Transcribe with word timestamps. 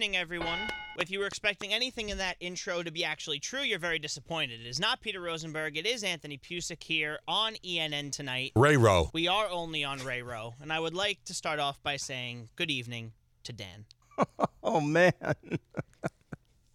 Evening, 0.00 0.16
everyone. 0.16 0.58
If 0.98 1.10
you 1.10 1.18
were 1.18 1.26
expecting 1.26 1.74
anything 1.74 2.08
in 2.08 2.16
that 2.16 2.36
intro 2.40 2.82
to 2.82 2.90
be 2.90 3.04
actually 3.04 3.38
true, 3.38 3.60
you're 3.60 3.78
very 3.78 3.98
disappointed. 3.98 4.58
It 4.58 4.66
is 4.66 4.80
not 4.80 5.02
Peter 5.02 5.20
Rosenberg. 5.20 5.76
It 5.76 5.84
is 5.84 6.02
Anthony 6.02 6.38
Pucik 6.38 6.82
here 6.82 7.18
on 7.28 7.52
ENN 7.62 8.10
tonight. 8.10 8.52
Ray 8.56 8.78
Rowe. 8.78 9.10
We 9.12 9.28
are 9.28 9.46
only 9.50 9.84
on 9.84 9.98
Ray 9.98 10.22
Row, 10.22 10.54
and 10.62 10.72
I 10.72 10.80
would 10.80 10.94
like 10.94 11.22
to 11.26 11.34
start 11.34 11.60
off 11.60 11.82
by 11.82 11.98
saying 11.98 12.48
good 12.56 12.70
evening 12.70 13.12
to 13.44 13.52
Dan. 13.52 13.84
Oh 14.62 14.80
man. 14.80 15.12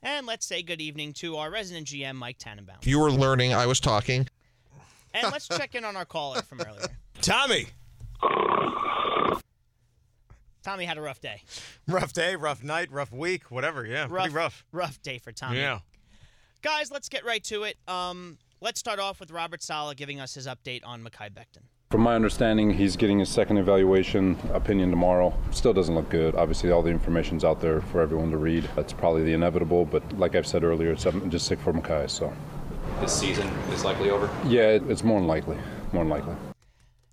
And 0.04 0.28
let's 0.28 0.46
say 0.46 0.62
good 0.62 0.80
evening 0.80 1.14
to 1.14 1.38
our 1.38 1.50
resident 1.50 1.88
GM, 1.88 2.14
Mike 2.14 2.38
Tannenbaum. 2.38 2.78
You 2.84 3.00
were 3.00 3.12
learning. 3.12 3.56
I 3.56 3.66
was 3.66 3.80
talking. 3.80 4.28
And 5.16 5.32
let's 5.32 5.48
check 5.48 5.74
in 5.74 5.84
on 5.84 5.96
our 5.96 6.06
caller 6.06 6.44
from 6.44 6.62
earlier. 6.62 6.96
Tommy. 7.24 7.70
Tommy 10.66 10.86
had 10.86 10.98
a 10.98 11.02
rough 11.02 11.22
day. 11.22 11.44
Rough 11.88 12.12
day, 12.12 12.36
rough 12.36 12.64
night, 12.64 12.92
rough 12.92 13.12
week, 13.12 13.52
whatever. 13.52 13.86
Yeah, 13.86 14.08
pretty 14.08 14.30
rough. 14.30 14.66
Rough 14.72 15.00
day 15.04 15.20
for 15.20 15.32
Tommy. 15.32 15.60
Yeah. 15.60 15.80
Guys, 16.64 16.90
let's 16.90 17.08
get 17.08 17.24
right 17.24 17.44
to 17.44 17.62
it. 17.64 17.78
Um, 17.88 18.40
let's 18.62 18.80
start 18.80 18.98
off 18.98 19.20
with 19.20 19.30
Robert 19.30 19.62
Saleh 19.62 19.96
giving 19.96 20.20
us 20.20 20.34
his 20.34 20.48
update 20.48 20.82
on 20.84 21.04
Mekhi 21.04 21.30
Becton. 21.30 21.62
From 21.92 22.02
my 22.02 22.16
understanding, 22.16 22.74
he's 22.74 22.96
getting 22.96 23.20
his 23.20 23.30
second 23.30 23.58
evaluation 23.58 24.38
opinion 24.54 24.90
tomorrow. 24.90 25.38
Still 25.52 25.72
doesn't 25.72 25.94
look 25.94 26.10
good. 26.10 26.34
Obviously, 26.34 26.72
all 26.72 26.82
the 26.82 26.90
information's 26.90 27.44
out 27.44 27.62
there 27.62 27.80
for 27.80 28.02
everyone 28.02 28.32
to 28.32 28.38
read. 28.38 28.68
That's 28.76 28.92
probably 28.92 29.22
the 29.22 29.34
inevitable, 29.34 29.86
but 29.86 30.18
like 30.18 30.34
I've 30.34 30.48
said 30.48 30.64
earlier, 30.64 30.94
it's 30.94 31.06
I'm 31.06 31.30
just 31.30 31.46
sick 31.46 31.60
for 31.60 31.74
Mekhi, 31.74 32.10
so. 32.10 32.34
This 33.02 33.14
season 33.14 33.48
is 33.72 33.86
likely 33.86 34.10
over. 34.10 34.32
Yeah, 34.48 34.80
it's 34.90 35.04
more 35.04 35.20
than 35.20 35.28
likely. 35.28 35.58
More 35.94 36.04
than 36.04 36.10
likely. 36.10 36.36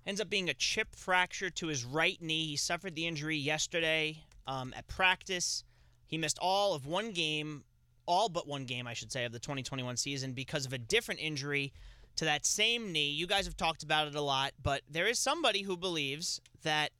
Ends 0.05 0.19
up 0.19 0.29
being 0.29 0.49
a 0.49 0.53
chip 0.53 0.95
fracture 0.95 1.49
to 1.49 1.67
his 1.67 1.85
right 1.85 2.21
knee. 2.21 2.47
He 2.47 2.55
suffered 2.57 2.95
the 2.95 3.07
injury 3.07 3.37
yesterday 3.37 4.23
um, 4.47 4.73
at 4.75 4.87
practice. 4.87 5.63
He 6.07 6.17
missed 6.17 6.37
all 6.41 6.73
of 6.73 6.85
one 6.85 7.11
game, 7.11 7.63
all 8.05 8.29
but 8.29 8.47
one 8.47 8.65
game, 8.65 8.85
I 8.85 8.93
should 8.93 9.11
say, 9.11 9.25
of 9.25 9.31
the 9.31 9.39
2021 9.39 9.97
season 9.97 10.33
because 10.33 10.65
of 10.65 10.73
a 10.73 10.77
different 10.77 11.21
injury 11.21 11.71
to 12.17 12.25
that 12.25 12.45
same 12.45 12.91
knee. 12.91 13.11
You 13.11 13.27
guys 13.27 13.45
have 13.45 13.57
talked 13.57 13.83
about 13.83 14.07
it 14.07 14.15
a 14.15 14.21
lot, 14.21 14.51
but 14.61 14.81
there 14.89 15.07
is 15.07 15.19
somebody 15.19 15.61
who 15.61 15.77
believes 15.77 16.41
that 16.63 16.91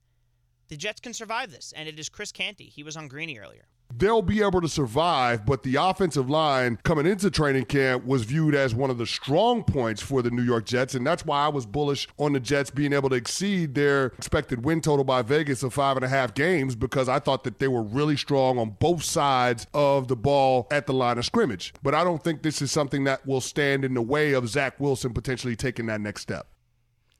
the 0.68 0.76
Jets 0.76 1.00
can 1.00 1.12
survive 1.12 1.50
this, 1.50 1.72
and 1.76 1.88
it 1.88 1.98
is 1.98 2.08
Chris 2.08 2.32
Canty. 2.32 2.64
He 2.64 2.82
was 2.82 2.96
on 2.96 3.08
Greeny 3.08 3.38
earlier. 3.38 3.66
They'll 3.96 4.22
be 4.22 4.42
able 4.42 4.60
to 4.60 4.68
survive, 4.68 5.46
but 5.46 5.62
the 5.62 5.76
offensive 5.76 6.28
line 6.28 6.78
coming 6.82 7.06
into 7.06 7.30
training 7.30 7.64
camp 7.66 8.04
was 8.04 8.24
viewed 8.24 8.54
as 8.54 8.74
one 8.74 8.90
of 8.90 8.98
the 8.98 9.06
strong 9.06 9.62
points 9.62 10.02
for 10.02 10.22
the 10.22 10.30
New 10.30 10.42
York 10.42 10.64
Jets, 10.66 10.94
and 10.94 11.06
that's 11.06 11.24
why 11.24 11.44
I 11.44 11.48
was 11.48 11.66
bullish 11.66 12.08
on 12.18 12.32
the 12.32 12.40
Jets 12.40 12.70
being 12.70 12.92
able 12.92 13.08
to 13.10 13.16
exceed 13.16 13.74
their 13.74 14.06
expected 14.06 14.64
win 14.64 14.80
total 14.80 15.04
by 15.04 15.22
Vegas 15.22 15.62
of 15.62 15.74
five 15.74 15.96
and 15.96 16.04
a 16.04 16.08
half 16.08 16.34
games 16.34 16.74
because 16.74 17.08
I 17.08 17.18
thought 17.18 17.44
that 17.44 17.58
they 17.58 17.68
were 17.68 17.82
really 17.82 18.16
strong 18.16 18.58
on 18.58 18.76
both 18.80 19.02
sides 19.02 19.66
of 19.74 20.08
the 20.08 20.16
ball 20.16 20.66
at 20.70 20.86
the 20.86 20.92
line 20.92 21.18
of 21.18 21.24
scrimmage. 21.24 21.74
But 21.82 21.94
I 21.94 22.04
don't 22.04 22.22
think 22.22 22.42
this 22.42 22.62
is 22.62 22.72
something 22.72 23.04
that 23.04 23.26
will 23.26 23.40
stand 23.40 23.84
in 23.84 23.94
the 23.94 24.02
way 24.02 24.32
of 24.32 24.48
Zach 24.48 24.80
Wilson 24.80 25.12
potentially 25.12 25.56
taking 25.56 25.86
that 25.86 26.00
next 26.00 26.22
step. 26.22 26.48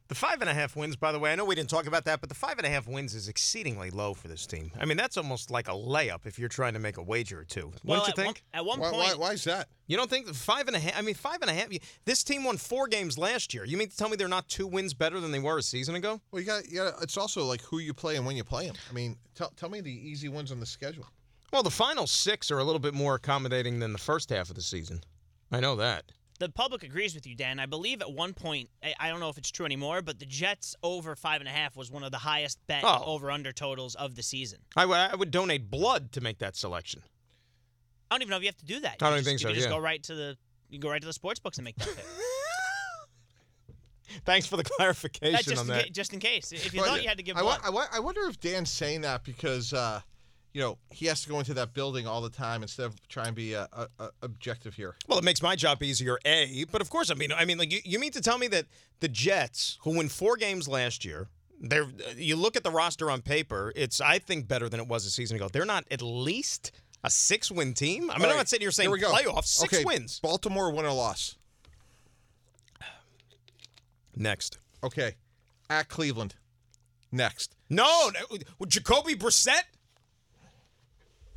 The 0.08 0.14
five 0.14 0.42
and 0.42 0.50
a 0.50 0.54
half 0.54 0.76
wins, 0.76 0.96
by 0.96 1.12
the 1.12 1.18
way, 1.18 1.32
I 1.32 1.34
know 1.34 1.46
we 1.46 1.54
didn't 1.54 1.70
talk 1.70 1.86
about 1.86 2.04
that, 2.04 2.20
but 2.20 2.28
the 2.28 2.34
five 2.34 2.58
and 2.58 2.66
a 2.66 2.70
half 2.70 2.86
wins 2.86 3.14
is 3.14 3.26
exceedingly 3.26 3.88
low 3.90 4.12
for 4.12 4.28
this 4.28 4.46
team. 4.46 4.70
I 4.78 4.84
mean, 4.84 4.98
that's 4.98 5.16
almost 5.16 5.50
like 5.50 5.66
a 5.66 5.70
layup 5.72 6.26
if 6.26 6.38
you're 6.38 6.50
trying 6.50 6.74
to 6.74 6.78
make 6.78 6.98
a 6.98 7.02
wager 7.02 7.40
or 7.40 7.44
two. 7.44 7.72
Well, 7.82 8.00
Wouldn't 8.00 8.08
you 8.08 8.10
at 8.10 8.16
one- 8.18 8.34
think? 8.34 8.44
at 8.52 8.64
one 8.66 8.80
Why- 8.80 8.90
point- 8.90 9.02
why- 9.18 9.28
why 9.28 9.32
is 9.32 9.44
that? 9.44 9.68
You 9.86 9.96
don't 9.96 10.10
think 10.10 10.28
five 10.34 10.66
and 10.66 10.76
a 10.76 10.78
half? 10.78 10.94
I 10.98 11.00
mean, 11.00 11.14
five 11.14 11.38
and 11.40 11.50
a 11.50 11.54
half. 11.54 11.72
you- 11.72 11.78
This 12.04 12.22
team 12.22 12.44
won 12.44 12.58
four 12.58 12.86
games 12.86 13.16
last 13.16 13.54
year. 13.54 13.64
You 13.64 13.78
mean 13.78 13.88
to 13.88 13.96
tell 13.96 14.10
me 14.10 14.16
they're 14.16 14.28
not 14.28 14.46
two 14.50 14.66
wins 14.66 14.92
better 14.92 15.20
than 15.20 15.32
they 15.32 15.38
were 15.38 15.56
a 15.56 15.62
season 15.62 15.94
ago? 15.94 16.20
Well, 16.30 16.40
you 16.40 16.46
got, 16.46 16.66
you 16.68 16.76
got. 16.76 17.02
It's 17.02 17.16
also 17.16 17.44
like 17.46 17.62
who 17.62 17.78
you 17.78 17.94
play 17.94 18.16
and 18.16 18.26
when 18.26 18.36
you 18.36 18.44
play 18.44 18.66
them. 18.66 18.76
I 18.90 18.92
mean, 18.92 19.16
tell, 19.34 19.50
tell 19.56 19.70
me 19.70 19.80
the 19.80 19.90
easy 19.90 20.28
ones 20.28 20.52
on 20.52 20.60
the 20.60 20.66
schedule. 20.66 21.06
Well, 21.50 21.62
the 21.62 21.70
final 21.70 22.06
six 22.06 22.50
are 22.50 22.58
a 22.58 22.64
little 22.64 22.78
bit 22.78 22.92
more 22.92 23.14
accommodating 23.14 23.78
than 23.78 23.92
the 23.92 23.98
first 23.98 24.28
half 24.28 24.50
of 24.50 24.54
the 24.56 24.62
season. 24.62 25.02
I 25.50 25.60
know 25.60 25.76
that. 25.76 26.04
The 26.40 26.48
public 26.48 26.82
agrees 26.82 27.14
with 27.14 27.26
you, 27.26 27.36
Dan. 27.36 27.60
I 27.60 27.66
believe 27.66 28.00
at 28.02 28.10
one 28.12 28.34
point, 28.34 28.68
I- 28.82 28.94
I 28.98 29.08
don't 29.08 29.20
know 29.20 29.28
if 29.28 29.38
it's 29.38 29.50
true 29.52 29.64
anymore, 29.66 30.02
but 30.02 30.18
the 30.18 30.26
Jets 30.26 30.74
over 30.82 31.14
five 31.14 31.40
and 31.40 31.48
a 31.48 31.52
half 31.52 31.76
was 31.76 31.90
one 31.92 32.02
of 32.02 32.10
the 32.10 32.18
highest 32.18 32.58
bet 32.66 32.82
Oh. 32.84 33.04
over 33.04 33.30
under 33.30 33.52
totals 33.52 33.94
of 33.94 34.16
the 34.16 34.22
season. 34.22 34.58
I, 34.76 34.82
w- 34.82 34.98
I 35.00 35.14
would 35.14 35.30
donate 35.30 35.70
blood 35.70 36.10
to 36.12 36.20
make 36.20 36.38
that 36.38 36.56
selection. 36.56 37.02
I 38.10 38.14
don't 38.16 38.22
even 38.22 38.30
know 38.30 38.36
if 38.38 38.42
you 38.42 38.48
have 38.48 38.56
to 38.58 38.64
do 38.64 38.80
that. 38.80 38.96
I 39.00 39.10
don't 39.10 39.12
You 39.12 39.18
just, 39.18 39.26
think 39.28 39.40
you 39.40 39.42
so, 39.44 39.48
can 39.48 39.54
just 39.54 39.68
yeah. 39.68 39.74
go 39.74 39.78
right 39.78 40.02
to 40.04 40.14
the 40.14 40.36
you 40.70 40.78
go 40.80 40.90
right 40.90 41.00
to 41.00 41.06
the 41.06 41.12
sports 41.12 41.38
books 41.38 41.58
and 41.58 41.64
make 41.64 41.76
that 41.76 41.94
pick. 41.94 42.04
Thanks 44.24 44.46
for 44.46 44.56
the 44.56 44.64
clarification 44.64 45.32
That's 45.32 45.44
just 45.46 45.58
on 45.60 45.66
in 45.70 45.76
that. 45.76 45.84
ca- 45.86 45.90
just 45.90 46.12
in 46.12 46.20
case. 46.20 46.52
If 46.52 46.72
you 46.74 46.80
Well, 46.80 46.90
thought 46.90 47.02
you 47.02 47.08
had 47.08 47.16
to 47.18 47.22
give 47.22 47.36
I, 47.36 47.40
blood, 47.42 47.60
wa- 47.62 47.66
I, 47.66 47.70
wa- 47.70 47.86
I 47.92 48.00
wonder 48.00 48.22
if 48.28 48.40
Dan's 48.40 48.70
saying 48.70 49.02
that 49.02 49.24
because, 49.24 49.72
uh, 49.72 50.00
you 50.54 50.60
know, 50.60 50.78
he 50.90 51.06
has 51.06 51.20
to 51.24 51.28
go 51.28 51.40
into 51.40 51.52
that 51.54 51.74
building 51.74 52.06
all 52.06 52.20
the 52.20 52.30
time 52.30 52.62
instead 52.62 52.86
of 52.86 53.08
trying 53.08 53.26
to 53.26 53.32
be 53.32 53.56
uh, 53.56 53.66
uh, 53.72 53.86
uh, 53.98 54.08
objective 54.22 54.74
here. 54.74 54.94
Well, 55.08 55.18
it 55.18 55.24
makes 55.24 55.42
my 55.42 55.56
job 55.56 55.82
easier, 55.82 56.16
a. 56.24 56.64
But 56.70 56.80
of 56.80 56.88
course, 56.88 57.10
I 57.10 57.14
mean, 57.14 57.32
I 57.32 57.44
mean, 57.44 57.58
like 57.58 57.72
you, 57.72 57.80
you 57.84 57.98
mean 57.98 58.12
to 58.12 58.20
tell 58.20 58.38
me 58.38 58.46
that 58.48 58.66
the 59.00 59.08
Jets, 59.08 59.78
who 59.82 59.96
won 59.96 60.08
four 60.08 60.36
games 60.36 60.68
last 60.68 61.04
year, 61.04 61.26
they're 61.60 61.88
you 62.16 62.36
look 62.36 62.56
at 62.56 62.62
the 62.62 62.70
roster 62.70 63.10
on 63.10 63.20
paper, 63.20 63.72
it's 63.74 64.00
I 64.00 64.20
think 64.20 64.46
better 64.46 64.68
than 64.68 64.78
it 64.78 64.86
was 64.86 65.04
a 65.04 65.10
season 65.10 65.36
ago. 65.36 65.48
They're 65.52 65.64
not 65.64 65.84
at 65.90 66.00
least 66.00 66.70
a 67.02 67.10
six-win 67.10 67.74
team. 67.74 68.08
I 68.10 68.14
mean, 68.14 68.26
All 68.26 68.30
I'm 68.30 68.36
not 68.36 68.48
sitting 68.48 68.64
here 68.64 68.70
saying 68.70 68.90
go. 68.90 69.12
playoffs, 69.12 69.46
six 69.46 69.74
okay, 69.74 69.84
wins. 69.84 70.20
Baltimore 70.20 70.70
win 70.70 70.86
or 70.86 70.92
loss. 70.92 71.36
Next. 74.14 74.58
Okay, 74.84 75.16
at 75.68 75.88
Cleveland. 75.88 76.36
Next. 77.10 77.56
No, 77.68 78.10
no 78.10 78.66
Jacoby 78.68 79.16
Brissett. 79.16 79.62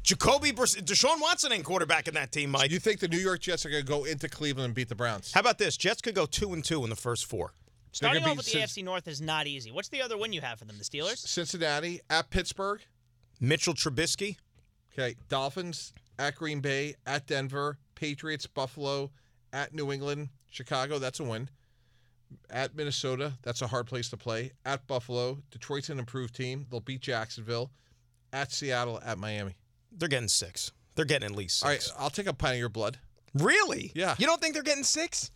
Jacoby 0.07 0.53
Brissett. 0.53 0.85
Deshaun 0.85 1.19
Watson 1.19 1.51
ain't 1.51 1.65
quarterback 1.65 2.07
in 2.07 2.13
that 2.13 2.31
team, 2.31 2.51
Mike. 2.51 2.71
You 2.71 2.79
think 2.79 3.01
the 3.01 3.09
New 3.09 3.17
York 3.17 3.41
Jets 3.41 3.65
are 3.65 3.69
going 3.69 3.83
to 3.83 3.87
go 3.87 4.05
into 4.05 4.29
Cleveland 4.29 4.67
and 4.67 4.73
beat 4.73 4.87
the 4.87 4.95
Browns? 4.95 5.33
How 5.33 5.41
about 5.41 5.57
this? 5.57 5.75
Jets 5.75 5.99
could 5.99 6.15
go 6.15 6.25
two 6.25 6.53
and 6.53 6.63
two 6.63 6.85
in 6.85 6.89
the 6.89 6.95
first 6.95 7.25
four. 7.25 7.51
starting 7.91 8.21
gonna 8.21 8.31
off 8.31 8.37
with 8.37 8.45
the 8.45 8.51
Cin- 8.53 8.61
AFC 8.61 8.85
North 8.85 9.05
is 9.09 9.19
not 9.19 9.47
easy. 9.47 9.69
What's 9.69 9.89
the 9.89 10.01
other 10.01 10.17
win 10.17 10.31
you 10.31 10.39
have 10.39 10.59
for 10.59 10.63
them? 10.63 10.77
The 10.77 10.85
Steelers. 10.85 11.17
Cincinnati 11.17 11.99
at 12.09 12.29
Pittsburgh. 12.29 12.79
Mitchell 13.41 13.73
Trubisky. 13.73 14.37
Okay, 14.97 15.15
Dolphins 15.27 15.91
at 16.17 16.35
Green 16.35 16.61
Bay, 16.61 16.95
at 17.05 17.27
Denver, 17.27 17.77
Patriots, 17.93 18.47
Buffalo, 18.47 19.11
at 19.51 19.73
New 19.73 19.91
England, 19.91 20.29
Chicago. 20.49 20.99
That's 20.99 21.19
a 21.19 21.25
win. 21.25 21.49
At 22.49 22.75
Minnesota, 22.75 23.33
that's 23.41 23.61
a 23.61 23.67
hard 23.67 23.87
place 23.87 24.09
to 24.11 24.17
play. 24.17 24.53
At 24.65 24.87
Buffalo, 24.87 25.39
Detroit's 25.51 25.89
an 25.89 25.99
improved 25.99 26.33
team. 26.33 26.65
They'll 26.71 26.79
beat 26.79 27.01
Jacksonville. 27.01 27.71
At 28.31 28.53
Seattle, 28.53 29.01
at 29.05 29.17
Miami. 29.17 29.57
They're 29.91 30.09
getting 30.09 30.27
six. 30.27 30.71
They're 30.95 31.05
getting 31.05 31.29
at 31.29 31.35
least 31.35 31.63
All 31.63 31.71
six. 31.71 31.91
right, 31.91 32.03
I'll 32.03 32.09
take 32.09 32.27
a 32.27 32.33
pint 32.33 32.53
of 32.53 32.59
your 32.59 32.69
blood. 32.69 32.97
Really? 33.33 33.91
Yeah. 33.93 34.15
You 34.17 34.25
don't 34.25 34.41
think 34.41 34.53
they're 34.53 34.63
getting 34.63 34.83
six? 34.83 35.31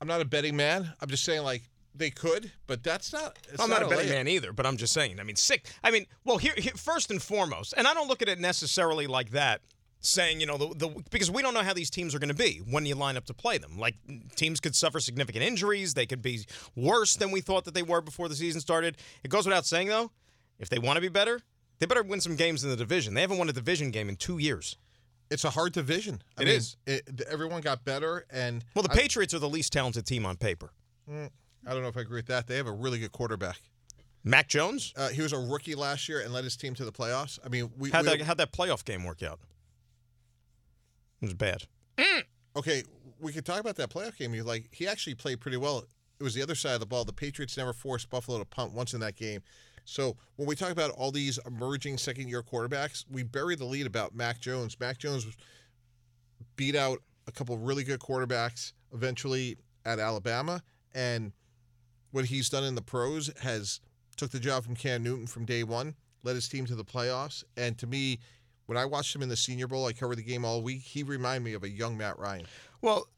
I'm 0.00 0.08
not 0.08 0.20
a 0.20 0.24
betting 0.24 0.56
man. 0.56 0.92
I'm 1.00 1.08
just 1.08 1.24
saying, 1.24 1.42
like, 1.42 1.62
they 1.94 2.10
could, 2.10 2.50
but 2.66 2.82
that's 2.82 3.12
not. 3.12 3.38
I'm 3.58 3.70
not, 3.70 3.82
a 3.82 3.88
betting 3.88 4.10
man 4.10 4.26
either, 4.26 4.52
but 4.52 4.66
I'm 4.66 4.76
just 4.76 4.92
saying. 4.92 5.20
I 5.20 5.22
mean, 5.22 5.36
six. 5.36 5.72
I 5.84 5.90
mean, 5.90 6.06
well, 6.24 6.38
here, 6.38 6.54
here 6.56 6.72
first 6.74 7.10
and 7.10 7.22
foremost, 7.22 7.72
and 7.76 7.86
I 7.86 7.94
don't 7.94 8.08
look 8.08 8.20
at 8.20 8.28
it 8.28 8.40
necessarily 8.40 9.06
like 9.06 9.30
that, 9.30 9.60
saying 10.00 10.40
you 10.40 10.46
know 10.46 10.56
the, 10.58 10.74
the 10.74 11.02
because 11.10 11.30
we 11.30 11.40
don't 11.40 11.54
know 11.54 11.62
how 11.62 11.72
these 11.72 11.90
teams 11.90 12.14
are 12.14 12.18
going 12.18 12.28
to 12.28 12.34
be 12.34 12.60
when 12.68 12.84
you 12.84 12.94
line 12.94 13.16
up 13.16 13.26
to 13.26 13.34
play 13.34 13.58
them. 13.58 13.78
Like 13.78 13.94
teams 14.34 14.60
could 14.60 14.74
suffer 14.74 15.00
significant 15.00 15.44
injuries, 15.44 15.94
they 15.94 16.06
could 16.06 16.20
be 16.20 16.44
worse 16.76 17.14
than 17.14 17.30
we 17.30 17.40
thought 17.40 17.64
that 17.64 17.74
they 17.74 17.82
were 17.82 18.00
before 18.00 18.28
the 18.28 18.34
season 18.34 18.60
started. 18.60 18.96
It 19.22 19.28
goes 19.28 19.46
without 19.46 19.64
saying 19.64 19.88
though, 19.88 20.10
if 20.58 20.68
they 20.68 20.78
want 20.78 20.96
to 20.96 21.00
be 21.00 21.08
better, 21.08 21.40
They 21.78 21.86
better 21.86 22.02
win 22.02 22.20
some 22.20 22.36
games 22.36 22.62
in 22.64 22.70
the 22.70 22.76
division. 22.76 23.14
They 23.14 23.20
haven't 23.20 23.38
won 23.38 23.48
a 23.48 23.52
division 23.52 23.90
game 23.90 24.08
in 24.08 24.16
two 24.16 24.38
years. 24.38 24.76
It's 25.30 25.44
a 25.44 25.50
hard 25.50 25.72
division. 25.72 26.22
I 26.38 26.42
It 26.42 26.44
mean, 26.46 26.54
is. 26.56 26.76
It, 26.86 27.22
everyone 27.30 27.60
got 27.62 27.84
better, 27.84 28.24
and 28.30 28.64
Well, 28.74 28.82
the 28.82 28.92
I- 28.92 28.96
Patriots 28.96 29.34
are 29.34 29.38
the 29.38 29.48
least 29.48 29.72
talented 29.72 30.06
team 30.06 30.24
on 30.26 30.36
paper. 30.36 30.70
Mm, 31.10 31.30
I 31.66 31.72
don't 31.72 31.82
know 31.82 31.88
if 31.88 31.96
I 31.96 32.02
agree 32.02 32.18
with 32.18 32.26
that. 32.26 32.46
They 32.46 32.56
have 32.56 32.66
a 32.66 32.72
really 32.72 32.98
good 32.98 33.12
quarterback. 33.12 33.58
Mac 34.22 34.48
Jones? 34.48 34.92
Uh, 34.96 35.08
he 35.08 35.20
was 35.22 35.32
a 35.32 35.38
rookie 35.38 35.74
last 35.74 36.08
year 36.08 36.20
and 36.20 36.32
led 36.32 36.44
his 36.44 36.56
team 36.56 36.74
to 36.74 36.84
the 36.84 36.92
playoffs. 36.92 37.38
I 37.44 37.48
mean, 37.48 37.70
we 37.76 37.90
How'd 37.90 38.04
we- 38.06 38.10
that, 38.18 38.20
how'd 38.22 38.36
that 38.38 38.52
playoff 38.52 38.84
game 38.84 39.04
work 39.04 39.22
out? 39.22 39.40
It 41.20 41.26
was 41.26 41.34
bad. 41.34 41.64
okay, 42.56 42.82
we 43.20 43.32
could 43.32 43.44
talk 43.46 43.60
about 43.60 43.76
that 43.76 43.90
playoff 43.90 44.16
game. 44.16 44.34
You 44.34 44.44
like 44.44 44.68
he 44.72 44.86
actually 44.86 45.14
played 45.14 45.40
pretty 45.40 45.56
well. 45.56 45.84
It 46.20 46.22
was 46.22 46.34
the 46.34 46.42
other 46.42 46.54
side 46.54 46.74
of 46.74 46.80
the 46.80 46.86
ball. 46.86 47.04
The 47.04 47.12
Patriots 47.12 47.56
never 47.56 47.72
forced 47.72 48.08
Buffalo 48.10 48.38
to 48.38 48.44
punt 48.44 48.72
once 48.72 48.94
in 48.94 49.00
that 49.00 49.16
game. 49.16 49.42
So 49.84 50.16
when 50.36 50.48
we 50.48 50.54
talk 50.56 50.70
about 50.70 50.90
all 50.90 51.10
these 51.10 51.38
emerging 51.46 51.98
second 51.98 52.28
year 52.28 52.42
quarterbacks, 52.42 53.04
we 53.10 53.22
bury 53.22 53.56
the 53.56 53.64
lead 53.64 53.86
about 53.86 54.14
Mac 54.14 54.40
Jones. 54.40 54.78
Mac 54.80 54.98
Jones 54.98 55.26
beat 56.56 56.74
out 56.74 57.00
a 57.26 57.32
couple 57.32 57.56
really 57.58 57.84
good 57.84 58.00
quarterbacks 58.00 58.72
eventually 58.92 59.56
at 59.84 59.98
Alabama, 59.98 60.62
and 60.94 61.32
what 62.10 62.26
he's 62.26 62.48
done 62.48 62.64
in 62.64 62.74
the 62.74 62.82
pros 62.82 63.30
has 63.40 63.80
took 64.16 64.30
the 64.30 64.38
job 64.38 64.64
from 64.64 64.76
Cam 64.76 65.02
Newton 65.02 65.26
from 65.26 65.44
day 65.44 65.64
one, 65.64 65.94
led 66.22 66.34
his 66.34 66.48
team 66.48 66.64
to 66.66 66.74
the 66.74 66.84
playoffs, 66.84 67.44
and 67.56 67.76
to 67.78 67.86
me, 67.86 68.18
when 68.66 68.78
I 68.78 68.84
watched 68.86 69.14
him 69.14 69.22
in 69.22 69.28
the 69.28 69.36
Senior 69.36 69.66
Bowl, 69.66 69.86
I 69.86 69.92
covered 69.92 70.16
the 70.16 70.22
game 70.22 70.44
all 70.44 70.62
week. 70.62 70.82
He 70.82 71.02
reminded 71.02 71.44
me 71.44 71.52
of 71.52 71.64
a 71.64 71.68
young 71.68 71.98
Matt 71.98 72.18
Ryan. 72.18 72.46
Well, 72.80 73.08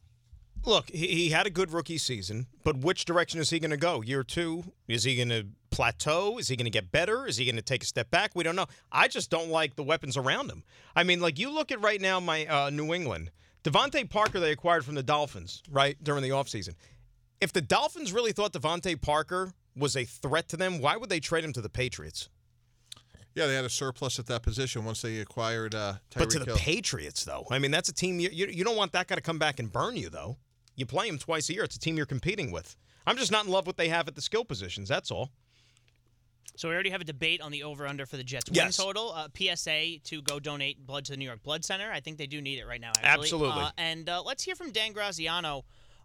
look, 0.65 0.91
he, 0.91 1.07
he 1.07 1.29
had 1.29 1.47
a 1.47 1.51
good 1.51 1.73
rookie 1.73 1.99
season, 1.99 2.47
but 2.65 2.79
which 2.79 3.05
direction 3.05 3.39
is 3.39 3.51
he 3.51 3.61
going 3.61 3.71
to 3.71 3.77
go? 3.77 4.03
Year 4.03 4.25
two? 4.25 4.65
Is 4.89 5.05
he 5.05 5.15
going 5.15 5.29
to 5.29 5.47
plateau? 5.76 6.38
Is 6.38 6.49
he 6.49 6.56
going 6.56 6.64
to 6.64 6.70
get 6.70 6.90
better? 6.90 7.26
Is 7.26 7.37
he 7.37 7.44
going 7.44 7.56
to 7.56 7.62
take 7.62 7.82
a 7.82 7.87
step 7.87 8.11
back? 8.11 8.31
We 8.34 8.43
don't 8.43 8.56
know. 8.56 8.64
I 8.90 9.08
just 9.08 9.28
don't 9.31 9.50
like 9.50 9.76
the 9.76 9.82
weapons 9.82 10.17
around 10.17 10.50
him. 10.50 10.64
I 10.96 11.05
mean, 11.05 11.20
like 11.20 11.38
you 11.38 11.50
look 11.50 11.70
at 11.70 11.82
right 11.82 12.00
now, 12.00 12.19
my 12.19 12.46
uh, 12.46 12.70
New 12.70 12.94
England, 12.94 13.31
DeVante 13.62 14.08
Parker 14.08 14.40
they 14.40 14.52
acquired 14.52 14.87
from 14.87 14.94
the 14.94 15.02
Dolphins, 15.02 15.62
right, 15.70 16.02
during 16.02 16.23
the 16.23 16.31
offseason. 16.31 16.76
If 17.43 17.52
the 17.52 17.61
Dolphins 17.61 18.14
really 18.14 18.32
thought 18.32 18.55
DeVante 18.55 18.99
Parker 18.99 19.52
was 19.76 19.96
a 19.96 20.06
threat 20.06 20.49
to 20.49 20.56
them, 20.56 20.81
why 20.81 20.96
would 20.96 21.11
they 21.11 21.20
trade 21.20 21.44
him 21.44 21.52
to 21.52 21.61
the 21.61 21.69
Patriots? 21.69 22.31
Yeah, 23.34 23.46
they 23.46 23.55
had 23.55 23.67
a 23.67 23.69
surplus 23.69 24.19
at 24.19 24.25
that 24.28 24.43
position 24.43 24.82
once 24.87 25.02
they 25.02 25.19
acquired 25.19 25.75
uh, 25.75 25.96
Tyreek 26.11 26.19
But 26.19 26.31
to 26.31 26.38
the 26.38 26.44
Hill. 26.46 26.56
Patriots, 26.56 27.23
though, 27.26 27.46
I 27.50 27.58
mean, 27.58 27.70
that's 27.70 27.90
a 27.90 27.93
team 27.93 28.19
you, 28.19 28.31
you 28.32 28.46
you 28.46 28.64
don't 28.64 28.76
want 28.76 28.93
that 28.93 29.08
guy 29.08 29.14
to 29.14 29.20
come 29.20 29.38
back 29.38 29.58
and 29.58 29.70
burn 29.70 29.96
you, 29.96 30.08
though. 30.08 30.38
You 30.75 30.87
play 30.87 31.06
him 31.06 31.19
twice 31.19 31.50
a 31.50 31.52
year. 31.52 31.64
It's 31.64 31.76
a 31.76 31.78
team 31.78 31.99
you're 31.99 32.06
competing 32.06 32.50
with. 32.50 32.76
I'm 33.06 33.19
just 33.19 33.31
not 33.31 33.44
in 33.44 33.52
love 33.52 33.64
with 33.64 33.75
what 33.75 33.76
they 33.76 33.88
have 33.88 34.08
at 34.08 34.14
the 34.14 34.23
skill 34.23 34.44
positions. 34.46 34.88
That's 34.88 35.11
all. 35.11 35.32
So 36.56 36.69
we 36.69 36.75
already 36.75 36.91
have 36.91 37.00
a 37.00 37.05
debate 37.05 37.41
on 37.41 37.53
the 37.53 37.62
over/under 37.62 38.06
for 38.06 38.17
the 38.17 38.25
Jets 38.25 38.44
Yes. 38.50 38.79
win 38.79 38.87
total. 38.87 39.12
Uh, 39.12 39.29
PSA 39.37 39.99
to 40.05 40.23
go 40.23 40.41
donate 40.41 40.87
blood 40.87 41.05
to 41.06 41.12
the 41.12 41.17
New 41.19 41.25
York 41.26 41.43
Blood 41.43 41.64
Center. 41.64 41.91
I 41.93 42.00
think 42.00 42.19
they 42.19 42.26
do 42.26 42.41
need 42.41 42.58
it 42.58 42.67
right 42.67 42.81
now. 42.81 42.93
Actually. 43.03 43.25
Absolutely. 43.25 43.62
Uh, 43.62 43.70
and 43.79 44.08
uh, 44.08 44.23
let's 44.23 44.43
hear 44.43 44.55
from 44.56 44.73
Dan 44.73 44.93
Graziano. 44.93 45.64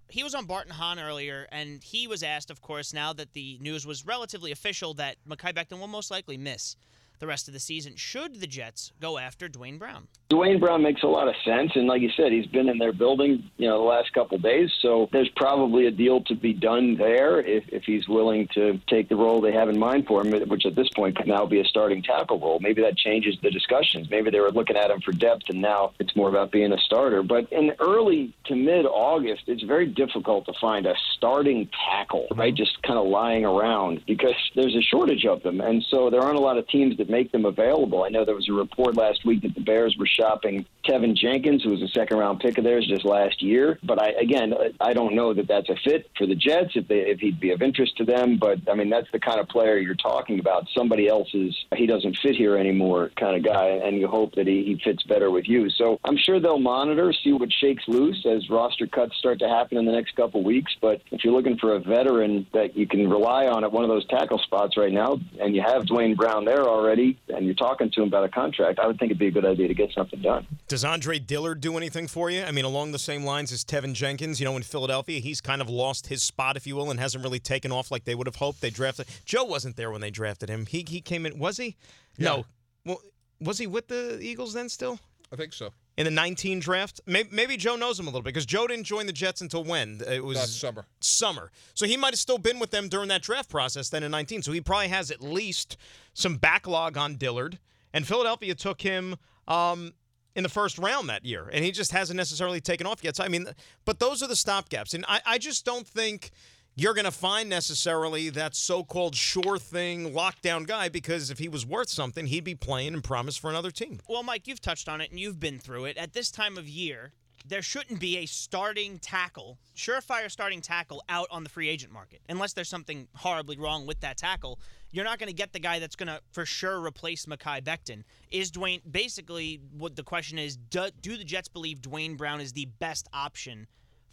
He 0.09 0.24
was 0.24 0.36
on 0.36 0.45
Bart 0.45 0.65
and 0.65 0.74
Hahn 0.74 1.00
earlier, 1.00 1.48
and 1.53 1.81
he 1.81 2.06
was 2.06 2.21
asked, 2.21 2.51
of 2.51 2.62
course, 2.62 2.92
now 2.94 3.13
that 3.13 3.31
the 3.31 3.57
news 3.62 3.86
was 3.88 4.06
relatively 4.06 4.51
official 4.51 4.94
that 4.95 5.15
Mekhi 5.25 5.53
Becton 5.53 5.80
will 5.80 5.88
most 5.88 6.12
likely 6.12 6.36
miss 6.36 6.75
the 7.21 7.27
rest 7.27 7.47
of 7.47 7.53
the 7.53 7.59
season. 7.59 7.95
Should 7.95 8.41
the 8.41 8.47
Jets 8.47 8.91
go 9.00 9.18
after 9.18 9.47
Duane 9.47 9.77
Brown? 9.77 10.07
Duane 10.29 10.59
Brown 10.59 10.81
makes 10.81 11.03
a 11.03 11.07
lot 11.07 11.27
of 11.27 11.35
sense, 11.45 11.71
and 11.75 11.88
like 11.88 12.01
you 12.01 12.09
said, 12.18 12.31
he's 12.31 12.47
been 12.47 12.68
in 12.68 12.77
their 12.77 12.91
building, 12.91 13.44
you 13.57 13.69
know, 13.69 13.77
the 13.77 13.83
last 13.83 14.12
couple 14.13 14.38
days. 14.39 14.69
So 14.81 15.07
there's 15.13 15.29
probably 15.35 15.85
a 15.85 15.91
deal 15.91 16.21
to 16.23 16.35
be 16.35 16.51
done 16.51 16.97
there 16.97 17.39
if, 17.39 17.63
if 17.68 17.83
he's 17.83 18.07
willing 18.09 18.47
to 18.56 18.79
take 18.88 19.07
the 19.07 19.15
role 19.15 19.39
they 19.39 19.51
have 19.51 19.69
in 19.69 19.77
mind 19.77 20.07
for 20.07 20.25
him, 20.25 20.50
which 20.50 20.65
at 20.65 20.75
this 20.75 20.89
point 20.95 21.15
could 21.15 21.27
now 21.27 21.45
be 21.45 21.59
a 21.59 21.65
starting 21.65 22.01
tackle 22.01 22.39
role. 22.39 22.59
Maybe 22.59 22.81
that 22.81 22.97
changes 22.97 23.38
the 23.44 23.51
discussions. 23.51 24.09
Maybe 24.09 24.31
they 24.31 24.39
were 24.39 24.51
looking 24.51 24.75
at 24.75 24.89
him 24.89 25.00
for 25.01 25.12
depth, 25.12 25.44
and 25.50 25.62
now 25.62 25.94
it's 26.00 26.15
more 26.15 26.29
about 26.29 26.51
being 26.51 26.73
a 26.73 26.79
starter. 26.79 27.21
But 27.21 27.51
in 27.51 27.73
early 27.79 28.33
to 28.45 28.56
mid 28.56 28.85
August, 28.88 29.44
it's 29.45 29.63
very 29.63 29.85
difficult 29.85 30.45
to 30.47 30.53
find 30.59 30.88
a 30.88 30.95
starting 31.18 31.69
tackle, 31.91 32.27
right? 32.35 32.56
Just 32.56 32.81
kind 32.81 32.97
of 32.97 33.06
lying 33.06 33.45
around 33.45 34.01
because 34.07 34.33
there's 34.56 34.75
a 34.75 34.81
shortage 34.81 35.25
of 35.25 35.44
them, 35.44 35.62
and 35.62 35.83
so 35.89 36.09
there 36.09 36.21
aren't 36.21 36.39
a 36.39 36.41
lot 36.41 36.57
of 36.57 36.68
teams 36.68 36.97
that 36.97 37.11
make 37.12 37.31
them 37.31 37.46
available. 37.46 38.04
I 38.04 38.10
know 38.10 38.25
there 38.25 38.36
was 38.36 38.50
a 38.50 38.54
report 38.54 38.96
last 38.96 39.25
week 39.25 39.42
that 39.44 39.54
the 39.54 39.62
Bears 39.62 39.96
were 39.98 40.08
shopping 40.08 40.66
Teven 40.86 41.16
Jenkins, 41.16 41.63
who 41.63 41.72
was 41.72 41.81
a 41.81 41.88
second 41.90 42.18
round 42.18 42.40
pick 42.40 42.58
of 42.58 42.63
theirs 42.63 42.88
just 42.88 43.06
last 43.06 43.42
year. 43.42 43.78
But 43.84 44.02
I 44.02 44.10
again, 44.12 44.54
I 44.80 44.94
don't 44.94 45.16
know 45.16 45.34
that 45.34 45.48
that's 45.48 45.69
a 45.69 45.75
fit 45.84 46.10
for 46.18 46.25
the 46.25 46.36
Jets 46.36 46.72
if 46.75 46.88
they 46.88 47.02
if 47.02 47.19
he'd 47.19 47.40
be 47.40 47.52
of 47.52 47.62
interest 47.62 47.98
to 47.98 48.06
them. 48.06 48.38
But 48.38 48.60
I 48.69 48.74
mean, 48.74 48.90
that's 48.90 49.12
the 49.12 49.19
kind 49.19 49.40
of 49.40 49.48
player 49.48 49.78
you're 49.78 49.96
talking 49.96 50.40
about. 50.40 50.68
Somebody 50.75 51.08
else's 51.08 51.56
he 51.75 51.86
doesn't 51.86 52.18
fit 52.18 52.36
here 52.36 52.58
anymore 52.58 53.12
kind 53.16 53.36
of 53.36 53.44
guy, 53.44 53.68
and 53.68 53.98
you 53.98 54.07
hope 54.07 54.36
that 54.36 54.48
he, 54.48 54.64
he 54.64 54.81
fits 54.84 55.04
better 55.04 55.30
with 55.30 55.48
you. 55.48 55.69
So 55.69 56.00
I'm 56.04 56.18
sure 56.18 56.40
they'll 56.40 56.60
monitor, 56.60 57.14
see 57.14 57.34
what 57.34 57.52
shakes 57.52 57.84
loose 57.88 58.25
as 58.25 58.50
roster 58.50 58.88
cuts 58.88 59.18
start 59.18 59.40
to 59.40 59.50
happen 59.50 59.78
in 59.78 59.86
the 59.86 59.92
next 59.92 60.16
couple 60.16 60.44
weeks. 60.44 60.74
But 60.81 61.02
if 61.12 61.24
you're 61.24 61.34
looking 61.34 61.57
for 61.57 61.75
a 61.75 61.80
veteran 61.80 62.48
that 62.54 62.75
you 62.75 62.88
can 62.88 63.10
rely 63.10 63.48
on 63.48 63.64
at 63.64 63.72
one 63.72 63.84
of 63.84 63.90
those 63.90 64.06
tackle 64.07 64.40
spots 64.40 64.78
right 64.78 64.92
now, 64.92 65.19
and 65.40 65.56
you 65.56 65.62
have 65.62 65.86
Duane 65.86 66.16
Brown 66.16 66.46
there 66.46 66.64
already, 66.68 67.00
and 67.30 67.45
you're 67.45 67.56
talking 67.56 67.89
to 67.92 68.01
him 68.01 68.07
about 68.07 68.24
a 68.24 68.30
contract, 68.30 68.80
I 68.80 68.88
would 68.88 68.98
think 69.00 69.12
it'd 69.12 69.19
be 69.19 69.27
a 69.27 69.31
good 69.31 69.45
idea 69.45 69.68
to 69.68 69.74
get 69.74 69.92
something 69.94 70.21
done. 70.21 70.45
Does 70.68 70.83
Andre 70.86 71.19
Dillard 71.19 71.62
do 71.62 71.77
anything 71.77 72.07
for 72.07 72.30
you? 72.30 72.44
I 72.44 72.51
mean, 72.51 72.65
along 72.65 72.92
the 72.92 73.00
same 73.00 73.24
lines 73.24 73.51
as 73.51 73.63
Teven 73.63 73.94
Jenkins, 73.94 74.39
you 74.39 74.45
know, 74.45 74.56
in 74.56 74.63
Philadelphia, 74.63 75.19
he's 75.19 75.42
kind 75.42 75.62
of 75.62 75.69
lost 75.69 76.07
his 76.07 76.24
spot, 76.24 76.57
if 76.57 76.65
you 76.68 76.75
will, 76.75 76.92
and 76.92 77.00
hasn't 77.00 77.24
really 77.24 77.39
taken 77.39 77.71
off 77.71 77.92
like 77.92 78.06
they 78.06 78.15
would 78.15 78.27
have 78.27 78.38
hoped. 78.38 78.62
They 78.62 78.69
drafted 78.69 79.07
Joe 79.25 79.44
wasn't 79.44 79.75
there 79.75 79.92
when 79.92 80.01
they 80.01 80.12
drafted 80.12 80.50
him. 80.50 80.65
He 80.65 80.86
he 80.88 81.01
came 81.01 81.25
in, 81.25 81.38
was 81.39 81.57
he? 81.57 81.75
No. 82.18 82.45
Well, 82.86 83.01
was 83.39 83.57
he 83.57 83.68
with 83.68 83.88
the 83.88 84.19
Eagles 84.21 84.54
then 84.54 84.69
still? 84.69 85.00
I 85.31 85.36
think 85.36 85.54
so. 85.54 85.71
In 86.01 86.06
the 86.06 86.09
19 86.09 86.59
draft? 86.59 87.00
Maybe, 87.06 87.30
maybe 87.31 87.57
Joe 87.57 87.75
knows 87.75 88.00
him 88.00 88.07
a 88.07 88.09
little 88.09 88.24
bit 88.24 88.33
because 88.33 88.48
Joe 88.48 88.65
didn't 88.65 88.86
join 88.86 89.06
the 89.06 89.13
Jets 89.13 89.42
until 89.42 89.63
when? 89.63 90.01
It 90.09 90.24
was 90.24 90.39
That 90.39 90.48
summer. 90.48 90.86
Summer. 91.00 91.51
So 91.75 91.86
he 91.86 91.95
might 91.95 92.13
have 92.13 92.19
still 92.19 92.39
been 92.39 92.57
with 92.57 92.71
them 92.71 92.89
during 92.89 93.07
that 93.09 93.21
draft 93.21 93.50
process 93.51 93.89
then 93.89 94.01
in 94.01 94.09
19. 94.09 94.42
So 94.42 94.51
he 94.51 94.62
probably 94.62 94.88
has 94.88 95.12
at 95.12 95.21
least 95.21 95.77
some 96.15 96.38
backlog 96.38 96.98
on 96.98 97.18
Dillard. 97.18 97.59
And 97.94 98.07
Philadelphia 98.07 98.56
took 98.56 98.81
him 98.81 99.15
um, 99.48 99.94
in 100.36 100.42
the 100.42 100.50
first 100.50 100.80
round 100.80 101.07
that 101.09 101.24
year, 101.24 101.48
and 101.53 101.63
he 101.63 101.69
just 101.69 101.92
hasn't 101.92 102.18
necessarily 102.18 102.62
taken 102.62 102.88
off 102.88 103.04
yet. 103.04 103.15
So 103.15 103.24
I 103.24 103.27
mean, 103.27 103.45
but 103.86 104.00
those 104.00 104.24
are 104.24 104.27
the 104.27 104.33
stopgaps, 104.33 104.95
and 104.95 105.06
I, 105.07 105.21
I 105.24 105.38
just 105.38 105.65
don't 105.65 105.88
think 105.88 106.31
you're 106.75 106.94
going 106.94 107.06
to 107.06 107.12
find 107.12 107.50
necessarily 107.50 108.29
that 108.29 108.56
so-called 108.56 109.15
sure 109.15 109.57
thing 109.57 110.13
lockdown 110.13 110.65
guy 110.65 110.88
because 110.89 111.29
if 111.29 111.38
he 111.38 111.50
was 111.50 111.65
worth 111.65 111.89
something, 111.89 112.27
he'd 112.27 112.44
be 112.44 112.56
playing 112.56 112.94
and 112.94 113.03
promised 113.03 113.39
for 113.39 113.50
another 113.50 113.71
team. 113.71 114.00
Well, 114.07 114.23
Mike, 114.23 114.47
you've 114.47 114.62
touched 114.62 114.88
on 114.88 115.01
it 115.01 115.12
and 115.12 115.19
you've 115.19 115.40
been 115.40 115.59
through 115.59 115.85
it. 115.85 115.97
At 115.97 116.13
this 116.13 116.31
time 116.31 116.57
of 116.57 116.69
year, 116.69 117.11
there 117.45 117.61
shouldn't 117.61 117.99
be 117.99 118.18
a 118.18 118.25
starting 118.25 118.99
tackle, 118.99 119.57
surefire 119.75 120.30
starting 120.30 120.61
tackle 120.61 121.04
out 121.09 121.28
on 121.31 121.44
the 121.44 121.49
free 121.49 121.68
agent 121.68 121.92
market. 121.92 122.21
Unless 122.30 122.54
there's 122.54 122.69
something 122.69 123.07
horribly 123.16 123.57
wrong 123.57 123.85
with 123.85 123.99
that 124.01 124.18
tackle, 124.18 124.59
you're 124.92 125.06
not 125.06 125.19
going 125.19 125.28
to 125.28 125.35
get 125.35 125.51
the 125.51 125.59
guy 125.59 125.80
that's 125.80 125.95
going 125.95 126.07
to 126.07 126.21
for 126.31 126.45
sure 126.45 126.80
replace 126.80 127.25
Mekhi 127.25 127.61
Becton. 127.61 128.04
Is 128.31 128.51
Duane 128.51 128.81
basically 128.90 129.59
what 129.78 129.95
the 129.95 130.04
question 130.04 130.37
is 130.37 130.56
do, 130.57 130.87
do 131.01 131.18
the 131.18 131.23
Jets 131.23 131.49
believe 131.49 131.81
Duane 131.81 132.16
Brown 132.16 132.42
is 132.42 132.54
the 132.54 132.68
best 132.80 133.07
option 133.13 133.68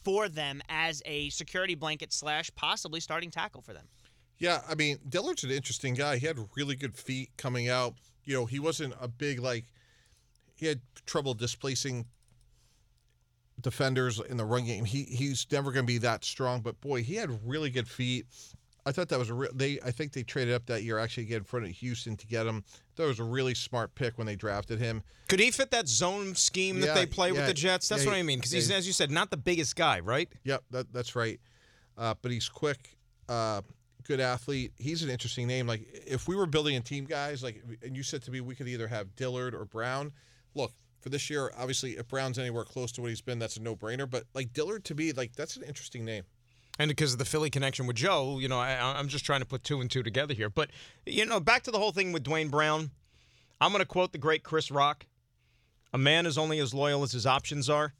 for 0.08 0.26
them 0.26 0.62
as 0.70 1.02
a 1.04 1.28
security 1.28 1.74
blanket 1.74 2.14
slash 2.14 2.50
possibly 2.56 2.98
starting 2.98 3.30
tackle 3.30 3.60
for 3.60 3.74
them? 3.74 3.84
Yeah, 4.38 4.62
I 4.66 4.74
mean, 4.74 4.96
Dillard's 5.06 5.44
an 5.44 5.50
interesting 5.50 5.92
guy. 5.92 6.16
He 6.16 6.26
had 6.26 6.38
really 6.56 6.76
good 6.76 6.96
feet 6.96 7.28
coming 7.36 7.68
out. 7.68 7.92
You 8.24 8.32
know, 8.32 8.46
he 8.46 8.58
wasn't 8.58 8.94
a 9.02 9.06
big 9.06 9.38
like 9.38 9.66
he 10.54 10.64
had 10.64 10.80
trouble 11.04 11.34
displacing 11.34 12.06
defenders 13.60 14.18
in 14.18 14.38
the 14.38 14.46
run 14.46 14.64
game. 14.64 14.86
He 14.86 15.02
he's 15.02 15.46
never 15.52 15.72
going 15.72 15.84
to 15.84 15.92
be 15.92 15.98
that 15.98 16.24
strong, 16.24 16.62
but 16.62 16.80
boy, 16.80 17.02
he 17.02 17.16
had 17.16 17.46
really 17.46 17.68
good 17.68 17.86
feet. 17.86 18.24
I 18.88 18.92
thought 18.92 19.08
that 19.10 19.18
was 19.18 19.28
a 19.28 19.34
real. 19.34 19.50
They 19.54 19.78
I 19.84 19.90
think 19.90 20.12
they 20.12 20.22
traded 20.22 20.54
up 20.54 20.66
that 20.66 20.82
year 20.82 20.98
actually 20.98 21.26
get 21.26 21.38
in 21.38 21.44
front 21.44 21.66
of 21.66 21.72
Houston 21.72 22.16
to 22.16 22.26
get 22.26 22.46
him. 22.46 22.64
That 22.96 23.06
was 23.06 23.20
a 23.20 23.24
really 23.24 23.54
smart 23.54 23.94
pick 23.94 24.16
when 24.16 24.26
they 24.26 24.34
drafted 24.34 24.80
him. 24.80 25.02
Could 25.28 25.40
he 25.40 25.50
fit 25.50 25.70
that 25.72 25.86
zone 25.86 26.34
scheme 26.34 26.80
that 26.80 26.86
Yeah, 26.86 26.94
they 26.94 27.06
play 27.06 27.30
with 27.32 27.46
the 27.46 27.54
Jets? 27.54 27.88
That's 27.88 28.04
yeah, 28.04 28.10
what 28.10 28.16
I 28.16 28.22
mean. 28.22 28.38
Because 28.38 28.52
yeah. 28.52 28.60
he's, 28.60 28.70
as 28.70 28.86
you 28.86 28.92
said, 28.92 29.10
not 29.10 29.30
the 29.30 29.36
biggest 29.36 29.76
guy, 29.76 30.00
right? 30.00 30.28
Yep, 30.44 30.64
that, 30.70 30.92
that's 30.92 31.14
right. 31.14 31.38
Uh, 31.96 32.14
but 32.22 32.30
he's 32.30 32.48
quick, 32.48 32.96
uh, 33.28 33.60
good 34.04 34.20
athlete. 34.20 34.72
He's 34.78 35.02
an 35.02 35.10
interesting 35.10 35.46
name. 35.46 35.66
Like 35.66 35.86
if 36.06 36.26
we 36.26 36.34
were 36.34 36.46
building 36.46 36.76
a 36.76 36.80
team, 36.80 37.04
guys, 37.04 37.42
like 37.42 37.62
and 37.82 37.94
you 37.96 38.02
said 38.02 38.22
to 38.22 38.30
me, 38.30 38.40
we 38.40 38.54
could 38.54 38.68
either 38.68 38.88
have 38.88 39.14
Dillard 39.16 39.54
or 39.54 39.64
Brown. 39.66 40.12
Look 40.54 40.72
for 41.00 41.10
this 41.10 41.28
year, 41.30 41.52
obviously, 41.56 41.92
if 41.92 42.08
Brown's 42.08 42.38
anywhere 42.38 42.64
close 42.64 42.90
to 42.92 43.02
what 43.02 43.08
he's 43.10 43.20
been, 43.20 43.38
that's 43.38 43.56
a 43.56 43.62
no-brainer. 43.62 44.08
But 44.08 44.24
like 44.34 44.52
Dillard 44.52 44.84
to 44.86 44.94
me, 44.94 45.12
like 45.12 45.36
that's 45.36 45.56
an 45.56 45.62
interesting 45.62 46.04
name. 46.04 46.24
And 46.78 46.88
because 46.88 47.12
of 47.12 47.18
the 47.18 47.24
Philly 47.24 47.50
connection 47.50 47.86
with 47.86 47.96
Joe, 47.96 48.38
you 48.38 48.48
know, 48.48 48.58
I, 48.58 48.98
I'm 48.98 49.08
just 49.08 49.24
trying 49.24 49.40
to 49.40 49.46
put 49.46 49.64
two 49.64 49.80
and 49.80 49.90
two 49.90 50.02
together 50.02 50.32
here. 50.34 50.48
But, 50.48 50.70
you 51.06 51.26
know, 51.26 51.40
back 51.40 51.64
to 51.64 51.70
the 51.70 51.78
whole 51.78 51.90
thing 51.90 52.12
with 52.12 52.22
Duane 52.22 52.48
Brown, 52.48 52.92
I'm 53.60 53.72
going 53.72 53.80
to 53.80 53.86
quote 53.86 54.12
the 54.12 54.18
great 54.18 54.44
Chris 54.44 54.70
Rock 54.70 55.06
A 55.92 55.98
man 55.98 56.24
is 56.24 56.38
only 56.38 56.60
as 56.60 56.72
loyal 56.72 57.02
as 57.02 57.12
his 57.12 57.26
options 57.26 57.68
are. 57.68 57.94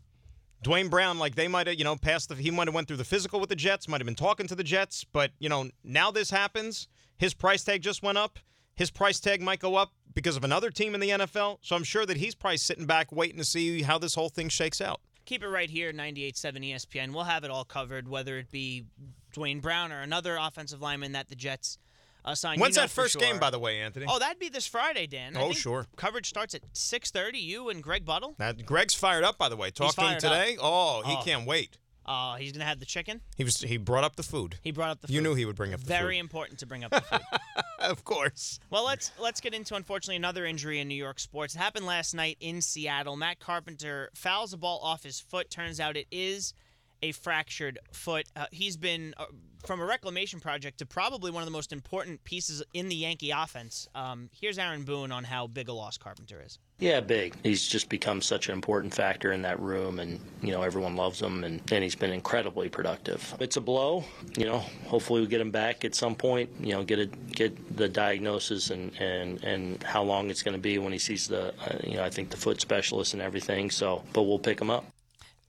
Duane 0.63 0.89
Brown, 0.89 1.19
like 1.19 1.35
they 1.35 1.49
might 1.49 1.67
have, 1.67 1.77
you 1.77 1.85
know, 1.85 1.97
passed 1.97 2.29
the, 2.29 2.35
he 2.35 2.51
might 2.51 2.67
have 2.67 2.75
went 2.75 2.89
through 2.89 2.97
the 2.97 3.05
physical 3.05 3.41
with 3.41 3.49
the 3.49 3.57
Jets, 3.57 3.89
might 3.89 4.01
have 4.01 4.07
been 4.07 4.15
talking 4.15 4.47
to 4.49 4.55
the 4.57 4.65
Jets, 4.65 5.05
but, 5.05 5.31
you 5.39 5.49
know, 5.49 5.71
now 5.85 6.11
this 6.11 6.31
happens. 6.31 6.89
His 7.17 7.35
price 7.35 7.63
tag 7.65 7.83
just 7.83 8.03
went 8.03 8.19
up. 8.19 8.39
his 8.75 8.91
price 8.93 9.19
tag 9.19 9.43
might 9.43 9.59
go 9.59 9.75
up 9.75 9.93
because 10.15 10.37
of 10.37 10.45
another 10.45 10.71
team 10.71 10.95
in 10.95 11.01
the 11.01 11.11
NFL. 11.11 11.59
So 11.63 11.75
I'm 11.75 11.85
sure 11.85 12.07
that 12.07 12.17
he's 12.17 12.35
probably 12.35 12.59
sitting 12.59 12.87
back 12.87 13.11
waiting 13.13 13.39
to 13.39 13.45
see 13.45 13.83
how 13.83 13.99
this 13.99 14.15
whole 14.15 14.29
thing 14.29 14.49
shakes 14.49 14.81
out. 14.81 15.01
Keep 15.29 15.43
it 15.43 15.49
right 15.49 15.69
here, 15.69 15.93
98.7 15.93 16.73
ESPN. 16.73 17.13
We'll 17.13 17.25
have 17.25 17.45
it 17.45 17.51
all 17.51 17.65
covered, 17.67 18.09
whether 18.09 18.39
it 18.39 18.51
be 18.51 18.87
Duane 19.35 19.61
Brown 19.61 19.93
or 19.93 20.01
another 20.01 20.39
offensive 20.41 20.81
lineman 20.81 21.13
that 21.13 21.29
the 21.29 21.35
Jets 21.35 21.77
uh, 22.25 22.35
signed. 22.35 22.63
When's 22.63 22.77
You 22.77 22.81
know 22.81 22.87
that 22.87 22.91
first 22.91 23.19
game, 23.19 23.39
by 23.39 23.51
the 23.51 23.59
way, 23.59 23.79
Anthony? 23.81 24.07
Oh, 24.09 24.19
that'd 24.19 24.39
be 24.39 24.49
this 24.49 24.67
Friday, 24.67 25.07
Dan. 25.07 25.37
I 25.37 25.41
Oh, 25.43 25.49
think 25.49 25.59
sure. 25.59 25.87
Coverage 25.97 26.31
starts 26.31 26.55
at 26.55 26.63
6:30. 26.73 27.43
You 27.43 27.69
and 27.69 27.83
Greg 27.83 28.07
Buttle. 28.07 28.37
Now, 28.39 28.53
Greg's 28.53 28.95
fired 28.95 29.23
up, 29.23 29.37
by 29.37 29.51
the 29.51 29.57
way. 29.57 29.71
Talked 29.71 29.97
to 29.97 30.01
him 30.01 30.07
fired 30.07 30.25
up. 30.25 30.33
today. 30.33 30.57
Oh, 30.63 31.03
he 31.05 31.13
Oh. 31.13 31.21
can't 31.23 31.47
wait. 31.47 31.77
Uh, 32.09 32.37
he's 32.37 32.53
gonna 32.53 32.65
have 32.65 32.81
the 32.81 32.87
chicken. 32.87 33.21
He 33.37 33.45
was 33.45 33.61
he 33.61 33.77
brought 33.77 34.03
up 34.03 34.17
the 34.17 34.23
food. 34.23 34.57
He 34.63 34.71
brought 34.71 34.89
up 34.89 35.03
the. 35.03 35.09
Food. 35.09 35.15
You 35.15 35.21
knew 35.21 35.35
he 35.35 35.45
would 35.45 35.57
bring 35.57 35.75
up 35.75 35.81
the 35.81 35.87
food. 35.87 35.93
Very 35.93 36.15
food. 36.17 36.21
important 36.21 36.59
to 36.61 36.67
bring 36.67 36.83
up 36.83 36.91
the 36.91 37.03
food. 37.03 37.21
of 37.81 38.03
course. 38.05 38.59
Well, 38.71 38.87
let's 38.87 39.13
let's 39.21 39.43
get 39.43 39.53
into 39.53 39.75
unfortunately 39.75 40.17
another 40.17 40.47
injury 40.47 40.81
in 40.81 40.89
New 40.89 40.95
York 40.95 41.21
sports. 41.21 41.55
It 41.55 41.59
happened 41.59 41.85
last 41.85 42.15
night 42.15 42.39
in 42.41 42.63
Seattle. 42.63 43.15
Matt 43.17 43.41
Carpenter 43.41 44.09
fouls 44.15 44.55
a 44.55 44.57
ball 44.57 44.81
off 44.83 45.03
his 45.03 45.21
foot. 45.21 45.51
Turns 45.51 45.81
out 45.81 45.99
it 45.99 46.07
is 46.11 46.55
a 47.03 47.13
fractured 47.13 47.79
foot. 47.93 48.27
Uh, 48.37 48.47
he's 48.51 48.77
been 48.77 49.15
uh, 49.17 49.27
from 49.65 49.81
a 49.81 49.85
reclamation 49.85 50.41
project 50.41 50.79
to 50.79 50.87
probably 50.87 51.31
one 51.31 51.43
of 51.43 51.47
the 51.47 51.53
most 51.53 51.73
important 51.73 52.23
pieces 52.25 52.63
in 52.75 52.89
the 52.89 52.95
Yankee 52.95 53.31
offense. 53.31 53.89
Um, 53.95 54.31
here's 54.33 54.59
Aaron 54.59 54.85
Boone 54.85 55.13
on 55.13 55.25
how 55.25 55.47
big 55.47 55.69
a 55.69 55.73
loss 55.73 55.99
Carpenter 55.99 56.43
is. 56.45 56.59
Yeah, 56.79 57.01
big. 57.01 57.35
He's 57.43 57.67
just 57.67 57.89
become 57.89 58.23
such 58.23 58.49
an 58.49 58.55
important 58.55 58.95
factor 58.95 59.33
in 59.33 59.43
that 59.43 59.59
room, 59.59 59.99
and 59.99 60.21
you 60.43 60.53
know 60.53 60.63
everyone 60.63 60.95
loves 60.95 61.21
him, 61.21 61.43
and, 61.43 61.61
and 61.73 61.83
he's 61.83 61.97
been 61.97 62.13
incredibly 62.13 62.69
productive. 62.69 63.35
It's 63.41 63.57
a 63.57 63.61
blow, 63.61 64.05
you 64.37 64.45
know. 64.45 64.59
Hopefully, 64.87 65.21
we 65.21 65.27
get 65.27 65.41
him 65.41 65.51
back 65.51 65.85
at 65.85 65.97
some 65.97 66.15
point. 66.15 66.51
You 66.61 66.75
know, 66.75 66.85
get 66.85 67.01
it, 67.01 67.33
get 67.33 67.77
the 67.77 67.89
diagnosis 67.89 68.71
and 68.71 68.93
and 69.01 69.43
and 69.43 69.83
how 69.83 70.05
long 70.05 70.31
it's 70.31 70.43
going 70.43 70.55
to 70.55 70.61
be 70.61 70.79
when 70.79 70.93
he 70.93 71.01
sees 71.01 71.27
the, 71.27 71.49
uh, 71.49 71.79
you 71.83 71.97
know, 71.97 72.05
I 72.05 72.11
think 72.11 72.31
the 72.31 72.37
foot 72.37 72.61
specialist 72.61 73.13
and 73.13 73.23
everything. 73.23 73.71
So, 73.71 74.05
but 74.13 74.23
we'll 74.23 74.39
pick 74.39 74.61
him 74.61 74.71
up. 74.71 74.85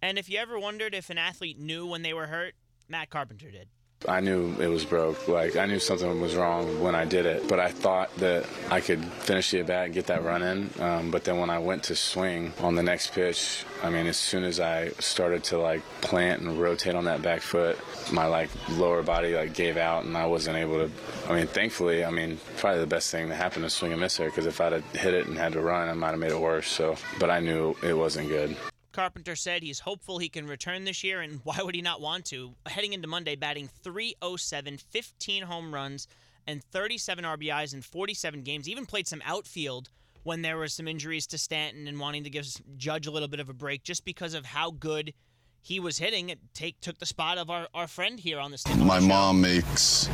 And 0.02 0.18
if 0.18 0.30
you 0.30 0.38
ever 0.40 0.58
wondered 0.58 0.96
if 0.96 1.10
an 1.10 1.18
athlete 1.18 1.60
knew 1.60 1.86
when 1.86 2.02
they 2.02 2.14
were 2.14 2.28
hurt, 2.28 2.56
Matt 2.88 3.10
Carpenter 3.10 3.52
did. 3.52 3.68
I 4.08 4.22
knew 4.22 4.56
it 4.62 4.68
was 4.68 4.86
broke. 4.86 5.28
Like 5.28 5.58
I 5.58 5.66
knew 5.66 5.78
something 5.80 6.22
was 6.22 6.34
wrong 6.34 6.80
when 6.82 6.96
I 6.96 7.04
did 7.04 7.26
it, 7.26 7.50
but 7.50 7.60
I 7.60 7.70
thought 7.70 8.16
that 8.16 8.46
I 8.72 8.80
could 8.80 9.04
finish 9.04 9.52
the 9.52 9.60
at 9.60 9.68
bat 9.68 9.86
and 9.86 9.94
get 9.94 10.08
that 10.08 10.24
run 10.24 10.42
in. 10.42 10.70
Um, 10.80 11.12
but 11.12 11.26
then 11.26 11.38
when 11.38 11.50
I 11.50 11.60
went 11.60 11.84
to 11.84 11.96
swing 11.98 12.54
on 12.62 12.76
the 12.76 12.84
next 12.84 13.12
pitch, 13.12 13.66
I 13.84 13.90
mean, 13.90 14.08
as 14.08 14.16
soon 14.16 14.46
as 14.46 14.62
I 14.62 14.92
started 15.00 15.44
to 15.46 15.60
like 15.60 15.82
plant 16.00 16.42
and 16.42 16.62
rotate 16.62 16.96
on 16.96 17.06
that 17.06 17.22
back 17.22 17.42
foot, 17.42 17.78
my 18.10 18.26
like 18.26 18.50
lower 18.70 19.04
body 19.04 19.36
like 19.36 19.54
gave 19.54 19.76
out, 19.76 20.06
and 20.06 20.16
I 20.16 20.28
wasn't 20.28 20.56
able 20.56 20.88
to. 20.88 20.92
I 21.28 21.36
mean, 21.36 21.48
thankfully, 21.48 22.06
I 22.06 22.10
mean, 22.10 22.40
probably 22.56 22.80
the 22.80 22.88
best 22.88 23.12
thing 23.12 23.28
that 23.28 23.36
happened 23.36 23.66
to 23.66 23.70
swing 23.70 23.92
and 23.92 24.00
miss 24.00 24.16
there 24.16 24.30
because 24.30 24.46
if 24.46 24.62
I'd 24.62 24.72
have 24.72 24.86
hit 24.96 25.14
it 25.14 25.28
and 25.28 25.38
had 25.38 25.52
to 25.54 25.62
run, 25.62 25.90
I 25.90 25.94
might 25.94 26.12
have 26.12 26.20
made 26.20 26.32
it 26.32 26.40
worse. 26.40 26.70
So, 26.70 26.96
but 27.20 27.30
I 27.30 27.42
knew 27.42 27.76
it 27.84 27.98
wasn't 27.98 28.30
good. 28.30 28.56
Carpenter 28.92 29.36
said 29.36 29.64
he's 29.64 29.80
hopeful 29.80 30.18
he 30.18 30.30
can 30.30 30.48
return 30.48 30.84
this 30.84 31.04
year, 31.04 31.22
and 31.22 31.42
why 31.44 31.60
would 31.62 31.76
he 31.76 31.82
not 31.82 32.02
want 32.02 32.26
to? 32.26 32.56
Heading 32.66 32.94
into 32.94 33.08
Monday, 33.08 33.36
batting 33.36 33.70
307, 33.84 34.78
15 34.78 35.44
home 35.44 35.74
runs, 35.74 36.08
and 36.48 36.64
37 36.64 37.24
RBIs 37.24 37.74
in 37.74 37.82
47 37.82 38.42
games. 38.42 38.68
Even 38.68 38.86
played 38.86 39.08
some 39.08 39.22
outfield 39.26 39.90
when 40.24 40.42
there 40.42 40.58
were 40.58 40.68
some 40.68 40.88
injuries 40.88 41.28
to 41.28 41.38
Stanton 41.38 41.88
and 41.88 42.00
wanting 42.00 42.24
to 42.24 42.30
give 42.30 42.48
Judge 42.78 43.08
a 43.08 43.12
little 43.12 43.28
bit 43.28 43.40
of 43.40 43.50
a 43.50 43.54
break 43.54 43.84
just 43.84 44.04
because 44.04 44.34
of 44.34 44.46
how 44.46 44.72
good 44.72 45.14
he 45.62 45.80
was 45.80 45.98
hitting. 45.98 46.30
It 46.30 46.40
take 46.54 46.80
took 46.82 46.98
the 47.00 47.06
spot 47.06 47.38
of 47.38 47.50
our, 47.50 47.68
our 47.74 47.88
friend 47.88 48.20
here 48.20 48.40
on 48.40 48.52
the 48.52 48.58
stage. 48.58 48.78
My 48.78 49.00
mom 49.00 49.42
makes 49.42 50.08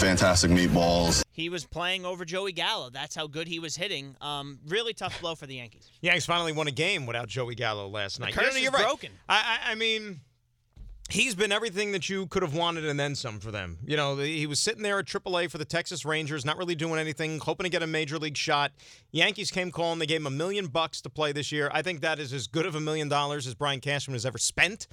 fantastic 0.00 0.50
meatballs. 0.50 1.22
He 1.32 1.48
was 1.48 1.64
playing 1.64 2.04
over 2.04 2.24
Joey 2.24 2.52
Gallo. 2.52 2.90
That's 2.90 3.14
how 3.14 3.26
good 3.26 3.48
he 3.48 3.58
was 3.58 3.76
hitting. 3.76 4.16
Um, 4.20 4.58
really 4.66 4.92
tough 4.94 5.20
blow 5.20 5.34
for 5.34 5.46
the 5.46 5.56
Yankees. 5.56 5.90
Yankees 6.00 6.26
finally 6.26 6.52
won 6.52 6.66
a 6.66 6.72
game 6.72 7.06
without 7.06 7.28
Joey 7.28 7.54
Gallo 7.54 7.88
last 7.88 8.20
night. 8.20 8.34
curse 8.34 8.46
You 8.46 8.50
know, 8.50 8.56
is 8.56 8.62
you're 8.64 8.72
right. 8.72 8.84
broken. 8.84 9.10
I, 9.28 9.58
I, 9.66 9.72
I 9.72 9.74
mean, 9.74 10.20
he's 11.10 11.34
been 11.34 11.52
everything 11.52 11.92
that 11.92 12.08
you 12.08 12.26
could 12.26 12.42
have 12.42 12.54
wanted 12.54 12.84
and 12.84 12.98
then 12.98 13.14
some 13.14 13.40
for 13.40 13.50
them. 13.50 13.78
You 13.84 13.96
know, 13.96 14.16
he 14.16 14.46
was 14.46 14.60
sitting 14.60 14.82
there 14.82 14.98
at 14.98 15.06
AAA 15.06 15.50
for 15.50 15.58
the 15.58 15.64
Texas 15.64 16.04
Rangers, 16.04 16.44
not 16.44 16.56
really 16.56 16.74
doing 16.74 16.98
anything, 16.98 17.38
hoping 17.38 17.64
to 17.64 17.70
get 17.70 17.82
a 17.82 17.86
major 17.86 18.18
league 18.18 18.36
shot. 18.36 18.72
Yankees 19.10 19.50
came 19.50 19.70
calling. 19.70 19.98
They 19.98 20.06
gave 20.06 20.20
him 20.20 20.26
a 20.26 20.30
million 20.30 20.68
bucks 20.68 21.00
to 21.02 21.10
play 21.10 21.32
this 21.32 21.52
year. 21.52 21.70
I 21.72 21.82
think 21.82 22.00
that 22.00 22.18
is 22.18 22.32
as 22.32 22.46
good 22.46 22.66
of 22.66 22.74
a 22.74 22.80
million 22.80 23.08
dollars 23.08 23.46
as 23.46 23.54
Brian 23.54 23.80
Cashman 23.80 24.14
has 24.14 24.24
ever 24.24 24.38
spent. 24.38 24.86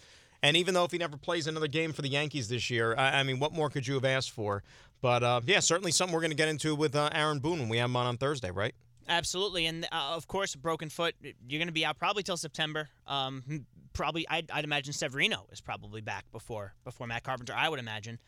And 0.43 0.55
even 0.55 0.73
though 0.73 0.83
if 0.83 0.91
he 0.91 0.97
never 0.97 1.17
plays 1.17 1.47
another 1.47 1.67
game 1.67 1.93
for 1.93 2.01
the 2.01 2.09
Yankees 2.09 2.47
this 2.47 2.69
year, 2.69 2.95
I, 2.97 3.19
I 3.19 3.23
mean, 3.23 3.39
what 3.39 3.53
more 3.53 3.69
could 3.69 3.87
you 3.87 3.95
have 3.95 4.05
asked 4.05 4.31
for? 4.31 4.63
But 5.01 5.23
uh, 5.23 5.41
yeah, 5.45 5.59
certainly 5.59 5.91
something 5.91 6.13
we're 6.13 6.21
going 6.21 6.31
to 6.31 6.37
get 6.37 6.49
into 6.49 6.75
with 6.75 6.95
uh, 6.95 7.09
Aaron 7.13 7.39
Boone 7.39 7.59
when 7.59 7.69
we 7.69 7.77
have 7.77 7.89
him 7.89 7.95
on 7.95 8.05
on 8.05 8.17
Thursday, 8.17 8.51
right? 8.51 8.73
Absolutely, 9.09 9.65
and 9.65 9.85
uh, 9.85 10.13
of 10.15 10.27
course, 10.27 10.55
broken 10.55 10.89
foot. 10.89 11.15
You're 11.21 11.59
going 11.59 11.67
to 11.67 11.73
be 11.73 11.85
out 11.85 11.97
probably 11.97 12.23
till 12.23 12.37
September. 12.37 12.89
Um, 13.07 13.65
probably, 13.93 14.27
I'd, 14.27 14.51
I'd 14.51 14.63
imagine 14.65 14.93
Severino 14.93 15.47
is 15.51 15.61
probably 15.61 16.01
back 16.01 16.25
before 16.31 16.73
before 16.83 17.07
Matt 17.07 17.23
Carpenter. 17.23 17.53
I 17.55 17.69
would 17.69 17.79
imagine. 17.79 18.19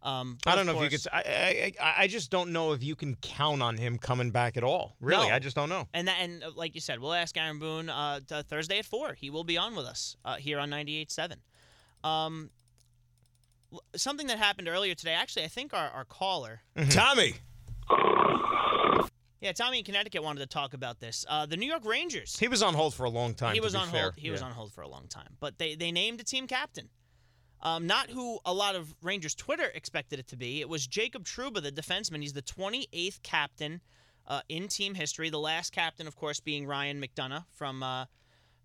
Um, 0.00 0.38
I 0.46 0.54
don't 0.54 0.68
of 0.68 0.76
know 0.76 0.82
if 0.82 0.92
you 0.92 0.96
course- 0.96 1.08
could. 1.10 1.12
I, 1.12 1.72
I 1.80 1.94
I 2.04 2.06
just 2.06 2.30
don't 2.30 2.52
know 2.52 2.72
if 2.72 2.84
you 2.84 2.94
can 2.94 3.16
count 3.16 3.62
on 3.62 3.76
him 3.76 3.98
coming 3.98 4.30
back 4.30 4.56
at 4.56 4.62
all. 4.62 4.94
Really, 5.00 5.26
No. 5.26 5.34
I 5.34 5.40
just 5.40 5.56
don't 5.56 5.68
know. 5.68 5.88
And 5.92 6.06
that, 6.06 6.18
and 6.20 6.44
uh, 6.44 6.52
like 6.54 6.76
you 6.76 6.80
said, 6.80 7.00
we'll 7.00 7.14
ask 7.14 7.36
Aaron 7.36 7.58
Boone 7.58 7.88
uh, 7.90 8.20
Thursday 8.46 8.78
at 8.78 8.84
four. 8.84 9.14
He 9.14 9.28
will 9.30 9.42
be 9.42 9.58
on 9.58 9.74
with 9.74 9.86
us 9.86 10.16
uh, 10.24 10.36
here 10.36 10.60
on 10.60 10.70
98.7. 10.70 11.34
Um, 12.08 12.50
something 13.96 14.28
that 14.28 14.38
happened 14.38 14.68
earlier 14.68 14.94
today. 14.94 15.14
Actually, 15.14 15.46
I 15.46 15.48
think 15.48 15.74
our, 15.74 15.88
our 15.90 16.04
caller, 16.04 16.60
Tommy. 16.90 17.34
Yeah, 19.40 19.52
Tommy 19.52 19.78
in 19.78 19.84
Connecticut, 19.84 20.22
wanted 20.22 20.40
to 20.40 20.46
talk 20.46 20.74
about 20.74 20.98
this. 20.98 21.24
Uh, 21.28 21.46
the 21.46 21.56
New 21.56 21.66
York 21.66 21.84
Rangers. 21.84 22.36
He 22.38 22.48
was 22.48 22.62
on 22.62 22.74
hold 22.74 22.94
for 22.94 23.04
a 23.04 23.10
long 23.10 23.34
time. 23.34 23.54
he 23.54 23.60
was 23.60 23.74
on 23.74 23.88
fair. 23.88 24.02
hold. 24.02 24.14
He 24.16 24.30
was 24.30 24.42
on 24.42 24.50
hold 24.50 24.72
for 24.72 24.82
a 24.82 24.88
long 24.88 25.06
time, 25.08 25.36
but 25.38 25.58
they 25.58 25.74
they 25.74 25.92
named 25.92 26.20
a 26.20 26.24
team 26.24 26.46
captain. 26.46 26.88
Um, 27.60 27.86
not 27.86 28.10
who 28.10 28.38
a 28.44 28.52
lot 28.52 28.76
of 28.76 28.94
Rangers 29.02 29.34
Twitter 29.34 29.66
expected 29.74 30.18
it 30.20 30.28
to 30.28 30.36
be. 30.36 30.60
It 30.60 30.68
was 30.68 30.86
Jacob 30.86 31.24
Trouba, 31.24 31.60
the 31.60 31.72
defenseman. 31.72 32.20
He's 32.20 32.32
the 32.32 32.42
28th 32.42 33.20
captain 33.22 33.80
uh, 34.28 34.42
in 34.48 34.68
team 34.68 34.94
history. 34.94 35.28
The 35.28 35.40
last 35.40 35.72
captain, 35.72 36.06
of 36.06 36.14
course, 36.14 36.38
being 36.38 36.66
Ryan 36.66 37.02
McDonagh 37.02 37.44
from 37.50 37.82
uh, 37.82 38.04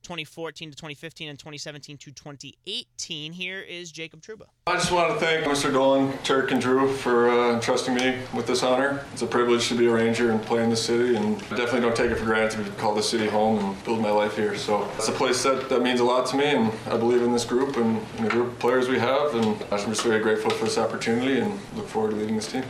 2014 0.03 0.72
to 0.72 0.75
2015 0.75 1.29
and 1.29 1.39
2017 1.39 1.98
to 1.98 2.12
2018. 2.12 3.33
Here 3.33 3.60
is 3.60 3.91
Jacob 3.91 4.22
Trouba. 4.22 4.48
I 4.67 4.74
just 4.74 4.91
want 4.91 5.13
to 5.13 5.25
thank 5.25 5.45
Mr. 5.45 5.72
Dolan, 5.72 6.17
Turk, 6.24 6.51
and 6.51 6.62
Drew 6.62 6.93
for 6.93 7.29
uh, 7.29 7.60
trusting 7.62 7.95
me 7.95 8.19
with 8.33 8.45
this 8.45 8.63
honor. 8.63 9.03
It's 9.13 9.22
a 9.22 9.27
privilege 9.27 9.69
to 9.69 9.75
be 9.75 9.88
a 9.88 9.91
Ranger 9.91 10.31
and 10.31 10.41
play 10.41 10.63
in 10.63 10.69
the 10.69 10.75
city, 10.75 11.15
and 11.15 11.38
I 11.51 11.55
definitely 11.55 11.81
don't 11.81 11.95
take 11.95 12.12
it 12.12 12.15
for 12.17 12.25
granted 12.25 12.63
to 12.63 12.69
be 12.69 12.77
called 12.77 12.98
the 12.98 13.03
city 13.03 13.27
home 13.27 13.60
and 13.60 13.83
build 13.83 14.01
my 14.01 14.12
life 14.12 14.36
here. 14.36 14.55
So 14.55 14.89
it's 14.98 15.07
a 15.07 15.13
place 15.13 15.41
that, 15.43 15.69
that 15.69 15.81
means 15.81 16.00
a 16.00 16.03
lot 16.03 16.25
to 16.27 16.38
me, 16.38 16.45
and 16.45 16.72
I 16.88 16.98
believe 16.98 17.22
in 17.22 17.31
this 17.31 17.45
group 17.45 17.77
and 17.77 18.01
in 18.17 18.25
the 18.25 18.29
group 18.29 18.48
of 18.48 18.60
players 18.60 18.89
we 18.89 19.00
have, 19.00 19.33
and 19.36 19.63
I'm 19.72 19.89
just 19.89 20.03
very 20.03 20.22
grateful 20.22 20.51
for 20.51 20.65
this 20.65 20.77
opportunity 20.77 21.39
and 21.39 21.60
look 21.75 21.88
forward 21.88 22.12
to 22.12 22.17
leading 22.17 22.36
this 22.36 22.51
team. 22.51 22.63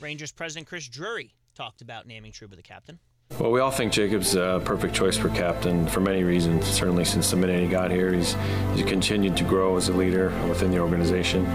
Rangers 0.00 0.32
president 0.32 0.66
Chris 0.66 0.88
Drury 0.88 1.34
talked 1.54 1.82
about 1.82 2.06
naming 2.06 2.30
Trouba 2.30 2.54
the 2.54 2.62
captain. 2.62 3.00
Well, 3.38 3.52
we 3.52 3.60
all 3.60 3.70
think 3.70 3.92
Jacob's 3.92 4.34
a 4.34 4.60
perfect 4.64 4.94
choice 4.94 5.16
for 5.16 5.28
captain 5.28 5.86
for 5.86 6.00
many 6.00 6.24
reasons. 6.24 6.66
Certainly, 6.66 7.04
since 7.04 7.30
the 7.30 7.36
minute 7.36 7.60
he 7.60 7.68
got 7.68 7.90
here, 7.90 8.12
he's 8.12 8.34
he's 8.74 8.84
continued 8.84 9.36
to 9.36 9.44
grow 9.44 9.76
as 9.76 9.88
a 9.88 9.92
leader 9.92 10.30
within 10.48 10.72
the 10.72 10.80
organization. 10.80 11.46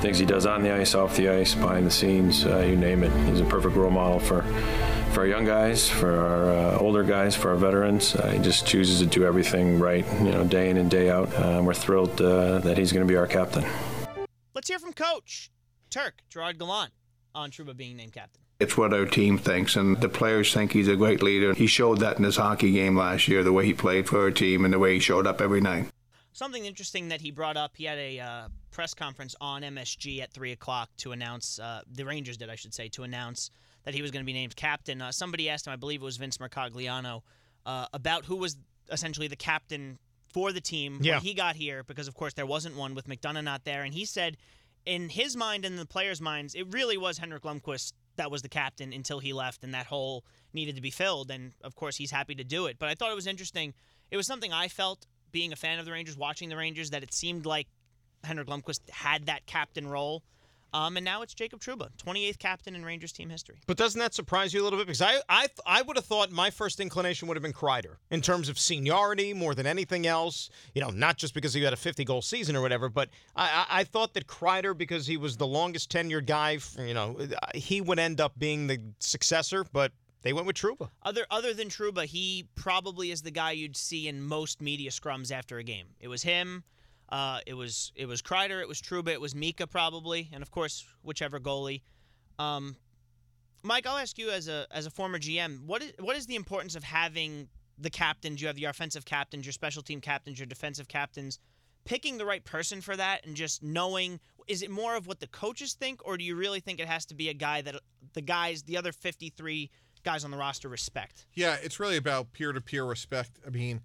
Things 0.00 0.18
he 0.18 0.26
does 0.26 0.46
on 0.46 0.62
the 0.62 0.72
ice, 0.72 0.96
off 0.96 1.14
the 1.16 1.28
ice, 1.28 1.54
behind 1.54 1.86
the 1.86 1.92
scenes, 1.92 2.44
uh, 2.44 2.58
you 2.58 2.74
name 2.74 3.04
it. 3.04 3.12
He's 3.28 3.38
a 3.38 3.44
perfect 3.44 3.76
role 3.76 3.90
model 3.90 4.18
for 4.18 4.42
for 5.12 5.20
our 5.20 5.26
young 5.26 5.44
guys, 5.44 5.88
for 5.88 6.18
our 6.18 6.50
uh, 6.50 6.78
older 6.78 7.04
guys, 7.04 7.36
for 7.36 7.50
our 7.50 7.56
veterans. 7.56 8.16
Uh, 8.16 8.28
he 8.28 8.38
just 8.40 8.66
chooses 8.66 8.98
to 8.98 9.06
do 9.06 9.24
everything 9.24 9.78
right, 9.78 10.04
you 10.14 10.32
know, 10.32 10.42
day 10.42 10.70
in 10.70 10.76
and 10.76 10.90
day 10.90 11.08
out. 11.08 11.32
Uh, 11.34 11.60
we're 11.62 11.74
thrilled 11.74 12.20
uh, 12.20 12.58
that 12.60 12.76
he's 12.78 12.92
going 12.92 13.06
to 13.06 13.10
be 13.10 13.16
our 13.16 13.28
captain. 13.28 13.64
Let's 14.54 14.68
hear 14.68 14.80
from 14.80 14.92
Coach 14.92 15.50
Turk 15.88 16.22
Gerard 16.30 16.58
Gallant 16.58 16.92
on 17.32 17.50
Trouba 17.50 17.76
being 17.76 17.96
named 17.96 18.12
captain. 18.12 18.41
It's 18.62 18.76
what 18.76 18.94
our 18.94 19.06
team 19.06 19.38
thinks, 19.38 19.74
and 19.74 20.00
the 20.00 20.08
players 20.08 20.54
think 20.54 20.72
he's 20.72 20.86
a 20.88 20.94
great 20.96 21.20
leader. 21.20 21.52
He 21.52 21.66
showed 21.66 21.98
that 21.98 22.16
in 22.18 22.24
his 22.24 22.36
hockey 22.36 22.70
game 22.72 22.96
last 22.96 23.26
year, 23.26 23.42
the 23.42 23.52
way 23.52 23.66
he 23.66 23.74
played 23.74 24.08
for 24.08 24.20
our 24.20 24.30
team 24.30 24.64
and 24.64 24.72
the 24.72 24.78
way 24.78 24.94
he 24.94 25.00
showed 25.00 25.26
up 25.26 25.40
every 25.40 25.60
night. 25.60 25.86
Something 26.32 26.64
interesting 26.64 27.08
that 27.08 27.20
he 27.20 27.30
brought 27.32 27.56
up, 27.56 27.72
he 27.76 27.84
had 27.84 27.98
a 27.98 28.20
uh, 28.20 28.48
press 28.70 28.94
conference 28.94 29.34
on 29.40 29.62
MSG 29.62 30.22
at 30.22 30.32
3 30.32 30.52
o'clock 30.52 30.90
to 30.98 31.10
announce, 31.12 31.58
uh, 31.58 31.82
the 31.90 32.04
Rangers 32.04 32.36
did, 32.36 32.48
I 32.50 32.54
should 32.54 32.72
say, 32.72 32.88
to 32.90 33.02
announce 33.02 33.50
that 33.84 33.94
he 33.94 34.00
was 34.00 34.12
going 34.12 34.22
to 34.24 34.26
be 34.26 34.32
named 34.32 34.54
captain. 34.54 35.02
Uh, 35.02 35.10
somebody 35.10 35.50
asked 35.50 35.66
him, 35.66 35.72
I 35.72 35.76
believe 35.76 36.00
it 36.00 36.04
was 36.04 36.16
Vince 36.18 36.38
Mercogliano, 36.38 37.22
uh, 37.66 37.86
about 37.92 38.24
who 38.26 38.36
was 38.36 38.56
essentially 38.90 39.26
the 39.28 39.36
captain 39.36 39.98
for 40.32 40.52
the 40.52 40.60
team 40.60 40.98
Yeah. 41.02 41.14
when 41.16 41.22
he 41.22 41.34
got 41.34 41.56
here, 41.56 41.82
because 41.82 42.06
of 42.08 42.14
course 42.14 42.32
there 42.34 42.46
wasn't 42.46 42.76
one 42.76 42.94
with 42.94 43.08
McDonagh 43.08 43.44
not 43.44 43.64
there. 43.64 43.82
And 43.82 43.92
he 43.92 44.04
said, 44.04 44.36
in 44.86 45.08
his 45.10 45.36
mind 45.36 45.64
and 45.64 45.78
the 45.78 45.84
players' 45.86 46.20
minds, 46.20 46.54
it 46.54 46.72
really 46.72 46.96
was 46.96 47.18
Henrik 47.18 47.42
Lundqvist 47.42 47.92
that 48.16 48.30
was 48.30 48.42
the 48.42 48.48
captain 48.48 48.92
until 48.92 49.18
he 49.18 49.32
left, 49.32 49.64
and 49.64 49.74
that 49.74 49.86
hole 49.86 50.24
needed 50.52 50.76
to 50.76 50.82
be 50.82 50.90
filled. 50.90 51.30
And 51.30 51.52
of 51.62 51.74
course, 51.74 51.96
he's 51.96 52.10
happy 52.10 52.34
to 52.34 52.44
do 52.44 52.66
it. 52.66 52.76
But 52.78 52.88
I 52.88 52.94
thought 52.94 53.10
it 53.10 53.16
was 53.16 53.26
interesting. 53.26 53.74
It 54.10 54.16
was 54.16 54.26
something 54.26 54.52
I 54.52 54.68
felt 54.68 55.06
being 55.30 55.52
a 55.52 55.56
fan 55.56 55.78
of 55.78 55.86
the 55.86 55.92
Rangers, 55.92 56.16
watching 56.16 56.48
the 56.48 56.56
Rangers, 56.56 56.90
that 56.90 57.02
it 57.02 57.14
seemed 57.14 57.46
like 57.46 57.68
Henrik 58.24 58.48
Lundqvist 58.48 58.90
had 58.90 59.26
that 59.26 59.46
captain 59.46 59.86
role. 59.86 60.22
Um, 60.74 60.96
and 60.96 61.04
now 61.04 61.22
it's 61.22 61.34
Jacob 61.34 61.60
Trouba, 61.60 61.88
28th 62.04 62.38
captain 62.38 62.74
in 62.74 62.84
Rangers 62.84 63.12
team 63.12 63.28
history. 63.28 63.60
But 63.66 63.76
doesn't 63.76 63.98
that 63.98 64.14
surprise 64.14 64.54
you 64.54 64.62
a 64.62 64.64
little 64.64 64.78
bit? 64.78 64.86
Because 64.86 65.02
I, 65.02 65.20
I, 65.28 65.48
I 65.66 65.82
would 65.82 65.96
have 65.96 66.06
thought 66.06 66.30
my 66.30 66.50
first 66.50 66.80
inclination 66.80 67.28
would 67.28 67.36
have 67.36 67.42
been 67.42 67.52
Kreider 67.52 67.96
in 68.10 68.22
terms 68.22 68.48
of 68.48 68.58
seniority 68.58 69.34
more 69.34 69.54
than 69.54 69.66
anything 69.66 70.06
else. 70.06 70.48
You 70.74 70.80
know, 70.80 70.90
not 70.90 71.18
just 71.18 71.34
because 71.34 71.52
he 71.52 71.62
had 71.62 71.72
a 71.72 71.76
50 71.76 72.04
goal 72.04 72.22
season 72.22 72.56
or 72.56 72.62
whatever, 72.62 72.88
but 72.88 73.10
I, 73.36 73.66
I, 73.68 73.80
I 73.80 73.84
thought 73.84 74.14
that 74.14 74.26
Kreider, 74.26 74.76
because 74.76 75.06
he 75.06 75.16
was 75.16 75.36
the 75.36 75.46
longest 75.46 75.90
tenured 75.90 76.26
guy, 76.26 76.58
you 76.78 76.94
know, 76.94 77.18
he 77.54 77.80
would 77.80 77.98
end 77.98 78.20
up 78.20 78.38
being 78.38 78.66
the 78.66 78.78
successor. 78.98 79.64
But 79.72 79.92
they 80.22 80.32
went 80.32 80.46
with 80.46 80.56
Trouba. 80.56 80.88
Other 81.02 81.26
other 81.30 81.52
than 81.52 81.68
Trouba, 81.68 82.04
he 82.04 82.48
probably 82.54 83.10
is 83.10 83.22
the 83.22 83.30
guy 83.30 83.52
you'd 83.52 83.76
see 83.76 84.08
in 84.08 84.22
most 84.22 84.60
media 84.62 84.90
scrums 84.90 85.30
after 85.30 85.58
a 85.58 85.64
game. 85.64 85.88
It 86.00 86.08
was 86.08 86.22
him. 86.22 86.64
Uh, 87.12 87.40
it 87.46 87.52
was 87.52 87.92
it 87.94 88.06
was 88.06 88.22
Kreider, 88.22 88.62
it 88.62 88.66
was 88.66 88.80
Trouba, 88.80 89.08
it 89.08 89.20
was 89.20 89.34
Mika 89.34 89.66
probably, 89.66 90.30
and 90.32 90.42
of 90.42 90.50
course 90.50 90.86
whichever 91.02 91.38
goalie. 91.38 91.82
Um, 92.38 92.74
Mike, 93.62 93.86
I'll 93.86 93.98
ask 93.98 94.16
you 94.16 94.30
as 94.30 94.48
a 94.48 94.66
as 94.70 94.86
a 94.86 94.90
former 94.90 95.18
GM, 95.18 95.66
what 95.66 95.82
is 95.82 95.92
what 96.00 96.16
is 96.16 96.24
the 96.24 96.36
importance 96.36 96.74
of 96.74 96.82
having 96.82 97.48
the 97.78 97.90
captains? 97.90 98.40
You 98.40 98.46
have 98.46 98.58
your 98.58 98.70
offensive 98.70 99.04
captains, 99.04 99.44
your 99.44 99.52
special 99.52 99.82
team 99.82 100.00
captains, 100.00 100.38
your 100.38 100.46
defensive 100.46 100.88
captains. 100.88 101.38
Picking 101.84 102.16
the 102.16 102.24
right 102.24 102.44
person 102.44 102.80
for 102.80 102.96
that 102.96 103.26
and 103.26 103.36
just 103.36 103.62
knowing 103.62 104.18
is 104.48 104.62
it 104.62 104.70
more 104.70 104.96
of 104.96 105.06
what 105.06 105.20
the 105.20 105.26
coaches 105.26 105.74
think, 105.74 106.00
or 106.06 106.16
do 106.16 106.24
you 106.24 106.34
really 106.34 106.60
think 106.60 106.80
it 106.80 106.88
has 106.88 107.04
to 107.06 107.14
be 107.14 107.28
a 107.28 107.34
guy 107.34 107.60
that 107.60 107.74
the 108.14 108.22
guys, 108.22 108.62
the 108.62 108.78
other 108.78 108.90
fifty 108.90 109.28
three 109.28 109.70
guys 110.02 110.24
on 110.24 110.30
the 110.30 110.38
roster 110.38 110.70
respect? 110.70 111.26
Yeah, 111.34 111.58
it's 111.62 111.78
really 111.78 111.98
about 111.98 112.32
peer 112.32 112.52
to 112.52 112.60
peer 112.62 112.86
respect. 112.86 113.32
I 113.46 113.50
mean, 113.50 113.82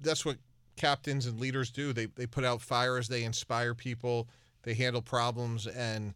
that's 0.00 0.24
what 0.24 0.38
captains 0.76 1.26
and 1.26 1.40
leaders 1.40 1.70
do. 1.70 1.92
They 1.92 2.06
they 2.06 2.26
put 2.26 2.44
out 2.44 2.60
fires, 2.60 3.08
they 3.08 3.24
inspire 3.24 3.74
people, 3.74 4.28
they 4.62 4.74
handle 4.74 5.02
problems, 5.02 5.66
and 5.66 6.14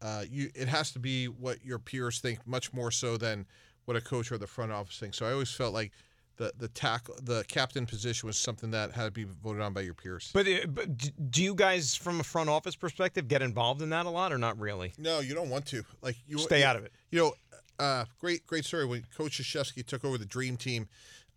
uh, 0.00 0.24
you 0.30 0.50
it 0.54 0.68
has 0.68 0.90
to 0.92 0.98
be 0.98 1.26
what 1.26 1.64
your 1.64 1.78
peers 1.78 2.20
think 2.20 2.46
much 2.46 2.72
more 2.72 2.90
so 2.90 3.16
than 3.16 3.46
what 3.84 3.96
a 3.96 4.00
coach 4.00 4.30
or 4.30 4.38
the 4.38 4.46
front 4.46 4.72
office 4.72 4.98
thinks. 4.98 5.16
So 5.16 5.26
I 5.26 5.32
always 5.32 5.50
felt 5.50 5.74
like 5.74 5.92
the 6.36 6.52
the 6.56 6.68
tackle 6.68 7.16
the 7.22 7.44
captain 7.48 7.84
position 7.84 8.26
was 8.26 8.36
something 8.36 8.70
that 8.70 8.92
had 8.92 9.04
to 9.04 9.10
be 9.10 9.24
voted 9.24 9.60
on 9.60 9.72
by 9.72 9.80
your 9.82 9.94
peers. 9.94 10.30
But, 10.32 10.46
uh, 10.46 10.66
but 10.68 11.30
do 11.30 11.42
you 11.42 11.54
guys, 11.54 11.94
from 11.94 12.20
a 12.20 12.24
front 12.24 12.48
office 12.48 12.76
perspective, 12.76 13.28
get 13.28 13.42
involved 13.42 13.82
in 13.82 13.90
that 13.90 14.06
a 14.06 14.10
lot 14.10 14.32
or 14.32 14.38
not 14.38 14.58
really? 14.58 14.92
No, 14.98 15.20
you 15.20 15.34
don't 15.34 15.50
want 15.50 15.66
to. 15.66 15.84
Like 16.00 16.16
you 16.26 16.38
stay 16.38 16.60
you, 16.60 16.66
out 16.66 16.76
of 16.76 16.84
it. 16.84 16.92
You 17.10 17.18
know, 17.18 17.32
uh, 17.78 18.04
great 18.20 18.46
great 18.46 18.64
story 18.64 18.86
when 18.86 19.04
Coach 19.16 19.40
Krzyzewski 19.40 19.84
took 19.84 20.04
over 20.04 20.16
the 20.16 20.26
Dream 20.26 20.56
Team. 20.56 20.88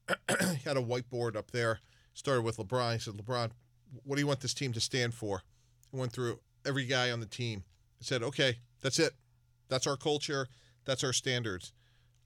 he 0.30 0.58
had 0.64 0.78
a 0.78 0.84
whiteboard 0.84 1.36
up 1.36 1.52
there 1.52 1.80
started 2.14 2.42
with 2.44 2.58
LeBron. 2.58 2.94
He 2.94 3.00
said, 3.00 3.16
LeBron, 3.16 3.52
what 4.04 4.16
do 4.16 4.22
you 4.22 4.28
want 4.28 4.40
this 4.42 4.54
team 4.54 4.74
to 4.74 4.82
stand 4.82 5.14
for? 5.14 5.44
He 5.92 5.98
went 5.98 6.12
through 6.12 6.40
every 6.66 6.86
guy 6.86 7.12
on 7.12 7.20
the 7.20 7.26
team 7.26 7.64
and 8.00 8.06
said, 8.06 8.24
okay, 8.24 8.58
that's 8.82 9.00
it. 9.00 9.14
That's 9.70 9.88
our 9.88 9.98
culture. 9.98 10.48
That's 10.86 11.04
our 11.04 11.14
standards. 11.14 11.74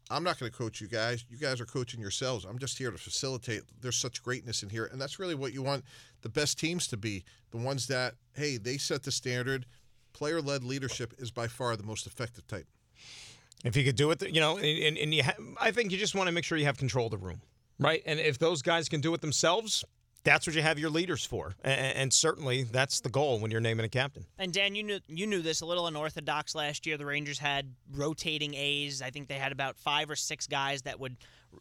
I'm 0.10 0.24
not 0.24 0.39
going 0.39 0.51
to 0.51 0.58
coach 0.58 0.82
you 0.82 0.88
guys. 0.88 1.25
You 1.30 1.38
guys 1.38 1.60
are 1.60 1.65
coaching 1.65 2.00
yourselves. 2.00 2.46
I'm 2.46 2.60
just 2.60 2.77
here 2.77 2.92
to 2.92 2.98
facilitate. 2.98 3.63
There's 3.82 3.96
such 3.96 4.22
greatness 4.22 4.62
in 4.62 4.70
here. 4.70 4.86
And 4.86 5.01
that's 5.01 5.20
really 5.20 5.36
what 5.36 5.51
you 5.51 5.63
want 5.63 5.84
the 6.22 6.30
best 6.30 6.60
teams 6.60 6.88
to 6.88 6.98
be 6.98 7.24
the 7.51 7.58
ones 7.58 7.88
that, 7.88 8.13
hey, 8.34 8.58
they 8.58 8.77
set 8.77 9.04
the 9.04 9.12
standard. 9.12 9.65
Player 10.13 10.42
led 10.42 10.63
leadership 10.63 11.13
is 11.18 11.32
by 11.32 11.48
far 11.48 11.75
the 11.75 11.84
most 11.84 12.06
effective 12.06 12.46
type. 12.48 12.68
If 13.63 13.75
you 13.75 13.84
could 13.84 13.96
do 13.96 14.12
it, 14.12 14.22
you 14.22 14.39
know, 14.39 14.58
and, 14.58 14.98
and 14.98 15.13
you 15.13 15.24
ha- 15.24 15.36
I 15.60 15.72
think 15.72 15.92
you 15.92 15.98
just 15.98 16.13
want 16.13 16.27
to 16.27 16.32
make 16.32 16.44
sure 16.44 16.58
you 16.58 16.65
have 16.65 16.77
control 16.77 17.08
of 17.08 17.12
the 17.12 17.18
room. 17.18 17.42
Right. 17.79 18.01
And 18.05 18.20
if 18.20 18.39
those 18.39 18.62
guys 18.62 18.89
can 18.89 19.01
do 19.01 19.13
it 19.13 19.22
themselves, 19.22 19.84
that's 20.25 20.48
what 20.48 20.55
you 20.55 20.62
have 20.62 20.79
your 20.79 20.89
leaders 20.89 21.24
for. 21.24 21.55
And, 21.63 21.98
and, 21.98 22.13
certainly 22.13 22.63
that's 22.63 23.00
the 23.00 23.10
goal 23.10 23.39
when 23.39 23.51
you're 23.51 23.62
naming 23.62 23.86
a 23.86 23.89
captain. 23.89 24.25
And 24.39 24.51
Dan, 24.51 24.74
you 24.75 24.84
knew 24.84 25.00
you 25.08 25.27
knew 25.27 25.41
this 25.41 25.62
a 25.62 25.65
little 25.65 25.88
unorthodox 25.88 26.55
last 26.55 26.86
year. 26.86 26.98
The 26.98 27.05
Rangers 27.05 27.38
had 27.38 27.74
rotating 27.94 28.55
A's. 28.55 29.01
I 29.01 29.12
think 29.12 29.27
they 29.27 29.36
had 29.36 29.51
about 29.51 29.77
five 29.77 30.10
or 30.10 30.15
six 30.15 30.48
guys 30.48 30.82
that 30.82 31.00
would 31.00 31.17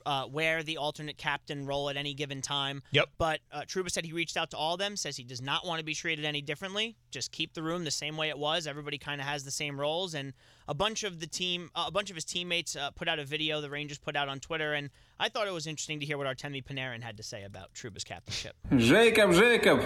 uh, 0.06 0.26
wear 0.30 0.62
the 0.62 0.78
alternate 0.78 1.18
captain 1.18 1.66
role 1.66 1.90
at 1.90 1.96
any 1.96 2.14
given 2.14 2.40
time. 2.40 2.82
Yep. 2.92 3.10
But 3.18 3.40
uh, 3.52 3.62
Trouba 3.62 3.90
said 3.90 4.04
he 4.04 4.12
reached 4.12 4.36
out 4.36 4.50
to 4.50 4.56
all 4.56 4.74
of 4.74 4.80
them, 4.80 4.96
says 4.96 5.16
he 5.16 5.24
does 5.24 5.42
not 5.42 5.66
want 5.66 5.78
to 5.78 5.84
be 5.84 5.94
treated 5.94 6.24
any 6.24 6.40
differently. 6.40 6.96
Just 7.10 7.32
keep 7.32 7.52
the 7.52 7.62
room 7.62 7.84
the 7.84 7.90
same 7.90 8.16
way 8.16 8.28
it 8.30 8.38
was. 8.38 8.66
Everybody 8.66 8.98
kind 8.98 9.20
of 9.20 9.26
has 9.26 9.44
the 9.44 9.50
same 9.50 9.78
roles, 9.78 10.14
and 10.14 10.32
a 10.66 10.74
bunch 10.74 11.04
of 11.04 11.20
the 11.20 11.26
team, 11.26 11.70
uh, 11.74 11.84
a 11.86 11.92
bunch 11.92 12.10
of 12.10 12.16
his 12.16 12.24
teammates 12.24 12.76
uh, 12.76 12.90
put 12.92 13.08
out 13.08 13.18
a 13.18 13.24
video 13.24 13.60
the 13.60 13.70
Rangers 13.70 13.98
put 13.98 14.16
out 14.16 14.28
on 14.28 14.40
Twitter, 14.40 14.72
and 14.72 14.90
I 15.18 15.28
thought 15.28 15.46
it 15.46 15.52
was 15.52 15.66
interesting 15.66 16.00
to 16.00 16.06
hear 16.06 16.18
what 16.18 16.26
Artemi 16.26 16.64
Panarin 16.64 17.02
had 17.02 17.16
to 17.18 17.22
say 17.22 17.44
about 17.44 17.72
Trouba's 17.74 18.04
captainship. 18.04 18.56
Jacob, 18.76 19.32
Jacob, 19.32 19.82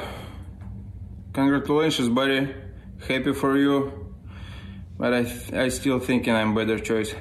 congratulations, 1.32 2.08
buddy. 2.08 2.54
Happy 3.06 3.32
for 3.32 3.56
you, 3.56 4.14
but 4.98 5.14
I, 5.14 5.22
th- 5.24 5.52
I 5.52 5.68
still 5.68 6.00
thinking 6.00 6.34
I'm 6.34 6.54
better 6.54 6.78
choice. 6.78 7.14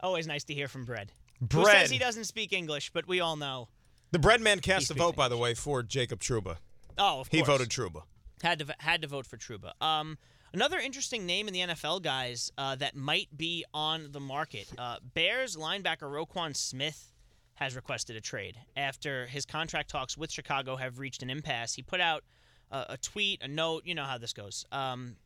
Always 0.00 0.26
nice 0.26 0.44
to 0.44 0.54
hear 0.54 0.68
from 0.68 0.84
Bread. 0.84 1.10
Bread. 1.40 1.66
Who 1.66 1.72
says 1.72 1.90
he 1.90 1.98
doesn't 1.98 2.24
speak 2.24 2.52
English, 2.52 2.90
but 2.92 3.08
we 3.08 3.20
all 3.20 3.36
know. 3.36 3.68
The 4.12 4.18
bread 4.18 4.40
man 4.40 4.60
cast 4.60 4.90
a 4.90 4.94
vote, 4.94 5.16
by 5.16 5.28
the 5.28 5.36
way, 5.36 5.54
for 5.54 5.82
Jacob 5.82 6.20
Trouba. 6.20 6.56
Oh, 6.98 7.24
he 7.30 7.42
voted 7.42 7.68
Trouba. 7.68 8.02
Had 8.42 8.58
to 8.60 8.74
had 8.78 9.02
to 9.02 9.08
vote 9.08 9.26
for 9.26 9.36
Trouba. 9.36 9.72
Um, 9.80 10.18
another 10.52 10.78
interesting 10.78 11.26
name 11.26 11.48
in 11.48 11.54
the 11.54 11.60
NFL, 11.60 12.02
guys, 12.02 12.50
uh, 12.58 12.76
that 12.76 12.96
might 12.96 13.28
be 13.36 13.64
on 13.72 14.08
the 14.12 14.20
market. 14.20 14.66
Uh, 14.76 14.96
Bears 15.14 15.56
linebacker 15.56 16.02
Roquan 16.02 16.56
Smith 16.56 17.12
has 17.54 17.76
requested 17.76 18.16
a 18.16 18.20
trade 18.20 18.56
after 18.76 19.26
his 19.26 19.44
contract 19.44 19.90
talks 19.90 20.16
with 20.16 20.32
Chicago 20.32 20.76
have 20.76 20.98
reached 20.98 21.22
an 21.22 21.30
impasse. 21.30 21.74
He 21.74 21.82
put 21.82 22.00
out 22.00 22.24
a, 22.70 22.86
a 22.90 22.96
tweet, 22.96 23.42
a 23.42 23.48
note. 23.48 23.82
You 23.84 23.94
know 23.94 24.04
how 24.04 24.18
this 24.18 24.32
goes. 24.32 24.64
Um, 24.72 25.16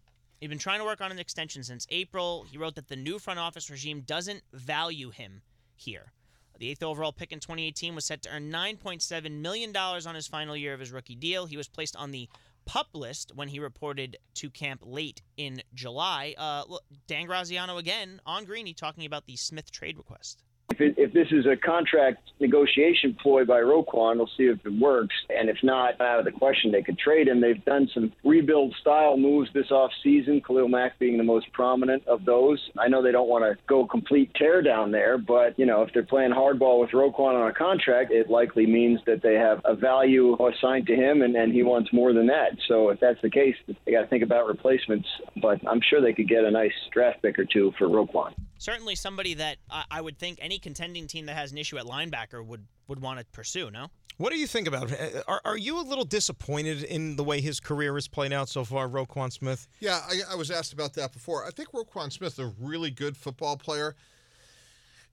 he'd 0.40 0.48
been 0.48 0.58
trying 0.58 0.80
to 0.80 0.84
work 0.84 1.00
on 1.00 1.12
an 1.12 1.18
extension 1.18 1.62
since 1.62 1.86
April. 1.90 2.44
He 2.50 2.58
wrote 2.58 2.74
that 2.74 2.88
the 2.88 2.96
new 2.96 3.18
front 3.18 3.38
office 3.38 3.70
regime 3.70 4.00
doesn't 4.00 4.42
value 4.52 5.10
him 5.10 5.42
here. 5.76 6.12
The 6.58 6.70
eighth 6.70 6.82
overall 6.82 7.12
pick 7.12 7.32
in 7.32 7.40
2018 7.40 7.94
was 7.94 8.04
set 8.04 8.22
to 8.22 8.30
earn 8.30 8.50
$9.7 8.50 9.30
million 9.40 9.76
on 9.76 10.14
his 10.14 10.26
final 10.26 10.56
year 10.56 10.72
of 10.72 10.80
his 10.80 10.92
rookie 10.92 11.16
deal. 11.16 11.46
He 11.46 11.56
was 11.56 11.68
placed 11.68 11.96
on 11.96 12.12
the 12.12 12.28
pup 12.64 12.88
list 12.94 13.32
when 13.34 13.48
he 13.48 13.58
reported 13.58 14.16
to 14.34 14.50
camp 14.50 14.82
late 14.84 15.22
in 15.36 15.62
July. 15.74 16.34
Uh, 16.36 16.64
Dan 17.06 17.26
Graziano 17.26 17.78
again 17.78 18.20
on 18.26 18.44
Greeny 18.44 18.74
talking 18.74 19.06
about 19.06 19.26
the 19.26 19.36
Smith 19.36 19.70
trade 19.70 19.96
request. 19.96 20.42
If, 20.74 20.80
it, 20.80 20.94
if 20.98 21.12
this 21.12 21.28
is 21.30 21.46
a 21.46 21.56
contract 21.56 22.18
negotiation 22.40 23.16
ploy 23.22 23.44
by 23.44 23.60
Roquan, 23.60 24.16
we'll 24.16 24.30
see 24.36 24.44
if 24.44 24.58
it 24.66 24.80
works. 24.80 25.14
And 25.28 25.48
if 25.48 25.58
not, 25.62 26.00
out 26.00 26.18
of 26.18 26.24
the 26.24 26.32
question, 26.32 26.72
they 26.72 26.82
could 26.82 26.98
trade 26.98 27.28
him. 27.28 27.40
They've 27.40 27.64
done 27.64 27.88
some 27.94 28.12
rebuild 28.24 28.74
style 28.80 29.16
moves 29.16 29.50
this 29.54 29.68
offseason, 29.70 30.44
Khalil 30.44 30.66
Mack 30.66 30.98
being 30.98 31.16
the 31.16 31.22
most 31.22 31.52
prominent 31.52 32.04
of 32.08 32.24
those. 32.24 32.58
I 32.76 32.88
know 32.88 33.02
they 33.02 33.12
don't 33.12 33.28
want 33.28 33.44
to 33.44 33.56
go 33.68 33.86
complete 33.86 34.34
tear 34.34 34.62
down 34.62 34.90
there, 34.90 35.16
but, 35.16 35.56
you 35.56 35.64
know, 35.64 35.82
if 35.82 35.92
they're 35.94 36.02
playing 36.02 36.32
hardball 36.32 36.80
with 36.80 36.90
Roquan 36.90 37.40
on 37.40 37.48
a 37.48 37.54
contract, 37.54 38.10
it 38.10 38.28
likely 38.28 38.66
means 38.66 38.98
that 39.06 39.22
they 39.22 39.34
have 39.34 39.60
a 39.64 39.76
value 39.76 40.36
assigned 40.44 40.88
to 40.88 40.96
him 40.96 41.22
and, 41.22 41.36
and 41.36 41.52
he 41.52 41.62
wants 41.62 41.92
more 41.92 42.12
than 42.12 42.26
that. 42.26 42.58
So 42.66 42.88
if 42.88 42.98
that's 42.98 43.22
the 43.22 43.30
case, 43.30 43.54
they 43.68 43.92
got 43.92 44.00
to 44.00 44.08
think 44.08 44.24
about 44.24 44.48
replacements. 44.48 45.06
But 45.40 45.60
I'm 45.68 45.80
sure 45.88 46.00
they 46.00 46.12
could 46.12 46.28
get 46.28 46.42
a 46.42 46.50
nice 46.50 46.72
draft 46.90 47.22
pick 47.22 47.38
or 47.38 47.44
two 47.44 47.72
for 47.78 47.86
Roquan 47.86 48.34
certainly 48.58 48.94
somebody 48.94 49.34
that 49.34 49.58
I, 49.70 49.84
I, 49.90 50.00
would 50.00 50.18
think 50.18 50.38
any 50.40 50.58
contending 50.58 51.06
team 51.06 51.26
that 51.26 51.36
has 51.36 51.52
an 51.52 51.58
issue 51.58 51.78
at 51.78 51.84
linebacker 51.84 52.44
would 52.44 52.66
would 52.88 53.00
want 53.00 53.18
to 53.18 53.24
pursue. 53.26 53.70
No. 53.70 53.88
What 54.16 54.30
do 54.30 54.38
you 54.38 54.46
think 54.46 54.68
about 54.68 54.90
it? 54.92 55.16
Uh, 55.16 55.22
are, 55.26 55.40
are 55.44 55.56
you 55.56 55.80
a 55.80 55.82
little 55.82 56.04
disappointed 56.04 56.84
in 56.84 57.16
the 57.16 57.24
way 57.24 57.40
his 57.40 57.58
career 57.58 57.94
has 57.94 58.06
played 58.06 58.32
out 58.32 58.48
so 58.48 58.64
far, 58.64 58.88
Roquan 58.88 59.32
Smith? 59.32 59.66
Yeah, 59.80 60.00
I, 60.08 60.32
I 60.32 60.34
was 60.36 60.50
asked 60.50 60.72
about 60.72 60.94
that 60.94 61.12
before. 61.12 61.44
I 61.44 61.50
think 61.50 61.72
Roquan 61.72 62.12
Smith 62.12 62.34
is 62.34 62.38
a 62.38 62.52
really 62.60 62.90
good 62.90 63.16
football 63.16 63.56
player. 63.56 63.96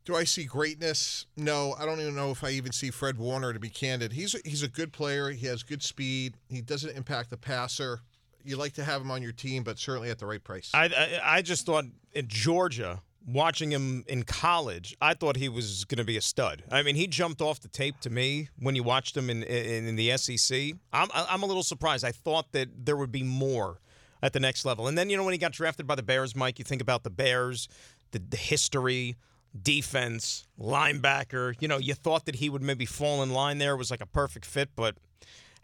Do 0.06 0.16
I 0.16 0.24
see 0.24 0.46
greatness? 0.46 1.28
No, 1.38 1.76
I 1.80 1.86
don't 1.86 2.00
even 2.00 2.16
know 2.16 2.32
if 2.32 2.44
I 2.44 2.52
even 2.52 2.72
see 2.72 2.90
Fred 2.90 3.18
Warner. 3.18 3.54
To 3.54 3.60
be 3.60 3.70
candid, 3.70 4.14
he's 4.14 4.34
a, 4.34 4.40
he's 4.44 4.64
a 4.64 4.68
good 4.68 4.92
player. 4.92 5.30
He 5.30 5.46
has 5.48 5.62
good 5.64 5.84
speed. 5.84 6.36
He 6.50 6.62
doesn't 6.62 6.96
impact 6.96 7.30
the 7.30 7.38
passer. 7.38 8.02
You 8.44 8.58
like 8.58 8.74
to 8.74 8.84
have 8.84 9.02
him 9.02 9.12
on 9.12 9.22
your 9.22 9.32
team, 9.32 9.64
but 9.64 9.78
certainly 9.78 10.10
at 10.10 10.18
the 10.18 10.26
right 10.26 10.44
price. 10.44 10.72
I 10.74 10.86
I, 10.86 11.38
I 11.38 11.42
just 11.44 11.68
thought 11.68 11.86
in 12.14 12.28
Georgia 12.28 13.02
watching 13.26 13.72
him 13.72 14.04
in 14.08 14.24
college, 14.24 14.96
I 15.02 15.14
thought 15.14 15.36
he 15.36 15.50
was 15.50 15.86
going 15.86 15.98
to 15.98 16.04
be 16.04 16.18
a 16.18 16.22
stud. 16.22 16.64
I 16.72 16.84
mean, 16.84 16.96
he 16.96 17.08
jumped 17.08 17.42
off 17.42 17.60
the 17.60 17.68
tape 17.68 18.00
to 18.02 18.10
me 18.10 18.50
when 18.60 18.76
you 18.76 18.84
watched 18.84 19.16
him 19.16 19.30
in 19.30 19.44
in, 19.44 19.88
in 19.88 19.96
the 19.96 20.18
SEC. 20.18 20.74
I'm 20.92 21.10
I'm 21.14 21.44
a 21.44 21.46
little 21.46 21.64
surprised. 21.64 22.04
I 22.04 22.12
thought 22.12 22.52
that 22.54 22.70
there 22.86 22.98
would 22.98 23.12
be 23.12 23.24
more 23.24 23.80
at 24.24 24.34
the 24.34 24.40
next 24.40 24.66
level. 24.66 24.88
And 24.88 24.98
then 24.98 25.10
you 25.10 25.18
know 25.18 25.24
when 25.24 25.34
he 25.34 25.38
got 25.38 25.52
drafted 25.52 25.88
by 25.88 25.96
the 25.96 26.04
Bears, 26.04 26.36
Mike, 26.36 26.60
you 26.60 26.66
think 26.66 26.82
about 26.82 27.04
the 27.04 27.10
Bears, 27.10 27.68
the, 28.12 28.20
the 28.20 28.38
history, 28.38 29.16
defense, 29.60 30.46
linebacker. 30.60 31.56
You 31.60 31.68
know, 31.68 31.78
you 31.78 31.94
thought 31.94 32.26
that 32.26 32.36
he 32.36 32.50
would 32.50 32.62
maybe 32.62 32.86
fall 32.86 33.24
in 33.24 33.32
line 33.32 33.58
there. 33.58 33.76
Was 33.76 33.92
like 33.92 34.02
a 34.02 34.08
perfect 34.08 34.46
fit, 34.46 34.70
but 34.76 34.96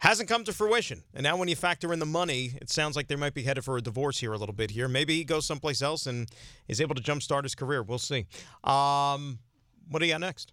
hasn't 0.00 0.28
come 0.28 0.44
to 0.44 0.52
fruition. 0.52 1.02
And 1.14 1.22
now, 1.22 1.36
when 1.36 1.48
you 1.48 1.56
factor 1.56 1.92
in 1.92 1.98
the 1.98 2.06
money, 2.06 2.52
it 2.60 2.70
sounds 2.70 2.96
like 2.96 3.08
they 3.08 3.16
might 3.16 3.34
be 3.34 3.42
headed 3.42 3.64
for 3.64 3.76
a 3.76 3.82
divorce 3.82 4.18
here 4.18 4.32
a 4.32 4.38
little 4.38 4.54
bit 4.54 4.70
here. 4.70 4.88
Maybe 4.88 5.16
he 5.16 5.24
goes 5.24 5.46
someplace 5.46 5.82
else 5.82 6.06
and 6.06 6.28
is 6.68 6.80
able 6.80 6.94
to 6.94 7.02
jumpstart 7.02 7.42
his 7.42 7.54
career. 7.54 7.82
We'll 7.82 7.98
see. 7.98 8.26
Um, 8.64 9.38
what 9.90 10.00
do 10.00 10.06
you 10.06 10.12
got 10.12 10.20
next? 10.20 10.52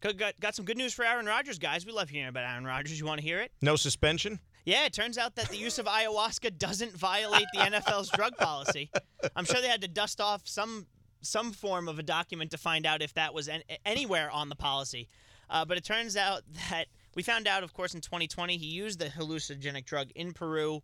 Got, 0.00 0.38
got 0.40 0.54
some 0.54 0.64
good 0.64 0.76
news 0.76 0.92
for 0.92 1.04
Aaron 1.04 1.26
Rodgers, 1.26 1.58
guys. 1.58 1.84
We 1.84 1.92
love 1.92 2.08
hearing 2.08 2.28
about 2.28 2.44
Aaron 2.44 2.64
Rodgers. 2.64 2.98
You 2.98 3.06
want 3.06 3.20
to 3.20 3.26
hear 3.26 3.40
it? 3.40 3.50
No 3.62 3.76
suspension? 3.76 4.38
Yeah, 4.64 4.84
it 4.84 4.92
turns 4.92 5.16
out 5.16 5.36
that 5.36 5.48
the 5.48 5.56
use 5.56 5.78
of 5.78 5.86
ayahuasca 5.86 6.58
doesn't 6.58 6.92
violate 6.92 7.46
the 7.54 7.60
NFL's 7.60 8.10
drug 8.10 8.36
policy. 8.36 8.90
I'm 9.36 9.44
sure 9.44 9.60
they 9.60 9.68
had 9.68 9.82
to 9.82 9.88
dust 9.88 10.20
off 10.20 10.42
some 10.44 10.86
some 11.22 11.50
form 11.50 11.88
of 11.88 11.98
a 11.98 12.02
document 12.02 12.52
to 12.52 12.58
find 12.58 12.86
out 12.86 13.02
if 13.02 13.14
that 13.14 13.34
was 13.34 13.48
an, 13.48 13.62
anywhere 13.84 14.30
on 14.30 14.48
the 14.48 14.54
policy. 14.54 15.08
Uh, 15.50 15.64
but 15.64 15.76
it 15.76 15.84
turns 15.84 16.16
out 16.16 16.42
that 16.70 16.86
we 17.16 17.22
found 17.24 17.48
out, 17.48 17.64
of 17.64 17.74
course, 17.74 17.94
in 17.94 18.00
2020 18.00 18.56
he 18.58 18.66
used 18.66 19.00
the 19.00 19.06
hallucinogenic 19.06 19.86
drug 19.86 20.10
in 20.14 20.32
Peru. 20.32 20.82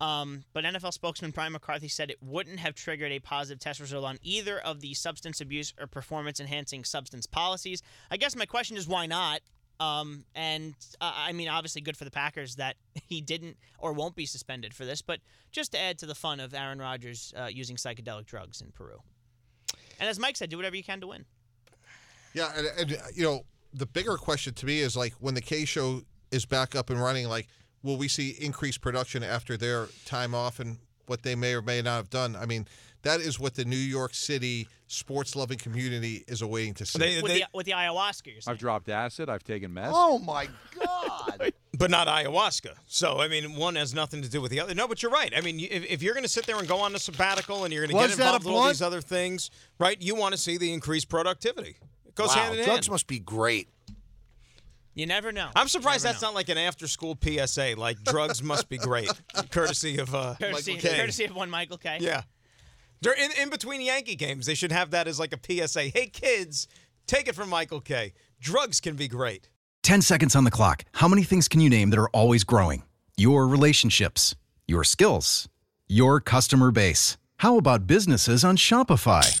Um, 0.00 0.44
but 0.52 0.64
NFL 0.64 0.92
spokesman 0.92 1.30
Brian 1.30 1.52
McCarthy 1.52 1.88
said 1.88 2.10
it 2.10 2.22
wouldn't 2.22 2.60
have 2.60 2.74
triggered 2.74 3.12
a 3.12 3.20
positive 3.20 3.60
test 3.60 3.80
result 3.80 4.04
on 4.04 4.18
either 4.22 4.58
of 4.58 4.80
the 4.80 4.92
substance 4.92 5.40
abuse 5.40 5.72
or 5.80 5.86
performance 5.86 6.38
enhancing 6.38 6.84
substance 6.84 7.26
policies. 7.26 7.82
I 8.10 8.16
guess 8.16 8.36
my 8.36 8.44
question 8.44 8.76
is 8.76 8.86
why 8.86 9.06
not? 9.06 9.40
Um, 9.80 10.24
and 10.34 10.74
uh, 11.00 11.12
I 11.14 11.32
mean, 11.32 11.48
obviously, 11.48 11.80
good 11.80 11.96
for 11.96 12.04
the 12.04 12.10
Packers 12.10 12.56
that 12.56 12.76
he 13.08 13.20
didn't 13.20 13.56
or 13.78 13.92
won't 13.92 14.14
be 14.14 14.26
suspended 14.26 14.74
for 14.74 14.84
this, 14.84 15.00
but 15.00 15.20
just 15.50 15.72
to 15.72 15.80
add 15.80 15.98
to 15.98 16.06
the 16.06 16.14
fun 16.14 16.40
of 16.40 16.54
Aaron 16.54 16.78
Rodgers 16.78 17.32
uh, 17.36 17.46
using 17.46 17.76
psychedelic 17.76 18.26
drugs 18.26 18.60
in 18.60 18.70
Peru. 18.70 18.98
And 19.98 20.08
as 20.08 20.18
Mike 20.18 20.36
said, 20.36 20.50
do 20.50 20.56
whatever 20.56 20.76
you 20.76 20.84
can 20.84 21.00
to 21.00 21.06
win. 21.06 21.24
Yeah, 22.34 22.50
and, 22.56 22.66
and 22.78 23.02
you 23.14 23.22
know, 23.22 23.44
the 23.74 23.86
bigger 23.86 24.16
question 24.16 24.54
to 24.54 24.66
me 24.66 24.80
is 24.80 24.96
like 24.96 25.12
when 25.20 25.34
the 25.34 25.40
K 25.40 25.64
show 25.64 26.02
is 26.30 26.46
back 26.46 26.74
up 26.74 26.90
and 26.90 27.00
running, 27.00 27.28
like 27.28 27.48
will 27.82 27.96
we 27.96 28.08
see 28.08 28.30
increased 28.40 28.80
production 28.80 29.22
after 29.22 29.56
their 29.56 29.88
time 30.06 30.34
off 30.34 30.58
and 30.58 30.78
what 31.06 31.22
they 31.22 31.34
may 31.34 31.54
or 31.54 31.62
may 31.62 31.82
not 31.82 31.96
have 31.96 32.10
done? 32.10 32.34
I 32.34 32.46
mean, 32.46 32.66
that 33.02 33.20
is 33.20 33.38
what 33.38 33.54
the 33.54 33.64
New 33.66 33.76
York 33.76 34.14
City 34.14 34.66
sports 34.86 35.36
loving 35.36 35.58
community 35.58 36.24
is 36.26 36.40
awaiting 36.40 36.72
to 36.74 36.86
see. 36.86 37.20
with, 37.20 37.32
the, 37.32 37.44
with 37.52 37.66
the 37.66 37.72
ayahuasca, 37.72 38.26
you're 38.26 38.40
saying. 38.40 38.52
I've 38.54 38.58
dropped 38.58 38.88
acid. 38.88 39.28
I've 39.28 39.44
taken 39.44 39.74
meth. 39.74 39.92
Oh 39.94 40.18
my 40.18 40.48
god! 40.80 41.52
but 41.78 41.90
not 41.90 42.06
ayahuasca. 42.06 42.70
So 42.86 43.20
I 43.20 43.28
mean, 43.28 43.56
one 43.56 43.74
has 43.74 43.92
nothing 43.92 44.22
to 44.22 44.30
do 44.30 44.40
with 44.40 44.50
the 44.50 44.60
other. 44.60 44.74
No, 44.74 44.88
but 44.88 45.02
you're 45.02 45.12
right. 45.12 45.32
I 45.36 45.42
mean, 45.42 45.60
if, 45.60 45.84
if 45.84 46.02
you're 46.02 46.14
going 46.14 46.24
to 46.24 46.30
sit 46.30 46.46
there 46.46 46.56
and 46.58 46.66
go 46.66 46.78
on 46.78 46.94
a 46.94 46.98
sabbatical 46.98 47.64
and 47.64 47.72
you're 47.72 47.86
going 47.86 47.94
to 47.94 48.08
get 48.08 48.18
involved 48.18 48.46
with 48.46 48.54
all 48.54 48.68
these 48.68 48.82
other 48.82 49.02
things, 49.02 49.50
right? 49.78 50.00
You 50.00 50.14
want 50.14 50.32
to 50.32 50.40
see 50.40 50.56
the 50.56 50.72
increased 50.72 51.08
productivity. 51.08 51.76
It 52.14 52.18
goes 52.22 52.28
wow, 52.28 52.34
hand 52.44 52.58
in 52.58 52.64
drugs 52.64 52.86
hand. 52.86 52.92
must 52.92 53.06
be 53.08 53.18
great. 53.18 53.68
You 54.94 55.06
never 55.06 55.32
know. 55.32 55.48
I'm 55.56 55.66
surprised 55.66 56.04
Never 56.04 56.12
that's 56.12 56.22
not 56.22 56.34
like 56.34 56.48
an 56.48 56.58
after-school 56.58 57.18
PSA. 57.20 57.74
Like 57.76 58.02
drugs 58.04 58.40
must 58.40 58.68
be 58.68 58.78
great, 58.78 59.10
courtesy 59.50 59.98
of 59.98 60.14
uh, 60.14 60.34
Courtesy, 60.40 60.74
Michael 60.74 60.88
Caine. 60.90 60.98
courtesy 61.00 61.24
of 61.24 61.34
one 61.34 61.50
Michael 61.50 61.78
Kay. 61.78 61.98
Yeah. 62.00 62.22
Dur- 63.02 63.16
In, 63.18 63.30
in 63.42 63.50
between 63.50 63.80
Yankee 63.80 64.14
games, 64.14 64.46
they 64.46 64.54
should 64.54 64.70
have 64.70 64.92
that 64.92 65.08
as 65.08 65.18
like 65.18 65.34
a 65.34 65.66
PSA. 65.66 65.88
Hey, 65.88 66.06
kids, 66.06 66.68
take 67.08 67.26
it 67.26 67.34
from 67.34 67.48
Michael 67.48 67.80
Kay. 67.80 68.12
Drugs 68.40 68.80
can 68.80 68.94
be 68.94 69.08
great. 69.08 69.48
10 69.82 70.00
seconds 70.00 70.36
on 70.36 70.44
the 70.44 70.50
clock. 70.52 70.84
How 70.92 71.08
many 71.08 71.24
things 71.24 71.48
can 71.48 71.60
you 71.60 71.68
name 71.68 71.90
that 71.90 71.98
are 71.98 72.08
always 72.10 72.44
growing? 72.44 72.84
Your 73.16 73.48
relationships, 73.48 74.36
your 74.68 74.84
skills, 74.84 75.48
your 75.88 76.20
customer 76.20 76.70
base. 76.70 77.16
How 77.38 77.58
about 77.58 77.88
businesses 77.88 78.44
on 78.44 78.56
Shopify? 78.56 79.40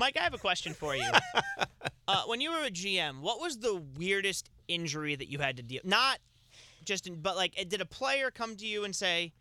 Mike, 0.00 0.16
I 0.18 0.22
have 0.22 0.32
a 0.32 0.38
question 0.38 0.72
for 0.72 0.96
you. 0.96 1.04
uh, 2.08 2.22
when 2.24 2.40
you 2.40 2.50
were 2.50 2.64
a 2.64 2.70
GM, 2.70 3.20
what 3.20 3.38
was 3.38 3.58
the 3.58 3.82
weirdest 3.98 4.48
injury 4.66 5.14
that 5.14 5.28
you 5.28 5.38
had 5.38 5.58
to 5.58 5.62
deal? 5.62 5.82
Not 5.84 6.20
just, 6.86 7.06
in, 7.06 7.16
but 7.16 7.36
like, 7.36 7.54
did 7.68 7.82
a 7.82 7.84
player 7.84 8.30
come 8.30 8.56
to 8.56 8.66
you 8.66 8.84
and 8.84 8.96
say, 8.96 9.34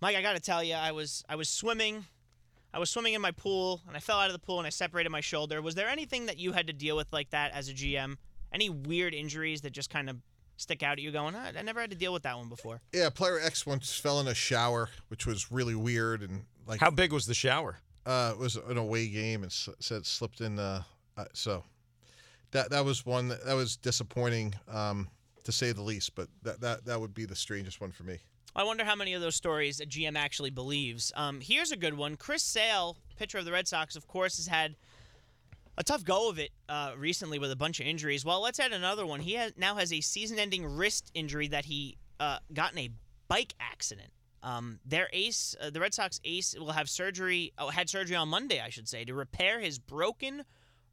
"Mike, 0.00 0.14
I 0.14 0.22
got 0.22 0.34
to 0.34 0.40
tell 0.40 0.62
you, 0.62 0.74
I 0.74 0.92
was 0.92 1.24
I 1.28 1.34
was 1.34 1.48
swimming, 1.48 2.04
I 2.72 2.78
was 2.78 2.88
swimming 2.88 3.14
in 3.14 3.20
my 3.20 3.32
pool, 3.32 3.80
and 3.88 3.96
I 3.96 4.00
fell 4.00 4.20
out 4.20 4.28
of 4.28 4.32
the 4.32 4.38
pool 4.38 4.58
and 4.58 4.66
I 4.66 4.70
separated 4.70 5.10
my 5.10 5.20
shoulder." 5.20 5.60
Was 5.60 5.74
there 5.74 5.88
anything 5.88 6.26
that 6.26 6.38
you 6.38 6.52
had 6.52 6.68
to 6.68 6.72
deal 6.72 6.96
with 6.96 7.12
like 7.12 7.30
that 7.30 7.50
as 7.50 7.68
a 7.68 7.74
GM? 7.74 8.16
Any 8.54 8.70
weird 8.70 9.12
injuries 9.12 9.62
that 9.62 9.72
just 9.72 9.90
kind 9.90 10.08
of 10.08 10.18
stick 10.56 10.84
out 10.84 10.92
at 10.92 10.98
you, 11.00 11.10
going, 11.10 11.34
"Ah, 11.34 11.50
"I 11.58 11.62
never 11.62 11.80
had 11.80 11.90
to 11.90 11.96
deal 11.96 12.12
with 12.12 12.22
that 12.22 12.38
one 12.38 12.48
before." 12.48 12.80
Yeah, 12.92 13.10
player 13.10 13.40
X 13.40 13.66
once 13.66 13.92
fell 13.98 14.20
in 14.20 14.28
a 14.28 14.34
shower, 14.34 14.88
which 15.08 15.26
was 15.26 15.50
really 15.50 15.74
weird 15.74 16.22
and 16.22 16.44
like. 16.64 16.78
How 16.78 16.92
big 16.92 17.12
was 17.12 17.26
the 17.26 17.34
shower? 17.34 17.78
Uh, 18.10 18.32
it 18.32 18.38
was 18.38 18.56
an 18.56 18.76
away 18.76 19.06
game 19.06 19.44
and 19.44 19.52
said 19.52 20.04
slipped 20.04 20.40
in. 20.40 20.58
Uh, 20.58 20.82
uh, 21.16 21.26
so 21.32 21.62
that 22.50 22.70
that 22.70 22.84
was 22.84 23.06
one 23.06 23.28
that, 23.28 23.44
that 23.46 23.54
was 23.54 23.76
disappointing, 23.76 24.52
um, 24.68 25.06
to 25.44 25.52
say 25.52 25.70
the 25.70 25.82
least. 25.82 26.16
But 26.16 26.26
that 26.42 26.60
that 26.60 26.84
that 26.86 27.00
would 27.00 27.14
be 27.14 27.24
the 27.24 27.36
strangest 27.36 27.80
one 27.80 27.92
for 27.92 28.02
me. 28.02 28.18
I 28.56 28.64
wonder 28.64 28.84
how 28.84 28.96
many 28.96 29.14
of 29.14 29.20
those 29.20 29.36
stories 29.36 29.78
a 29.78 29.86
GM 29.86 30.16
actually 30.16 30.50
believes. 30.50 31.12
Um, 31.14 31.40
here's 31.40 31.70
a 31.70 31.76
good 31.76 31.96
one. 31.96 32.16
Chris 32.16 32.42
Sale, 32.42 32.96
pitcher 33.16 33.38
of 33.38 33.44
the 33.44 33.52
Red 33.52 33.68
Sox, 33.68 33.94
of 33.94 34.08
course, 34.08 34.38
has 34.38 34.48
had 34.48 34.74
a 35.78 35.84
tough 35.84 36.02
go 36.04 36.28
of 36.28 36.40
it 36.40 36.50
uh, 36.68 36.94
recently 36.98 37.38
with 37.38 37.52
a 37.52 37.56
bunch 37.56 37.78
of 37.78 37.86
injuries. 37.86 38.24
Well, 38.24 38.40
let's 38.40 38.58
add 38.58 38.72
another 38.72 39.06
one. 39.06 39.20
He 39.20 39.34
has, 39.34 39.52
now 39.56 39.76
has 39.76 39.92
a 39.92 40.00
season-ending 40.00 40.66
wrist 40.66 41.12
injury 41.14 41.46
that 41.46 41.66
he 41.66 41.96
uh, 42.18 42.38
got 42.52 42.72
in 42.72 42.78
a 42.78 42.90
bike 43.28 43.54
accident. 43.60 44.10
Um, 44.42 44.80
their 44.84 45.08
ace, 45.12 45.54
uh, 45.60 45.70
the 45.70 45.80
Red 45.80 45.94
Sox 45.94 46.20
ace, 46.24 46.54
will 46.58 46.72
have 46.72 46.88
surgery. 46.88 47.52
Oh, 47.58 47.68
had 47.68 47.90
surgery 47.90 48.16
on 48.16 48.28
Monday, 48.28 48.60
I 48.60 48.70
should 48.70 48.88
say, 48.88 49.04
to 49.04 49.14
repair 49.14 49.60
his 49.60 49.78
broken 49.78 50.44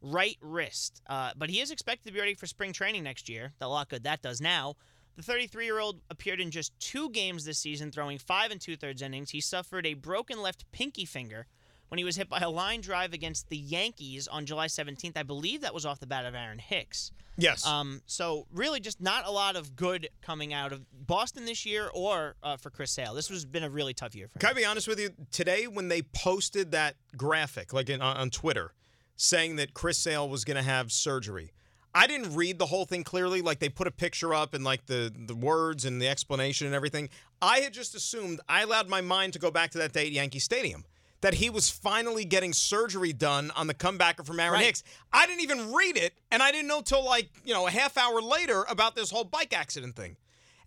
right 0.01 0.37
wrist. 0.41 1.01
Uh, 1.07 1.31
but 1.35 1.49
he 1.49 1.61
is 1.61 1.71
expected 1.71 2.09
to 2.09 2.13
be 2.13 2.19
ready 2.19 2.35
for 2.35 2.45
spring 2.45 2.73
training 2.73 3.03
next 3.03 3.29
year. 3.29 3.53
The 3.59 3.67
lot 3.67 3.89
good 3.89 4.03
that 4.03 4.21
does 4.21 4.41
now. 4.41 4.75
The 5.15 5.23
33 5.23 5.65
year 5.65 5.79
old 5.79 6.01
appeared 6.11 6.39
in 6.39 6.51
just 6.51 6.77
two 6.79 7.09
games 7.09 7.43
this 7.43 7.57
season, 7.57 7.91
throwing 7.91 8.19
five 8.19 8.51
and 8.51 8.61
two 8.61 8.75
thirds 8.75 9.01
innings. 9.01 9.31
He 9.31 9.41
suffered 9.41 9.85
a 9.85 9.95
broken 9.95 10.41
left 10.41 10.71
pinky 10.71 11.05
finger 11.05 11.47
when 11.89 11.97
he 11.97 12.03
was 12.03 12.15
hit 12.15 12.29
by 12.29 12.39
a 12.39 12.49
line 12.49 12.81
drive 12.81 13.13
against 13.13 13.49
the 13.49 13.57
Yankees 13.57 14.27
on 14.27 14.45
July 14.45 14.67
17th. 14.67 15.17
I 15.17 15.23
believe 15.23 15.61
that 15.61 15.73
was 15.73 15.85
off 15.85 15.99
the 15.99 16.07
bat 16.07 16.25
of 16.25 16.35
Aaron 16.35 16.59
Hicks. 16.59 17.11
Yes. 17.37 17.65
Um, 17.65 18.01
so 18.07 18.47
really, 18.51 18.79
just 18.79 18.99
not 18.99 19.27
a 19.27 19.31
lot 19.31 19.55
of 19.55 19.75
good 19.75 20.09
coming 20.21 20.53
out 20.53 20.73
of 20.73 20.85
Boston 21.05 21.45
this 21.45 21.65
year, 21.65 21.89
or 21.93 22.35
uh, 22.41 22.57
for 22.57 22.69
Chris 22.69 22.91
Sale. 22.91 23.13
This 23.13 23.29
has 23.29 23.45
been 23.45 23.63
a 23.63 23.69
really 23.69 23.93
tough 23.93 24.15
year 24.15 24.27
for 24.27 24.37
him. 24.37 24.39
Can 24.39 24.49
I 24.49 24.53
be 24.53 24.65
honest 24.65 24.87
with 24.87 24.99
you? 24.99 25.11
Today, 25.31 25.67
when 25.67 25.87
they 25.87 26.01
posted 26.01 26.71
that 26.71 26.95
graphic, 27.15 27.73
like 27.73 27.89
in, 27.89 28.01
on 28.01 28.31
Twitter, 28.31 28.73
saying 29.15 29.57
that 29.57 29.73
Chris 29.75 29.99
Sale 29.99 30.27
was 30.27 30.45
going 30.45 30.57
to 30.57 30.63
have 30.63 30.91
surgery, 30.91 31.51
I 31.93 32.07
didn't 32.07 32.35
read 32.35 32.59
the 32.59 32.65
whole 32.65 32.85
thing 32.85 33.03
clearly. 33.03 33.41
Like 33.41 33.59
they 33.59 33.69
put 33.69 33.87
a 33.87 33.91
picture 33.91 34.33
up 34.33 34.53
and 34.53 34.63
like 34.63 34.87
the 34.87 35.13
the 35.15 35.35
words 35.35 35.85
and 35.85 36.01
the 36.01 36.07
explanation 36.07 36.65
and 36.65 36.75
everything. 36.75 37.09
I 37.41 37.59
had 37.59 37.73
just 37.73 37.95
assumed. 37.95 38.39
I 38.49 38.63
allowed 38.63 38.89
my 38.89 39.01
mind 39.01 39.33
to 39.33 39.39
go 39.39 39.51
back 39.51 39.71
to 39.71 39.77
that 39.77 39.93
day 39.93 40.07
at 40.07 40.11
Yankee 40.11 40.39
Stadium. 40.39 40.85
That 41.21 41.33
he 41.35 41.49
was 41.49 41.69
finally 41.69 42.25
getting 42.25 42.53
surgery 42.53 43.11
done 43.11 43.51
on 43.55 43.65
the 43.65 43.73
comebacker 43.73 44.23
from 44.25 44.39
Aaron 44.39 44.53
Right. 44.53 44.65
Hicks. 44.65 44.83
I 45.11 45.25
didn't 45.25 45.41
even 45.41 45.73
read 45.73 45.97
it, 45.97 46.13
and 46.31 46.43
I 46.43 46.51
didn't 46.51 46.67
know 46.67 46.81
till 46.81 47.03
like 47.03 47.29
you 47.43 47.53
know 47.53 47.65
a 47.65 47.71
half 47.71 47.97
hour 47.97 48.21
later 48.21 48.65
about 48.69 48.95
this 48.95 49.09
whole 49.09 49.23
bike 49.23 49.51
accident 49.57 49.95
thing. 49.95 50.15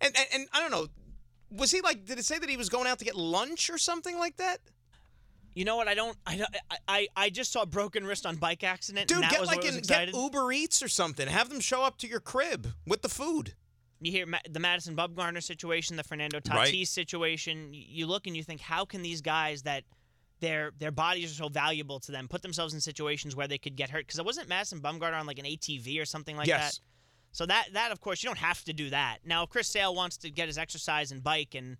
And 0.01 0.13
and, 0.17 0.27
and 0.33 0.47
I 0.53 0.59
don't 0.59 0.71
know, 0.71 0.87
was 1.49 1.71
he 1.71 1.79
like? 1.81 2.05
Did 2.05 2.19
it 2.19 2.25
say 2.25 2.37
that 2.37 2.49
he 2.49 2.57
was 2.57 2.67
going 2.69 2.85
out 2.87 2.99
to 2.99 3.05
get 3.05 3.15
lunch 3.15 3.69
or 3.69 3.77
something 3.77 4.17
like 4.17 4.37
that? 4.37 4.57
You 5.53 5.65
know 5.65 5.75
what? 5.75 5.87
I 5.87 5.93
don't. 5.93 6.17
I 6.25 6.37
don't- 6.37 6.55
I, 6.87 7.07
I, 7.15 7.29
just 7.29 7.51
saw 7.51 7.65
broken 7.65 8.05
wrist 8.05 8.25
on 8.25 8.37
bike 8.37 8.63
accident. 8.63 9.07
Dude, 9.07 9.17
and 9.17 9.23
that 9.25 9.31
get 9.31 9.39
was 9.41 9.49
like 9.49 9.65
an, 9.65 9.79
get 9.81 10.13
Uber 10.13 10.51
Eats 10.53 10.81
or 10.81 10.87
something. 10.87 11.27
Have 11.27 11.49
them 11.49 11.59
show 11.59 11.83
up 11.83 11.97
to 11.99 12.07
your 12.07 12.19
crib 12.21 12.67
with 12.87 13.01
the 13.01 13.09
food. 13.09 13.53
You 14.01 14.11
hear 14.11 14.25
the 14.49 14.59
Madison 14.59 14.95
Bumgarner 14.95 15.43
situation, 15.43 15.95
the 15.95 16.03
Fernando 16.03 16.39
Tatis 16.39 16.55
Right. 16.55 16.87
situation. 16.87 17.69
You 17.71 18.07
look 18.07 18.27
and 18.27 18.35
you 18.35 18.43
think, 18.43 18.59
how 18.61 18.83
can 18.85 19.01
these 19.01 19.21
guys 19.21 19.63
that 19.63 19.83
their 20.41 20.71
their 20.77 20.91
bodies 20.91 21.31
are 21.31 21.43
so 21.43 21.47
valuable 21.49 21.99
to 22.01 22.11
them 22.11 22.27
put 22.27 22.41
themselves 22.41 22.73
in 22.73 22.81
situations 22.81 23.35
where 23.35 23.47
they 23.47 23.57
could 23.57 23.75
get 23.77 23.89
hurt? 23.89 24.05
Because 24.05 24.19
it 24.19 24.25
wasn't 24.25 24.49
Madison 24.49 24.81
Bumgarner 24.81 25.17
on 25.19 25.25
like 25.25 25.39
an 25.39 25.45
ATV 25.45 26.01
or 26.01 26.05
something 26.05 26.35
like 26.35 26.47
Yes. 26.47 26.77
that. 26.77 26.79
So 27.31 27.45
that 27.45 27.67
that 27.73 27.91
of 27.91 28.01
course 28.01 28.21
you 28.21 28.27
don't 28.29 28.39
have 28.39 28.61
to 28.65 28.73
do 28.73 28.89
that. 28.89 29.19
Now, 29.23 29.43
if 29.43 29.49
Chris 29.49 29.67
Sale 29.67 29.95
wants 29.95 30.17
to 30.17 30.29
get 30.29 30.47
his 30.47 30.57
exercise 30.57 31.11
and 31.13 31.23
bike, 31.23 31.55
and 31.55 31.77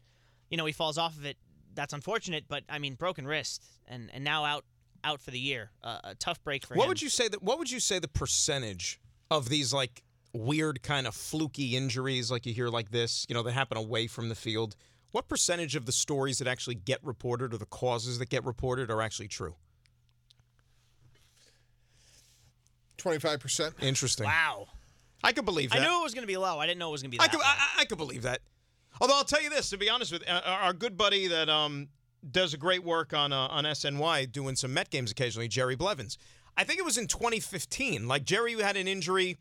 you 0.50 0.56
know 0.58 0.66
he 0.66 0.72
falls 0.72 0.98
off 0.98 1.18
of 1.18 1.26
it, 1.26 1.36
that's 1.74 1.92
unfortunate. 1.94 2.46
But 2.48 2.64
I 2.70 2.80
mean, 2.80 2.94
broken 2.96 3.28
wrist 3.28 3.62
and 3.88 4.10
and 4.14 4.24
now 4.24 4.46
out 4.46 4.64
out 5.04 5.20
for 5.20 5.32
the 5.32 5.40
year. 5.40 5.72
Uh, 5.84 6.00
a 6.06 6.16
tough 6.16 6.42
break 6.44 6.66
for 6.66 6.76
What 6.76 6.84
him. 6.86 6.90
would 6.90 7.02
you 7.02 7.10
say 7.10 7.28
that? 7.28 7.42
What 7.44 7.60
would 7.60 7.70
you 7.72 7.80
say 7.82 8.00
the 8.00 8.08
percentage 8.08 9.00
of 9.30 9.50
these 9.50 9.74
like 9.74 10.04
weird 10.34 10.82
kind 10.84 11.08
of 11.08 11.16
fluky 11.16 11.76
injuries, 11.76 12.32
like 12.32 12.46
you 12.46 12.54
hear 12.54 12.70
like 12.70 12.92
this, 12.92 13.26
you 13.28 13.34
know, 13.36 13.44
that 13.44 13.52
happen 13.54 13.78
away 13.78 14.08
from 14.08 14.30
the 14.30 14.36
field? 14.36 14.76
What 15.12 15.28
percentage 15.28 15.76
of 15.76 15.86
the 15.86 15.92
stories 15.92 16.38
that 16.40 16.48
actually 16.48 16.76
get 16.76 17.00
reported 17.04 17.54
or 17.54 17.58
the 17.58 17.66
causes 17.66 18.20
that 18.20 18.30
get 18.30 18.46
reported 18.46 18.90
are 18.90 19.02
actually 19.02 19.28
true? 19.28 19.56
Twenty 22.98 23.20
five 23.20 23.40
percent. 23.40 23.74
Interesting. 23.82 24.26
Wow. 24.26 24.68
I 25.24 25.34
could 25.34 25.46
believe 25.46 25.72
that. 25.72 25.80
I 25.82 25.88
knew 25.88 26.00
it 26.00 26.04
was 26.04 26.14
going 26.14 26.24
to 26.24 26.28
be 26.28 26.38
low. 26.38 26.60
I 26.60 26.66
didn't 26.66 26.80
know 26.80 26.90
it 26.90 26.94
was 26.94 27.02
going 27.02 27.12
to 27.12 27.18
be 27.18 27.20
I 27.20 27.26
that. 27.26 27.32
could, 27.32 27.40
low. 27.40 27.46
I, 27.46 27.82
I 27.82 27.86
could 27.86 27.98
believe 27.98 28.24
that. 28.24 28.42
Although 29.00 29.16
I'll 29.16 29.24
tell 29.24 29.42
you 29.42 29.50
this, 29.50 29.70
to 29.70 29.78
be 29.78 29.90
honest 29.90 30.12
with 30.12 30.24
you, 30.28 30.34
uh, 30.34 30.42
our 30.46 30.74
good 30.74 30.98
buddy 30.98 31.28
that 31.28 31.50
um, 31.50 31.90
does 32.30 32.54
a 32.54 32.58
great 32.58 32.84
work 32.84 33.14
on 33.14 33.34
uh, 33.34 33.48
on 33.48 33.64
SNY 33.64 34.32
doing 34.32 34.56
some 34.56 34.74
Met 34.74 34.90
games 34.90 35.12
occasionally, 35.12 35.48
Jerry 35.48 35.76
Blevins. 35.76 36.18
I 36.58 36.64
think 36.64 36.80
it 36.80 36.86
was 36.86 36.98
in 36.98 37.08
2015. 37.08 38.08
Like 38.08 38.24
Jerry 38.24 38.54
had 38.62 38.78
an 38.78 38.88
injury, 38.88 39.38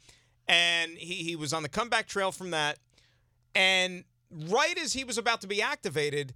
and 0.49 0.93
he 0.93 1.17
he 1.17 1.37
was 1.37 1.53
on 1.53 1.63
the 1.63 1.69
comeback 1.69 2.07
trail 2.07 2.33
from 2.33 2.51
that, 2.51 2.79
and 3.55 4.05
right 4.31 4.79
as 4.79 4.93
he 4.93 5.05
was 5.05 5.19
about 5.19 5.41
to 5.43 5.47
be 5.47 5.63
activated, 5.63 6.35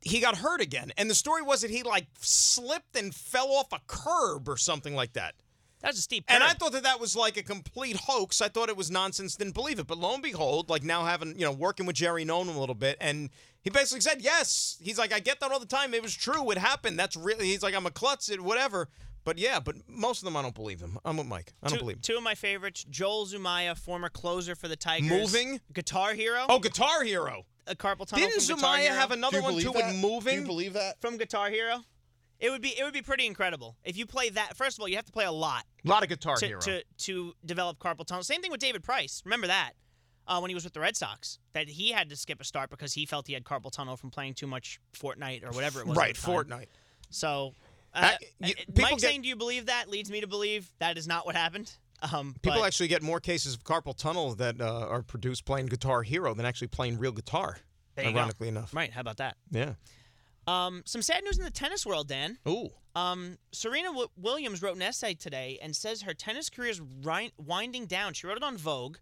he 0.00 0.20
got 0.20 0.36
hurt 0.38 0.60
again. 0.60 0.92
And 0.96 1.10
the 1.10 1.14
story 1.14 1.42
was 1.42 1.62
that 1.62 1.70
he 1.70 1.82
like 1.82 2.06
slipped 2.20 2.96
and 2.96 3.14
fell 3.14 3.52
off 3.52 3.72
a 3.72 3.80
curb 3.86 4.48
or 4.48 4.56
something 4.56 4.94
like 4.94 5.14
that. 5.14 5.34
That 5.80 5.88
was 5.88 5.98
a 5.98 6.02
steep. 6.02 6.24
And 6.28 6.42
I 6.42 6.52
thought 6.52 6.72
that 6.72 6.84
that 6.84 7.00
was 7.00 7.14
like 7.14 7.36
a 7.36 7.42
complete 7.42 7.96
hoax. 7.96 8.40
I 8.40 8.48
thought 8.48 8.68
it 8.68 8.76
was 8.76 8.90
nonsense. 8.90 9.36
Didn't 9.36 9.54
believe 9.54 9.78
it. 9.78 9.86
But 9.86 9.98
lo 9.98 10.14
and 10.14 10.22
behold, 10.22 10.70
like 10.70 10.82
now 10.82 11.04
having 11.04 11.38
you 11.38 11.44
know 11.44 11.52
working 11.52 11.86
with 11.86 11.96
Jerry 11.96 12.22
him 12.22 12.30
a 12.30 12.58
little 12.58 12.74
bit, 12.74 12.96
and 13.00 13.30
he 13.60 13.70
basically 13.70 14.00
said 14.00 14.22
yes. 14.22 14.78
He's 14.80 14.98
like, 14.98 15.12
I 15.12 15.20
get 15.20 15.40
that 15.40 15.52
all 15.52 15.60
the 15.60 15.66
time. 15.66 15.92
It 15.92 16.02
was 16.02 16.14
true. 16.14 16.50
It 16.50 16.58
happened. 16.58 16.98
That's 16.98 17.16
really. 17.16 17.46
He's 17.46 17.62
like, 17.62 17.74
I'm 17.74 17.86
a 17.86 17.90
klutz. 17.90 18.30
It 18.30 18.40
whatever. 18.40 18.88
But 19.26 19.36
yeah, 19.38 19.58
but 19.60 19.74
most 19.88 20.20
of 20.22 20.24
them 20.24 20.36
I 20.36 20.42
don't 20.42 20.54
believe 20.54 20.78
them. 20.78 20.98
I'm 21.04 21.16
with 21.18 21.26
Mike. 21.26 21.52
I 21.62 21.66
don't 21.68 21.78
two, 21.78 21.82
believe 21.82 21.96
him. 21.96 22.02
Two 22.02 22.16
of 22.16 22.22
my 22.22 22.34
favorites: 22.36 22.86
Joel 22.88 23.26
Zumaya, 23.26 23.76
former 23.76 24.08
closer 24.08 24.54
for 24.54 24.68
the 24.68 24.76
Tigers, 24.76 25.10
Moving? 25.10 25.60
Guitar 25.74 26.14
Hero. 26.14 26.46
Oh, 26.48 26.60
Guitar 26.60 27.02
Hero. 27.02 27.44
a 27.66 27.74
carpal 27.74 28.06
tunnel. 28.06 28.26
Didn't 28.28 28.40
Zumaya 28.40 28.78
Hero. 28.82 28.94
have 28.94 29.10
another 29.10 29.42
one 29.42 29.58
too 29.58 29.72
with 29.72 29.96
moving? 29.96 30.36
Do 30.36 30.40
You 30.42 30.46
believe 30.46 30.72
that? 30.74 31.00
from 31.00 31.18
Guitar 31.18 31.50
Hero? 31.50 31.82
It 32.38 32.50
would 32.50 32.62
be 32.62 32.68
it 32.78 32.84
would 32.84 32.92
be 32.92 33.02
pretty 33.02 33.26
incredible 33.26 33.76
if 33.82 33.96
you 33.96 34.06
play 34.06 34.28
that. 34.30 34.56
First 34.56 34.78
of 34.78 34.82
all, 34.82 34.88
you 34.88 34.94
have 34.96 35.06
to 35.06 35.12
play 35.12 35.24
a 35.24 35.32
lot 35.32 35.64
A 35.84 35.88
lot 35.88 36.02
of 36.04 36.08
Guitar 36.08 36.36
to, 36.36 36.46
Hero. 36.46 36.60
to 36.60 36.82
to 36.98 37.32
develop 37.44 37.78
carpal 37.80 38.06
tunnel. 38.06 38.22
Same 38.22 38.42
thing 38.42 38.52
with 38.52 38.60
David 38.60 38.84
Price. 38.84 39.22
Remember 39.24 39.48
that 39.48 39.72
uh, 40.28 40.38
when 40.38 40.50
he 40.50 40.54
was 40.54 40.62
with 40.62 40.72
the 40.74 40.80
Red 40.80 40.96
Sox, 40.96 41.40
that 41.52 41.68
he 41.68 41.90
had 41.90 42.08
to 42.10 42.16
skip 42.16 42.40
a 42.40 42.44
start 42.44 42.70
because 42.70 42.92
he 42.92 43.06
felt 43.06 43.26
he 43.26 43.32
had 43.32 43.42
carpal 43.44 43.72
tunnel 43.72 43.96
from 43.96 44.10
playing 44.10 44.34
too 44.34 44.46
much 44.46 44.78
Fortnite 44.96 45.44
or 45.44 45.50
whatever 45.50 45.80
it 45.80 45.86
was. 45.88 45.96
right. 45.96 46.14
Fortnite. 46.14 46.66
So, 47.10 47.54
uh, 47.96 48.00
Uh, 48.12 48.16
you- 48.46 48.54
Mike 48.76 48.90
get- 48.92 49.00
saying, 49.00 49.22
"Do 49.22 49.28
you 49.28 49.36
believe 49.36 49.66
that?" 49.66 49.88
leads 49.88 50.10
me 50.10 50.20
to 50.20 50.26
believe 50.26 50.70
that 50.78 50.96
is 50.98 51.06
not 51.06 51.26
what 51.26 51.34
happened. 51.34 51.72
Um, 52.02 52.34
People 52.42 52.60
but- 52.60 52.66
actually 52.66 52.88
get 52.88 53.02
more 53.02 53.20
cases 53.20 53.54
of 53.54 53.64
carpal 53.64 53.96
tunnel 53.96 54.34
that 54.36 54.60
uh, 54.60 54.86
are 54.88 55.02
produced 55.02 55.44
playing 55.46 55.66
Guitar 55.66 56.02
Hero 56.02 56.34
than 56.34 56.44
actually 56.46 56.68
playing 56.68 56.98
real 56.98 57.12
guitar. 57.12 57.58
You 57.96 58.04
go. 58.04 58.08
ironically 58.10 58.48
enough. 58.48 58.74
Right? 58.74 58.92
How 58.92 59.00
about 59.00 59.16
that? 59.16 59.36
Yeah. 59.50 59.74
Um, 60.46 60.82
some 60.84 61.00
sad 61.02 61.24
news 61.24 61.38
in 61.38 61.44
the 61.44 61.50
tennis 61.50 61.84
world, 61.86 62.06
Dan. 62.08 62.38
Ooh. 62.46 62.68
Um, 62.94 63.38
Serena 63.52 63.88
w- 63.88 64.08
Williams 64.16 64.62
wrote 64.62 64.76
an 64.76 64.82
essay 64.82 65.14
today 65.14 65.58
and 65.60 65.74
says 65.74 66.02
her 66.02 66.14
tennis 66.14 66.48
career 66.50 66.70
is 66.70 66.80
ri- 66.80 67.32
winding 67.38 67.86
down. 67.86 68.12
She 68.14 68.26
wrote 68.26 68.36
it 68.36 68.42
on 68.42 68.56
Vogue. 68.56 68.98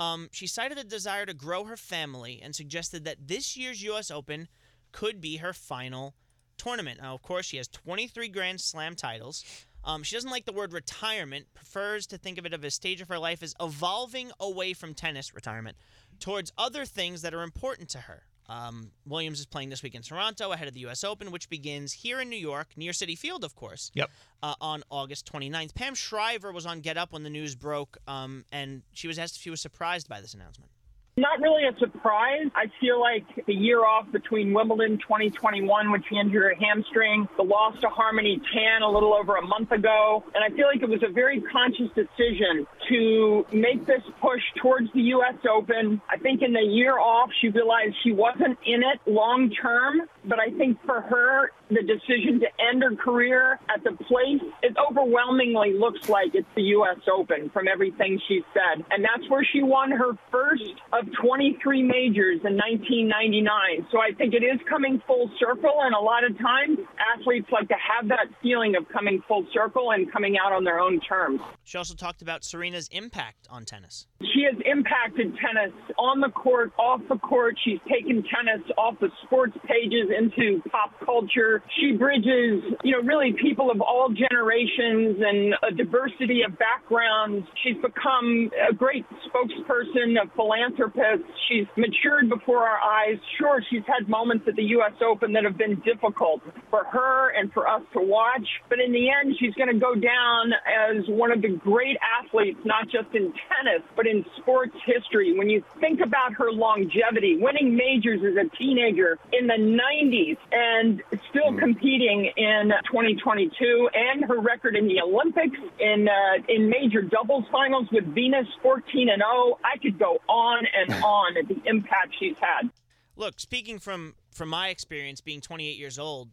Um, 0.00 0.28
she 0.32 0.46
cited 0.46 0.78
a 0.78 0.84
desire 0.84 1.24
to 1.26 1.34
grow 1.34 1.64
her 1.64 1.76
family 1.76 2.40
and 2.42 2.56
suggested 2.56 3.04
that 3.04 3.28
this 3.28 3.56
year's 3.56 3.82
U.S. 3.82 4.10
Open 4.10 4.48
could 4.90 5.20
be 5.20 5.36
her 5.36 5.52
final 5.52 6.14
tournament. 6.56 7.00
Now, 7.00 7.14
of 7.14 7.22
course, 7.22 7.46
she 7.46 7.56
has 7.56 7.68
23 7.68 8.28
Grand 8.28 8.60
Slam 8.60 8.94
titles. 8.94 9.44
Um, 9.84 10.02
she 10.02 10.14
doesn't 10.14 10.30
like 10.30 10.44
the 10.44 10.52
word 10.52 10.72
retirement, 10.72 11.46
prefers 11.54 12.06
to 12.08 12.18
think 12.18 12.38
of 12.38 12.46
it 12.46 12.52
as 12.52 12.62
a 12.62 12.70
stage 12.70 13.00
of 13.00 13.08
her 13.08 13.18
life 13.18 13.42
as 13.42 13.54
evolving 13.60 14.30
away 14.38 14.74
from 14.74 14.94
tennis 14.94 15.34
retirement 15.34 15.76
towards 16.20 16.52
other 16.56 16.84
things 16.84 17.22
that 17.22 17.34
are 17.34 17.42
important 17.42 17.88
to 17.90 17.98
her. 17.98 18.22
Um, 18.48 18.90
Williams 19.06 19.40
is 19.40 19.46
playing 19.46 19.70
this 19.70 19.82
week 19.82 19.94
in 19.94 20.02
Toronto 20.02 20.52
ahead 20.52 20.68
of 20.68 20.74
the 20.74 20.80
U.S. 20.80 21.04
Open, 21.04 21.30
which 21.30 21.48
begins 21.48 21.92
here 21.92 22.20
in 22.20 22.28
New 22.28 22.36
York, 22.36 22.68
near 22.76 22.92
Citi 22.92 23.16
Field, 23.16 23.44
of 23.44 23.54
course. 23.54 23.90
Yep. 23.94 24.10
Uh, 24.42 24.54
on 24.60 24.82
August 24.90 25.30
29th. 25.32 25.74
Pam 25.74 25.94
Shriver 25.94 26.52
was 26.52 26.66
on 26.66 26.80
Get 26.80 26.96
Up 26.96 27.12
when 27.12 27.22
the 27.22 27.30
news 27.30 27.54
broke, 27.54 27.96
um, 28.06 28.44
and 28.52 28.82
she 28.92 29.08
was 29.08 29.18
asked 29.18 29.36
if 29.36 29.42
she 29.42 29.50
was 29.50 29.60
surprised 29.60 30.08
by 30.08 30.20
this 30.20 30.34
announcement. 30.34 30.70
Not 31.16 31.42
really 31.42 31.64
a 31.64 31.78
surprise. 31.78 32.48
I 32.56 32.72
feel 32.80 32.98
like 32.98 33.44
the 33.46 33.52
year 33.52 33.84
off 33.84 34.10
between 34.12 34.54
Wimbledon 34.54 34.96
2021, 34.96 35.90
when 35.90 36.02
she 36.08 36.16
injured 36.16 36.42
her 36.42 36.54
hamstring, 36.58 37.28
the 37.36 37.42
loss 37.42 37.78
to 37.82 37.88
Harmony 37.88 38.40
Tan 38.54 38.80
a 38.80 38.88
little 38.88 39.12
over 39.12 39.36
a 39.36 39.46
month 39.46 39.72
ago, 39.72 40.24
and 40.34 40.42
I 40.42 40.48
feel 40.56 40.66
like 40.66 40.80
it 40.80 40.88
was 40.88 41.02
a 41.06 41.12
very 41.12 41.42
conscious 41.42 41.88
decision 41.94 42.66
to 42.88 43.46
make 43.52 43.86
this 43.86 44.02
push 44.20 44.42
towards 44.60 44.92
the 44.94 45.02
U.S. 45.16 45.34
Open. 45.50 46.00
I 46.08 46.18
think 46.18 46.42
in 46.42 46.52
the 46.52 46.60
year 46.60 46.98
off, 46.98 47.30
she 47.40 47.48
realized 47.48 47.94
she 48.02 48.12
wasn't 48.12 48.58
in 48.66 48.82
it 48.82 49.00
long 49.06 49.50
term, 49.50 50.02
but 50.24 50.38
I 50.38 50.50
think 50.56 50.78
for 50.84 51.00
her, 51.00 51.50
the 51.68 51.82
decision 51.82 52.40
to 52.40 52.46
end 52.70 52.82
her 52.82 52.94
career 52.94 53.58
at 53.74 53.82
the 53.82 53.92
place, 54.04 54.42
it 54.62 54.76
overwhelmingly 54.76 55.72
looks 55.72 56.08
like 56.08 56.34
it's 56.34 56.48
the 56.54 56.62
U.S. 56.76 56.98
Open 57.12 57.50
from 57.50 57.66
everything 57.66 58.20
she 58.28 58.42
said. 58.52 58.84
And 58.90 59.04
that's 59.04 59.28
where 59.30 59.46
she 59.52 59.62
won 59.62 59.90
her 59.90 60.12
first 60.30 60.74
of 60.92 61.06
23 61.22 61.82
majors 61.82 62.40
in 62.44 62.56
1999. 62.56 63.86
So 63.90 63.98
I 63.98 64.12
think 64.16 64.34
it 64.34 64.44
is 64.44 64.60
coming 64.68 65.02
full 65.06 65.30
circle. 65.38 65.80
And 65.82 65.94
a 65.94 66.00
lot 66.00 66.24
of 66.24 66.36
times, 66.38 66.78
athletes 67.16 67.48
like 67.50 67.68
to 67.68 67.76
have 67.80 68.08
that 68.08 68.26
feeling 68.42 68.76
of 68.76 68.88
coming 68.88 69.22
full 69.26 69.46
circle 69.52 69.92
and 69.92 70.12
coming 70.12 70.36
out 70.38 70.52
on 70.52 70.64
their 70.64 70.78
own 70.78 71.00
terms. 71.00 71.40
She 71.64 71.78
also 71.78 71.94
talked 71.94 72.22
about 72.22 72.44
Serena's 72.72 72.88
impact 72.88 73.46
on 73.50 73.64
tennis. 73.64 74.06
She 74.32 74.44
has 74.50 74.56
impacted 74.64 75.36
tennis 75.36 75.72
on 75.98 76.20
the 76.20 76.30
court, 76.30 76.72
off 76.78 77.00
the 77.08 77.18
court. 77.18 77.54
She's 77.62 77.78
taken 77.90 78.24
tennis 78.24 78.64
off 78.78 78.94
the 78.98 79.10
sports 79.24 79.52
pages 79.68 80.08
into 80.08 80.62
pop 80.70 80.92
culture. 81.04 81.62
She 81.78 81.92
bridges, 81.92 82.64
you 82.82 82.92
know, 82.92 83.02
really 83.02 83.34
people 83.42 83.70
of 83.70 83.82
all 83.82 84.08
generations 84.08 85.20
and 85.20 85.54
a 85.62 85.70
diversity 85.76 86.42
of 86.48 86.56
backgrounds. 86.58 87.46
She's 87.62 87.76
become 87.76 88.50
a 88.56 88.72
great 88.72 89.04
spokesperson, 89.28 90.16
a 90.16 90.30
philanthropist. 90.34 91.28
She's 91.48 91.66
matured 91.76 92.30
before 92.30 92.66
our 92.66 92.80
eyes. 92.80 93.18
Sure, 93.38 93.60
she's 93.68 93.84
had 93.86 94.08
moments 94.08 94.46
at 94.48 94.56
the 94.56 94.64
U.S. 94.80 94.96
Open 95.04 95.32
that 95.34 95.44
have 95.44 95.58
been 95.58 95.82
difficult 95.84 96.40
for 96.70 96.84
her 96.84 97.36
and 97.36 97.52
for 97.52 97.68
us 97.68 97.82
to 97.92 98.00
watch, 98.00 98.48
but 98.70 98.80
in 98.80 98.92
the 98.92 99.10
end, 99.10 99.36
she's 99.38 99.54
going 99.54 99.68
to 99.68 99.78
go 99.78 99.94
down 99.94 100.52
as 100.64 101.04
one 101.08 101.30
of 101.30 101.42
the 101.42 101.58
great 101.60 101.98
athletes, 102.00 102.58
not 102.64 102.84
just 102.84 103.14
in 103.14 103.32
tennis, 103.32 103.82
but 103.96 104.06
in 104.06 104.24
sports 104.38 104.76
history. 104.84 105.36
When 105.36 105.48
you 105.48 105.64
think 105.80 106.00
about 106.00 106.34
her 106.34 106.50
longevity, 106.50 107.36
winning 107.36 107.76
majors 107.76 108.20
as 108.20 108.36
a 108.36 108.48
teenager 108.56 109.18
in 109.32 109.46
the 109.46 109.54
90s 109.54 110.36
and 110.52 111.02
still 111.30 111.56
competing 111.58 112.30
in 112.36 112.72
2022, 112.90 113.88
and 113.94 114.24
her 114.24 114.40
record 114.40 114.76
in 114.76 114.86
the 114.86 115.00
Olympics, 115.00 115.58
in 115.78 116.08
uh, 116.08 116.42
in 116.48 116.68
major 116.68 117.02
doubles 117.02 117.44
finals 117.50 117.88
with 117.92 118.04
Venus 118.14 118.46
14 118.62 119.08
and 119.08 119.22
0, 119.22 119.58
I 119.64 119.78
could 119.78 119.98
go 119.98 120.18
on 120.28 120.64
and 120.76 120.92
on 121.04 121.36
at 121.36 121.48
the 121.48 121.60
impact 121.66 122.14
she's 122.18 122.36
had. 122.40 122.70
Look, 123.16 123.40
speaking 123.40 123.78
from 123.78 124.14
from 124.30 124.48
my 124.48 124.68
experience 124.68 125.20
being 125.20 125.40
28 125.40 125.76
years 125.76 125.98
old, 125.98 126.30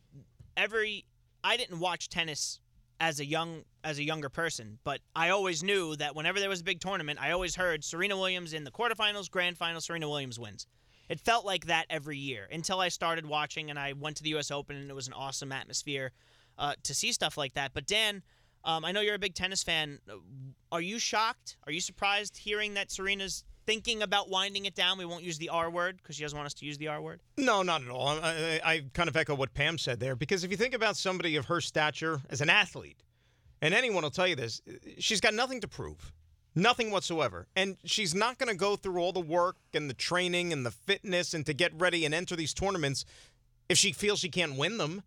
every 0.56 1.06
I 1.44 1.58
didn't 1.58 1.80
watch 1.80 2.10
tennis 2.10 2.60
as 3.00 3.20
a 3.20 3.26
young 3.26 3.64
as 3.84 3.98
a 3.98 4.04
younger 4.04 4.30
person, 4.30 4.78
but 4.84 5.00
I 5.16 5.30
always 5.30 5.64
knew 5.64 5.96
that 5.96 6.16
whenever 6.16 6.40
there 6.40 6.50
was 6.50 6.62
a 6.62 6.66
big 6.66 6.82
tournament, 6.82 7.20
I 7.22 7.32
always 7.32 7.56
heard 7.56 7.84
Serena 7.84 8.18
Williams 8.18 8.54
in 8.54 8.66
the 8.66 8.72
quarterfinals, 8.72 9.32
grand 9.32 9.58
final, 9.58 9.80
Serena 9.80 10.10
Williams 10.10 10.38
wins. 10.38 10.68
It 11.08 11.20
felt 11.20 11.46
like 11.46 11.66
that 11.68 11.86
every 11.90 12.18
year 12.18 12.48
until 12.52 12.80
I 12.80 12.90
started 12.90 13.26
watching 13.26 13.70
and 13.70 13.80
I 13.80 13.94
went 13.94 14.18
to 14.18 14.24
the 14.24 14.30
U.S. 14.32 14.52
Open 14.52 14.76
and 14.76 14.90
it 14.90 14.94
was 14.94 15.08
an 15.08 15.14
awesome 15.14 15.52
atmosphere 15.52 16.12
uh, 16.58 16.74
to 16.84 16.94
see 16.94 17.12
stuff 17.12 17.38
like 17.38 17.54
that. 17.54 17.72
But 17.74 17.88
Dan, 17.88 18.22
um, 18.64 18.86
I 18.86 18.92
know 18.92 19.02
you're 19.02 19.16
a 19.16 19.20
big 19.20 19.34
tennis 19.34 19.64
fan. 19.64 20.00
Are 20.72 20.82
you 20.82 21.00
shocked? 21.00 21.58
Are 21.66 21.72
you 21.72 21.82
surprised 21.82 22.38
hearing 22.38 22.76
that 22.76 22.92
Serena's 22.92 23.44
thinking 23.70 24.02
about 24.02 24.30
winding 24.30 24.66
it 24.66 24.74
down? 24.74 24.98
We 24.98 25.06
won't 25.06 25.24
use 25.24 25.38
the 25.38 25.50
R 25.50 25.70
word 25.70 25.98
because 25.98 26.16
she 26.16 26.24
doesn't 26.24 26.36
want 26.36 26.48
us 26.48 26.56
to 26.56 26.66
use 26.66 26.80
the 26.80 26.88
R 26.88 27.00
word. 27.00 27.22
No, 27.38 27.62
not 27.62 27.84
at 27.84 27.90
all. 27.90 28.08
I, 28.08 28.60
I, 28.64 28.72
I 28.72 28.84
kind 28.94 29.08
of 29.08 29.16
echo 29.16 29.36
what 29.36 29.54
Pam 29.54 29.78
said 29.78 30.00
there 30.00 30.16
because 30.16 30.44
if 30.44 30.50
you 30.50 30.58
think 30.58 30.74
about 30.74 30.98
somebody 30.98 31.36
of 31.36 31.46
her 31.46 31.62
stature 31.62 32.22
as 32.32 32.42
an 32.42 32.50
athlete, 32.50 33.04
and 33.62 33.74
anyone 33.74 34.02
will 34.02 34.10
tell 34.10 34.26
you 34.26 34.36
this, 34.36 34.62
she's 34.98 35.22
got 35.22 35.36
nothing 35.36 35.62
to 35.62 35.68
prove. 35.68 36.12
Nothing 36.56 36.90
whatsoever. 36.90 37.48
And 37.56 37.78
she's 37.86 38.16
not 38.16 38.40
going 38.40 38.50
to 38.50 38.56
go 38.56 38.76
through 38.76 38.98
all 39.00 39.14
the 39.14 39.20
work 39.20 39.58
and 39.74 39.88
the 39.88 39.94
training 39.94 40.52
and 40.52 40.66
the 40.66 40.72
fitness 40.72 41.36
and 41.36 41.46
to 41.46 41.54
get 41.54 41.72
ready 41.80 42.06
and 42.06 42.16
enter 42.16 42.36
these 42.36 42.56
tournaments 42.56 43.06
if 43.70 43.78
she 43.78 43.92
feels 43.92 44.20
she 44.20 44.30
can't 44.30 44.58
win 44.58 44.80
them. 44.80 45.04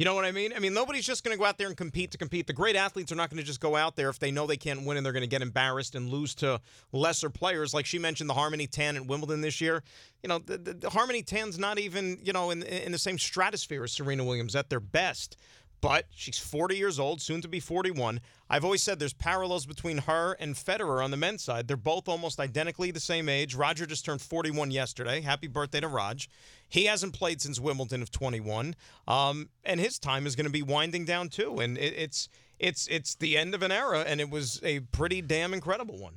You 0.00 0.06
know 0.06 0.14
what 0.14 0.24
I 0.24 0.32
mean? 0.32 0.54
I 0.56 0.60
mean, 0.60 0.72
nobody's 0.72 1.04
just 1.04 1.24
going 1.24 1.36
to 1.36 1.38
go 1.38 1.44
out 1.44 1.58
there 1.58 1.66
and 1.66 1.76
compete 1.76 2.12
to 2.12 2.16
compete. 2.16 2.46
The 2.46 2.54
great 2.54 2.74
athletes 2.74 3.12
are 3.12 3.16
not 3.16 3.28
going 3.28 3.36
to 3.36 3.44
just 3.44 3.60
go 3.60 3.76
out 3.76 3.96
there 3.96 4.08
if 4.08 4.18
they 4.18 4.30
know 4.30 4.46
they 4.46 4.56
can't 4.56 4.86
win 4.86 4.96
and 4.96 5.04
they're 5.04 5.12
going 5.12 5.24
to 5.24 5.28
get 5.28 5.42
embarrassed 5.42 5.94
and 5.94 6.08
lose 6.08 6.34
to 6.36 6.58
lesser 6.90 7.28
players. 7.28 7.74
Like 7.74 7.84
she 7.84 7.98
mentioned, 7.98 8.30
the 8.30 8.32
Harmony 8.32 8.66
Tan 8.66 8.96
at 8.96 9.04
Wimbledon 9.04 9.42
this 9.42 9.60
year. 9.60 9.82
You 10.22 10.30
know, 10.30 10.38
the, 10.38 10.56
the, 10.56 10.72
the 10.72 10.88
Harmony 10.88 11.22
Tan's 11.22 11.58
not 11.58 11.78
even 11.78 12.18
you 12.22 12.32
know 12.32 12.50
in 12.50 12.62
in 12.62 12.92
the 12.92 12.98
same 12.98 13.18
stratosphere 13.18 13.84
as 13.84 13.92
Serena 13.92 14.24
Williams 14.24 14.56
at 14.56 14.70
their 14.70 14.80
best. 14.80 15.36
But 15.80 16.06
she's 16.14 16.38
40 16.38 16.76
years 16.76 16.98
old, 16.98 17.22
soon 17.22 17.40
to 17.40 17.48
be 17.48 17.58
41. 17.58 18.20
I've 18.50 18.64
always 18.64 18.82
said 18.82 18.98
there's 18.98 19.14
parallels 19.14 19.64
between 19.64 19.98
her 19.98 20.36
and 20.38 20.54
Federer 20.54 21.02
on 21.02 21.10
the 21.10 21.16
men's 21.16 21.42
side. 21.42 21.68
They're 21.68 21.76
both 21.76 22.08
almost 22.08 22.38
identically 22.38 22.90
the 22.90 23.00
same 23.00 23.28
age. 23.28 23.54
Roger 23.54 23.86
just 23.86 24.04
turned 24.04 24.20
41 24.20 24.70
yesterday. 24.70 25.22
Happy 25.22 25.46
birthday 25.46 25.80
to 25.80 25.88
Raj. 25.88 26.28
He 26.68 26.84
hasn't 26.84 27.14
played 27.14 27.40
since 27.40 27.58
Wimbledon 27.58 28.02
of 28.02 28.10
21, 28.10 28.76
um, 29.08 29.48
and 29.64 29.80
his 29.80 29.98
time 29.98 30.26
is 30.26 30.36
going 30.36 30.46
to 30.46 30.52
be 30.52 30.62
winding 30.62 31.04
down 31.04 31.28
too. 31.28 31.58
And 31.60 31.78
it, 31.78 31.94
it's 31.96 32.28
it's 32.58 32.86
it's 32.88 33.14
the 33.14 33.38
end 33.38 33.54
of 33.54 33.62
an 33.62 33.72
era, 33.72 34.04
and 34.06 34.20
it 34.20 34.30
was 34.30 34.60
a 34.62 34.80
pretty 34.80 35.22
damn 35.22 35.54
incredible 35.54 35.98
one. 35.98 36.14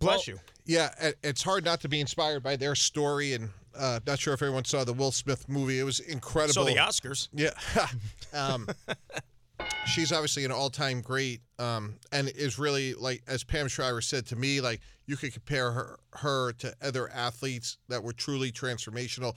Bless 0.00 0.26
you. 0.26 0.38
Yeah, 0.66 0.90
it's 1.22 1.42
hard 1.42 1.64
not 1.64 1.80
to 1.82 1.88
be 1.88 2.00
inspired 2.00 2.42
by 2.42 2.56
their 2.56 2.74
story, 2.74 3.32
and 3.32 3.50
uh, 3.76 4.00
not 4.06 4.18
sure 4.18 4.34
if 4.34 4.42
everyone 4.42 4.64
saw 4.64 4.84
the 4.84 4.92
Will 4.92 5.12
Smith 5.12 5.48
movie. 5.48 5.78
It 5.78 5.84
was 5.84 6.00
incredible. 6.00 6.54
So 6.54 6.64
the 6.64 6.76
Oscars. 6.76 7.28
Yeah. 7.32 7.50
um, 8.32 8.68
she's 9.86 10.12
obviously 10.12 10.44
an 10.44 10.52
all-time 10.52 11.00
great, 11.00 11.40
um, 11.58 11.94
and 12.12 12.28
is 12.28 12.58
really 12.58 12.94
like 12.94 13.22
as 13.26 13.44
Pam 13.44 13.68
Shriver 13.68 14.00
said 14.00 14.26
to 14.26 14.36
me, 14.36 14.60
like 14.60 14.80
you 15.06 15.16
could 15.16 15.32
compare 15.32 15.70
her 15.72 15.98
her 16.14 16.52
to 16.54 16.74
other 16.82 17.10
athletes 17.10 17.78
that 17.88 18.02
were 18.02 18.12
truly 18.12 18.52
transformational. 18.52 19.34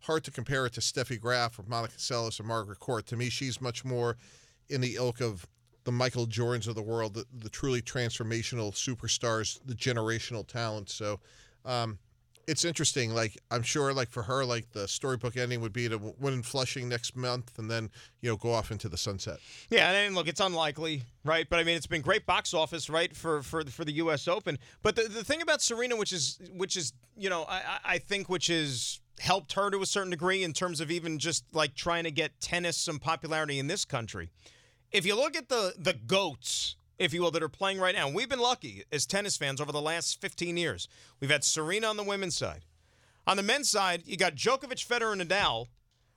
Hard 0.00 0.24
to 0.24 0.30
compare 0.30 0.64
it 0.64 0.72
to 0.74 0.80
Steffi 0.80 1.20
Graf 1.20 1.58
or 1.58 1.64
Monica 1.66 1.96
Seles 1.96 2.40
or 2.40 2.44
Margaret 2.44 2.78
Court. 2.78 3.06
To 3.06 3.16
me, 3.16 3.28
she's 3.28 3.60
much 3.60 3.84
more 3.84 4.16
in 4.70 4.80
the 4.80 4.94
ilk 4.96 5.20
of 5.20 5.46
the 5.84 5.92
Michael 5.92 6.26
Jordans 6.26 6.68
of 6.68 6.74
the 6.74 6.82
world, 6.82 7.14
the, 7.14 7.24
the 7.32 7.48
truly 7.48 7.82
transformational 7.82 8.72
superstars, 8.72 9.58
the 9.64 9.74
generational 9.74 10.46
talent. 10.46 10.90
So. 10.90 11.20
Um, 11.64 11.98
it's 12.48 12.64
interesting. 12.64 13.14
Like 13.14 13.38
I'm 13.50 13.62
sure, 13.62 13.92
like 13.92 14.10
for 14.10 14.22
her, 14.24 14.44
like 14.44 14.72
the 14.72 14.88
storybook 14.88 15.36
ending 15.36 15.60
would 15.60 15.72
be 15.72 15.88
to 15.88 15.98
win 16.18 16.34
in 16.34 16.42
Flushing 16.42 16.88
next 16.88 17.14
month, 17.14 17.58
and 17.58 17.70
then 17.70 17.90
you 18.20 18.30
know 18.30 18.36
go 18.36 18.52
off 18.52 18.70
into 18.70 18.88
the 18.88 18.96
sunset. 18.96 19.38
Yeah, 19.70 19.90
and 19.90 20.14
look, 20.14 20.26
it's 20.26 20.40
unlikely, 20.40 21.02
right? 21.24 21.46
But 21.48 21.58
I 21.60 21.64
mean, 21.64 21.76
it's 21.76 21.86
been 21.86 22.02
great 22.02 22.26
box 22.26 22.54
office, 22.54 22.88
right, 22.90 23.14
for 23.14 23.42
for 23.42 23.64
for 23.66 23.84
the 23.84 23.92
U.S. 23.92 24.26
Open. 24.26 24.58
But 24.82 24.96
the, 24.96 25.02
the 25.02 25.22
thing 25.22 25.42
about 25.42 25.62
Serena, 25.62 25.94
which 25.96 26.12
is 26.12 26.40
which 26.54 26.76
is 26.76 26.92
you 27.16 27.30
know, 27.30 27.44
I 27.44 27.56
I- 27.58 27.78
I 27.94 27.98
think 27.98 28.28
which 28.28 28.48
is 28.50 29.00
helped 29.20 29.52
her 29.54 29.68
to 29.70 29.82
a 29.82 29.86
certain 29.86 30.10
degree 30.10 30.42
in 30.44 30.52
terms 30.52 30.80
of 30.80 30.90
even 30.90 31.18
just 31.18 31.44
like 31.52 31.74
trying 31.74 32.04
to 32.04 32.10
get 32.10 32.40
tennis 32.40 32.76
some 32.76 32.98
popularity 32.98 33.58
in 33.58 33.66
this 33.66 33.84
country. 33.84 34.30
If 34.90 35.04
you 35.04 35.14
look 35.16 35.36
at 35.36 35.48
the 35.48 35.74
the 35.76 35.92
goats, 35.92 36.76
if 36.98 37.14
you 37.14 37.22
will, 37.22 37.30
that 37.30 37.42
are 37.42 37.48
playing 37.48 37.78
right 37.78 37.94
now, 37.94 38.08
we've 38.08 38.28
been 38.28 38.40
lucky 38.40 38.84
as 38.92 39.06
tennis 39.06 39.36
fans 39.36 39.60
over 39.60 39.72
the 39.72 39.80
last 39.80 40.20
15 40.20 40.56
years. 40.56 40.88
We've 41.20 41.30
had 41.30 41.44
Serena 41.44 41.86
on 41.86 41.96
the 41.96 42.02
women's 42.02 42.36
side. 42.36 42.64
On 43.26 43.36
the 43.36 43.42
men's 43.42 43.68
side, 43.68 44.02
you 44.06 44.16
got 44.16 44.34
Djokovic, 44.34 44.86
Federer, 44.86 45.12
and 45.12 45.20
Nadal, 45.20 45.66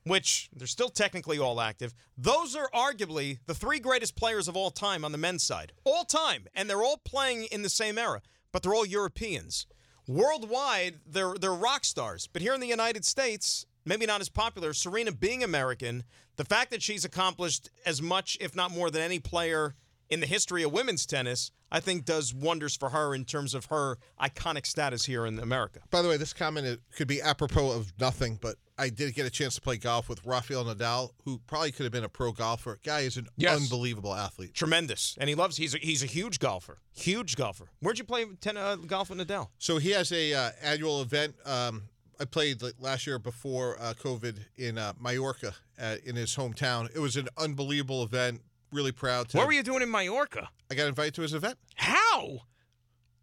which 0.06 0.50
they're 0.56 0.68
still 0.68 0.90
technically 0.90 1.38
all 1.38 1.62
active. 1.62 1.94
Those 2.18 2.56
are 2.56 2.70
arguably 2.74 3.40
the 3.46 3.54
three 3.54 3.80
greatest 3.80 4.16
players 4.16 4.48
of 4.48 4.56
all 4.56 4.72
time 4.72 5.06
on 5.06 5.12
the 5.12 5.18
men's 5.18 5.44
side. 5.44 5.74
All 5.84 6.04
time. 6.04 6.48
And 6.56 6.70
they're 6.70 6.82
all 6.82 7.02
playing 7.04 7.44
in 7.46 7.62
the 7.62 7.70
same 7.70 7.98
era, 7.98 8.22
but 8.52 8.64
they're 8.64 8.74
all 8.74 8.86
Europeans. 8.86 9.68
Worldwide, 10.08 10.96
they're 11.06 11.36
they're 11.40 11.54
rock 11.54 11.86
stars. 11.86 12.28
But 12.32 12.42
here 12.42 12.54
in 12.54 12.60
the 12.60 12.68
United 12.68 13.06
States, 13.06 13.66
maybe 13.86 14.06
not 14.06 14.22
as 14.22 14.30
popular. 14.30 14.74
Serena 14.74 15.12
being 15.12 15.44
American, 15.44 16.04
the 16.38 16.46
fact 16.46 16.72
that 16.72 16.82
she's 16.82 17.06
accomplished 17.06 17.70
as 17.86 18.02
much, 18.02 18.38
if 18.42 18.56
not 18.56 18.72
more, 18.72 18.90
than 18.90 19.02
any 19.02 19.20
player 19.20 19.76
in 20.12 20.20
the 20.20 20.28
history 20.28 20.62
of 20.62 20.72
women's 20.72 21.06
tennis, 21.06 21.50
I 21.72 21.80
think 21.80 22.06
does 22.06 22.34
wonders 22.34 22.76
for 22.76 22.90
her 22.90 23.16
in 23.16 23.24
terms 23.26 23.54
of 23.56 23.66
her 23.68 23.98
iconic 24.22 24.66
status 24.66 25.06
here 25.06 25.26
in 25.26 25.40
America. 25.40 25.80
By 25.90 26.02
the 26.02 26.10
way, 26.10 26.18
this 26.18 26.34
comment 26.34 26.80
could 26.96 27.08
be 27.08 27.22
apropos 27.22 27.72
of 27.72 27.94
nothing, 28.00 28.38
but 28.42 28.58
I 28.78 28.90
did 28.90 29.16
get 29.16 29.26
a 29.26 29.30
chance 29.30 29.56
to 29.56 29.62
play 29.62 29.78
golf 29.78 30.10
with 30.10 30.26
Rafael 30.26 30.66
Nadal, 30.66 31.12
who 31.24 31.40
probably 31.48 31.72
could 31.72 31.84
have 31.84 31.94
been 31.94 32.04
a 32.04 32.10
pro 32.10 32.32
golfer. 32.34 32.80
Guy 32.84 33.02
is 33.02 33.16
an 33.18 33.28
Yes. 33.38 33.56
unbelievable 33.62 34.14
athlete. 34.14 34.54
Tremendous, 34.54 35.16
and 35.20 35.30
he 35.30 35.36
loves. 35.36 35.56
He's 35.58 35.74
a, 35.76 35.78
he's 35.78 36.04
a 36.04 36.08
huge 36.08 36.40
golfer. 36.40 36.80
Huge 36.94 37.36
golfer. 37.38 37.70
Where'd 37.80 37.98
you 37.98 38.04
play 38.04 38.26
ten, 38.42 38.58
uh, 38.58 38.76
golf 38.76 39.10
with 39.10 39.20
Nadal? 39.20 39.48
So 39.60 39.78
he 39.78 39.92
has 39.92 40.12
a 40.12 40.34
uh, 40.34 40.52
annual 40.62 41.02
event. 41.02 41.36
Um, 41.46 41.84
I 42.20 42.26
played 42.26 42.62
last 42.80 43.08
year 43.08 43.18
before 43.18 43.78
uh, 43.80 43.94
COVID 43.94 44.38
in 44.58 44.78
uh, 44.78 44.94
Mallorca 45.00 45.54
uh, 45.82 45.96
in 46.06 46.16
his 46.16 46.36
hometown. 46.36 46.90
It 46.94 47.00
was 47.00 47.16
an 47.16 47.30
unbelievable 47.38 48.04
event. 48.04 48.42
Really 48.72 48.92
proud 48.92 49.30
to. 49.30 49.38
What 49.38 49.48
were 49.48 49.54
you 49.54 49.64
doing 49.64 49.82
in 49.82 49.92
Mallorca? 49.92 50.50
I 50.72 50.76
got 50.76 50.88
invited 50.88 51.14
to 51.16 51.22
his 51.22 51.34
event. 51.34 51.58
How? 51.76 52.40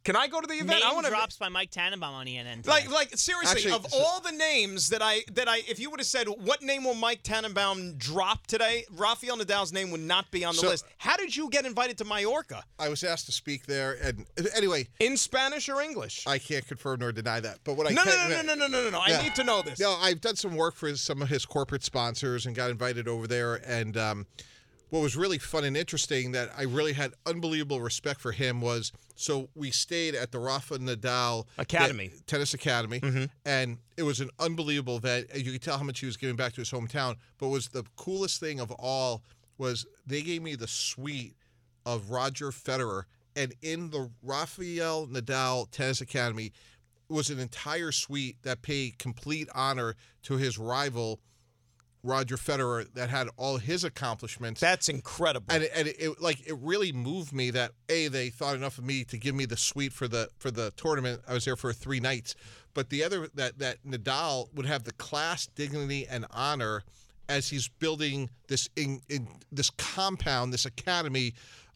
Can 0.05 0.17
I 0.17 0.27
go 0.27 0.41
to 0.41 0.47
the 0.47 0.55
event? 0.55 0.71
Name 0.71 0.83
I 0.87 0.95
want 0.95 1.05
to 1.05 1.11
drops 1.11 1.37
by 1.37 1.51
Mike 1.51 1.71
Tannenbaum 1.71 2.15
on 2.15 2.27
ENN. 2.27 2.57
today. 2.63 2.71
Like, 2.71 2.91
like 2.91 3.17
seriously, 3.19 3.57
Actually, 3.69 3.73
of 3.75 3.91
so- 3.91 3.99
all 3.99 4.21
the 4.21 4.33
names 4.33 4.89
that 4.89 5.03
I 5.03 5.23
that 5.33 5.49
I, 5.49 5.59
if 5.69 5.79
you 5.79 5.91
would 5.91 6.01
have 6.01 6.07
said 6.07 6.29
what 6.29 6.63
name 6.63 6.85
will 6.85 6.95
Mike 6.95 7.23
Tannenbaum 7.23 7.97
drop 7.99 8.47
today, 8.47 8.85
Rafael 8.91 9.37
Nadal's 9.37 9.71
name 9.73 9.91
would 9.91 10.01
not 10.01 10.31
be 10.31 10.45
on 10.47 10.55
the 10.55 10.61
So- 10.63 10.69
list. 10.69 10.87
How 10.99 11.17
did 11.19 11.37
you 11.37 11.51
get 11.51 11.67
invited 11.67 11.99
to 11.99 12.05
Mallorca? 12.07 12.65
I 12.79 12.89
was 12.89 13.05
asked 13.05 13.27
to 13.27 13.33
speak 13.33 13.67
there, 13.67 13.99
and 14.03 14.25
anyway, 14.57 14.89
in 15.01 15.17
Spanish 15.19 15.69
or 15.69 15.83
English? 15.83 16.27
I 16.27 16.39
can't 16.39 16.67
confirm 16.67 17.01
nor 17.01 17.13
deny 17.13 17.41
that. 17.41 17.59
But 17.65 17.75
what 17.77 17.87
I 17.87 17.91
No, 17.91 18.05
no, 18.05 18.11
can, 18.13 18.31
no, 18.31 18.43
no, 18.43 18.55
no, 18.55 18.67
no, 18.67 18.85
no, 18.85 18.91
no. 18.91 19.01
I 19.01 19.09
Yeah. 19.11 19.23
need 19.23 19.35
to 19.35 19.45
know 19.45 19.61
this. 19.61 19.79
No, 19.79 19.93
I've 19.95 20.23
done 20.23 20.37
some 20.37 20.57
work 20.57 20.75
for 20.77 20.95
some 20.97 21.21
of 21.21 21.29
his 21.29 21.45
corporate 21.45 21.85
sponsors 21.85 22.47
and 22.47 22.55
got 22.57 22.71
invited 22.71 23.09
over 23.09 23.27
there. 23.27 23.57
And 23.57 23.97
um, 23.99 24.27
what 24.91 25.01
was 25.01 25.17
really 25.17 25.39
fun 25.39 25.65
and 25.65 25.77
interesting 25.77 26.33
that 26.33 26.51
I 26.57 26.63
really 26.63 26.93
had 26.95 27.13
unbelievable 27.27 27.81
respect 27.81 28.21
for 28.21 28.33
him 28.33 28.61
was 28.61 28.93
so 29.15 29.49
we 29.55 29.71
stayed 29.71 30.15
at 30.15 30.33
the 30.33 30.39
Rafa 30.39 30.79
Nadal 30.79 31.47
Academy. 31.59 32.13
Tennis 32.27 32.55
Academy, 32.55 33.01
Mm-hmm. 33.01 33.25
and 33.45 33.79
it 33.97 34.03
was 34.05 34.21
an 34.21 34.31
unbelievable 34.39 34.97
event. 34.97 35.29
You 35.35 35.53
could 35.53 35.63
tell 35.63 35.77
how 35.79 35.85
much 35.85 36.01
he 36.01 36.07
was 36.07 36.17
giving 36.17 36.37
back 36.37 36.53
to 36.55 36.61
his 36.61 36.71
hometown. 36.71 37.17
But 37.39 37.49
was 37.49 37.69
the 37.69 37.85
coolest 37.97 38.41
thing 38.41 38.61
of 38.61 38.71
all 38.73 39.23
was 39.59 39.87
they 40.07 40.23
gave 40.23 40.43
me 40.43 40.55
the 40.55 40.69
suite 40.69 41.35
of 41.85 42.11
Roger 42.11 42.51
Federer, 42.51 43.05
and 43.35 43.55
in 43.63 43.91
the 43.91 44.11
Rafael 44.23 45.07
Nadal 45.09 45.71
Tennis 45.71 46.01
Academy 46.01 46.53
was 47.09 47.31
an 47.31 47.39
entire 47.41 47.91
suite 47.91 48.37
that 48.43 48.63
paid 48.63 48.99
complete 48.99 49.49
honor 49.55 49.97
to 50.23 50.35
his 50.37 50.59
rival 50.59 51.21
Roger 52.03 52.37
Federer 52.37 52.93
that 52.95 53.11
had 53.11 53.29
all 53.37 53.59
his 53.59 53.85
accomplishments. 53.85 54.61
That's 54.61 54.89
incredible. 54.89 55.47
And 55.49 55.65
it, 55.65 55.73
and 55.75 55.89
it, 55.89 55.97
it 55.99 56.21
like 56.21 56.47
it 56.47 56.57
really 56.61 56.93
moved 56.93 57.33
me 57.33 57.51
that 57.51 57.73
a 57.89 58.09
they 58.09 58.31
thought 58.31 58.55
enough 58.55 58.79
of 58.79 58.85
me 58.85 59.05
to 59.05 59.19
give 59.19 59.35
me 59.35 59.45
the 59.45 59.57
suite 59.57 59.93
for 59.93 60.09
the 60.09 60.29
for 60.39 60.51
the 60.51 60.73
tournament. 60.77 61.23
I 61.27 61.35
was 61.35 61.45
there 61.45 61.57
for 61.57 61.73
three 61.73 62.01
nights, 62.01 62.35
but 62.75 62.91
the 62.91 63.03
other 63.05 63.29
that 63.35 63.59
that 63.59 63.85
Nadal 63.85 64.55
would 64.55 64.67
have 64.67 64.85
the 64.85 64.93
class, 64.93 65.47
dignity, 65.47 66.07
and 66.07 66.27
honor 66.31 66.85
as 67.29 67.51
he's 67.51 67.69
building 67.69 68.31
this 68.49 68.69
in, 68.77 69.03
in 69.09 69.29
this 69.53 69.71
compound, 69.71 70.53
this 70.53 70.65
academy 70.65 71.35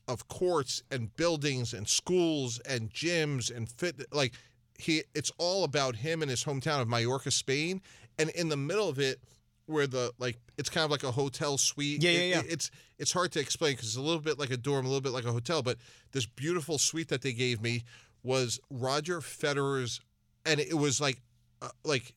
of 0.08 0.26
courts 0.28 0.82
and 0.90 1.14
buildings 1.16 1.74
and 1.74 1.86
schools 1.86 2.58
and 2.68 2.90
gyms 2.90 3.54
and 3.54 3.68
fit 3.68 4.04
like 4.12 4.32
he 4.78 5.02
it's 5.14 5.30
all 5.38 5.64
about 5.64 5.96
him 5.96 6.22
and 6.22 6.30
his 6.30 6.44
hometown 6.44 6.80
of 6.80 6.88
Mallorca, 6.88 7.30
Spain, 7.30 7.80
and 8.18 8.30
in 8.30 8.48
the 8.48 8.56
middle 8.56 8.88
of 8.88 8.98
it 8.98 9.20
where 9.66 9.86
the 9.86 10.12
like 10.18 10.38
it's 10.58 10.68
kind 10.68 10.84
of 10.84 10.90
like 10.90 11.04
a 11.04 11.10
hotel 11.12 11.56
suite. 11.58 12.02
Yeah, 12.02 12.10
It- 12.10 12.14
yeah, 12.14 12.34
yeah. 12.36 12.40
it- 12.40 12.52
it's 12.52 12.70
it's 12.98 13.12
hard 13.12 13.32
to 13.32 13.40
explain 13.40 13.72
because 13.74 13.88
it's 13.88 13.96
a 13.96 14.00
little 14.02 14.20
bit 14.20 14.38
like 14.38 14.50
a 14.50 14.56
dorm, 14.56 14.84
a 14.86 14.88
little 14.88 15.00
bit 15.00 15.12
like 15.12 15.24
a 15.24 15.32
hotel. 15.32 15.62
But 15.62 15.78
this 16.12 16.26
beautiful 16.26 16.78
suite 16.78 17.08
that 17.08 17.22
they 17.22 17.32
gave 17.32 17.60
me 17.62 17.84
was 18.22 18.60
Roger 18.70 19.20
Federer's, 19.20 20.00
and 20.46 20.60
it 20.60 20.74
was 20.74 21.00
like 21.00 21.20
uh, 21.60 21.68
like 21.84 22.14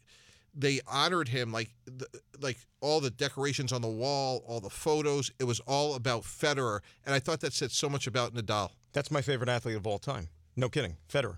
they 0.58 0.80
honored 0.88 1.28
him 1.28 1.52
like 1.52 1.70
the, 1.86 2.08
like 2.40 2.58
all 2.82 3.00
the 3.02 3.10
decorations 3.10 3.74
on 3.74 3.82
the 3.82 3.88
wall, 3.90 4.44
all 4.48 4.60
the 4.62 4.70
photos. 4.70 5.32
It 5.40 5.44
was 5.46 5.60
all 5.62 5.96
about 5.96 6.24
Federer, 6.24 6.80
and 7.06 7.14
I 7.16 7.20
thought 7.20 7.42
that 7.42 7.54
said 7.54 7.72
so 7.72 7.90
much 7.90 8.08
about 8.08 8.34
Nadal. 8.34 8.70
That's 8.94 9.12
my 9.12 9.22
favorite 9.22 9.50
athlete 9.50 9.76
of 9.76 9.86
all 9.86 10.00
time. 10.00 10.30
No 10.56 10.70
kidding, 10.70 10.96
Federer. 11.12 11.38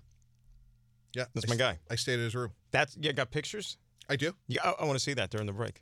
Yeah, 1.16 1.26
That's 1.34 1.50
I 1.50 1.54
my 1.54 1.58
guy. 1.58 1.80
I 1.90 1.96
stayed 1.96 2.16
in 2.16 2.20
his 2.26 2.36
room. 2.36 2.52
That's 2.72 2.96
yeah. 3.00 3.12
got 3.14 3.32
pictures? 3.32 3.78
I 4.10 4.16
do. 4.18 4.34
Yeah, 4.48 4.62
I, 4.64 4.74
I 4.82 4.86
want 4.86 4.98
to 5.00 5.04
see 5.04 5.14
that 5.16 5.30
during 5.32 5.48
the 5.48 5.54
break. 5.54 5.82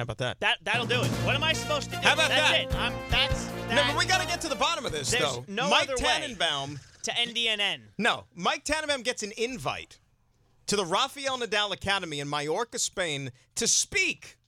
How 0.00 0.04
about 0.04 0.16
that? 0.16 0.40
That 0.40 0.56
that'll 0.62 0.86
do 0.86 1.02
it. 1.02 1.06
What 1.26 1.34
am 1.34 1.44
I 1.44 1.52
supposed 1.52 1.90
to 1.90 1.96
do? 1.96 2.02
How 2.02 2.14
about 2.14 2.30
that's 2.30 2.50
that? 2.52 2.60
it. 2.62 2.74
I'm, 2.74 2.94
that's 3.10 3.46
No, 3.68 3.74
that. 3.74 3.88
but 3.92 3.98
we 3.98 4.06
got 4.06 4.22
to 4.22 4.26
get 4.26 4.40
to 4.40 4.48
the 4.48 4.54
bottom 4.56 4.86
of 4.86 4.92
this, 4.92 5.10
There's 5.10 5.22
though. 5.22 5.44
no 5.46 5.68
Mike 5.68 5.90
other 5.90 5.96
way. 5.96 6.08
Tannenbaum. 6.08 6.80
to 7.02 7.10
NDNN. 7.10 7.80
No, 7.98 8.24
Mike 8.34 8.64
Tannenbaum 8.64 9.02
gets 9.02 9.22
an 9.22 9.32
invite 9.36 10.00
to 10.68 10.76
the 10.76 10.86
Rafael 10.86 11.36
Nadal 11.38 11.72
Academy 11.74 12.18
in 12.18 12.30
Mallorca, 12.30 12.78
Spain, 12.78 13.30
to 13.56 13.68
speak. 13.68 14.38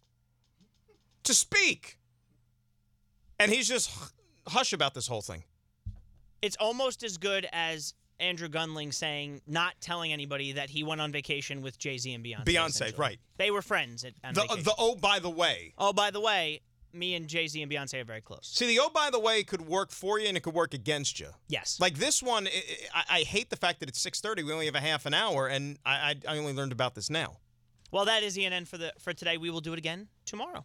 To 1.25 1.35
speak. 1.35 1.99
And 3.39 3.51
he's 3.53 3.69
just 3.69 3.91
hush 4.49 4.73
about 4.73 4.95
this 4.95 5.07
whole 5.07 5.21
thing. 5.21 5.45
It's 6.41 6.57
almost 6.57 7.03
as 7.03 7.19
good 7.19 7.47
as 7.53 7.93
Andrew 8.23 8.49
Gunling 8.49 8.95
saying, 8.95 9.43
not 9.47 9.75
telling 9.81 10.13
anybody 10.13 10.53
that 10.53 10.71
he 10.71 10.83
went 10.83 11.01
on 11.01 11.13
vacation 11.13 11.61
with 11.61 11.79
Jay 11.79 11.99
Z 11.99 12.13
and 12.13 12.25
Beyonce. 12.25 12.45
Beyonce, 12.45 12.99
right. 12.99 13.19
They 13.37 13.51
were 13.51 13.63
friends 13.63 14.05
at, 14.05 14.15
on 14.25 14.35
The, 14.35 14.43
uh, 14.43 14.45
vacation. 14.45 14.65
the 14.65 14.75
oh, 14.79 14.95
by 14.95 15.19
the 15.19 15.31
way. 15.31 15.75
oh, 15.77 15.93
by 15.93 16.11
the 16.11 16.21
way, 16.21 16.61
me 16.95 17.15
and 17.15 17.27
Jay 17.27 17.47
Z 17.47 17.61
and 17.61 17.71
Beyonce 17.71 18.01
are 18.01 18.05
very 18.05 18.21
close. 18.21 18.51
See, 18.53 18.67
the 18.67 18.81
oh, 18.81 18.91
by 18.91 19.11
the 19.11 19.19
way 19.19 19.43
could 19.43 19.63
work 19.63 19.91
for 19.91 20.19
you 20.19 20.29
and 20.29 20.37
it 20.37 20.41
could 20.41 20.55
work 20.55 20.75
against 20.75 21.21
you. 21.21 21.29
Yes. 21.49 21.79
Like 21.81 21.95
this 21.95 22.23
one, 22.23 22.49
I, 22.95 23.05
I, 23.11 23.21
hate 23.21 23.51
the 23.51 23.57
fact 23.57 23.81
that 23.81 23.89
it's 23.89 24.05
6.30. 24.05 24.45
We 24.45 24.53
only 24.53 24.67
have 24.67 24.75
a 24.75 24.81
half 24.81 25.07
an 25.07 25.15
hour, 25.15 25.47
and 25.49 25.79
I, 25.85 26.17
I, 26.27 26.35
I 26.35 26.39
only 26.39 26.53
learned 26.53 26.73
about 26.73 26.95
this 26.95 27.11
now. 27.11 27.39
Well, 27.91 28.07
that 28.07 28.23
is 28.23 28.37
ENN 28.39 28.67
for 28.67 28.79
the 28.79 28.93
for 28.99 29.13
today. 29.13 29.37
We 29.37 29.51
will 29.51 29.61
do 29.61 29.73
it 29.75 29.79
again 29.79 30.09
tomorrow. 30.25 30.65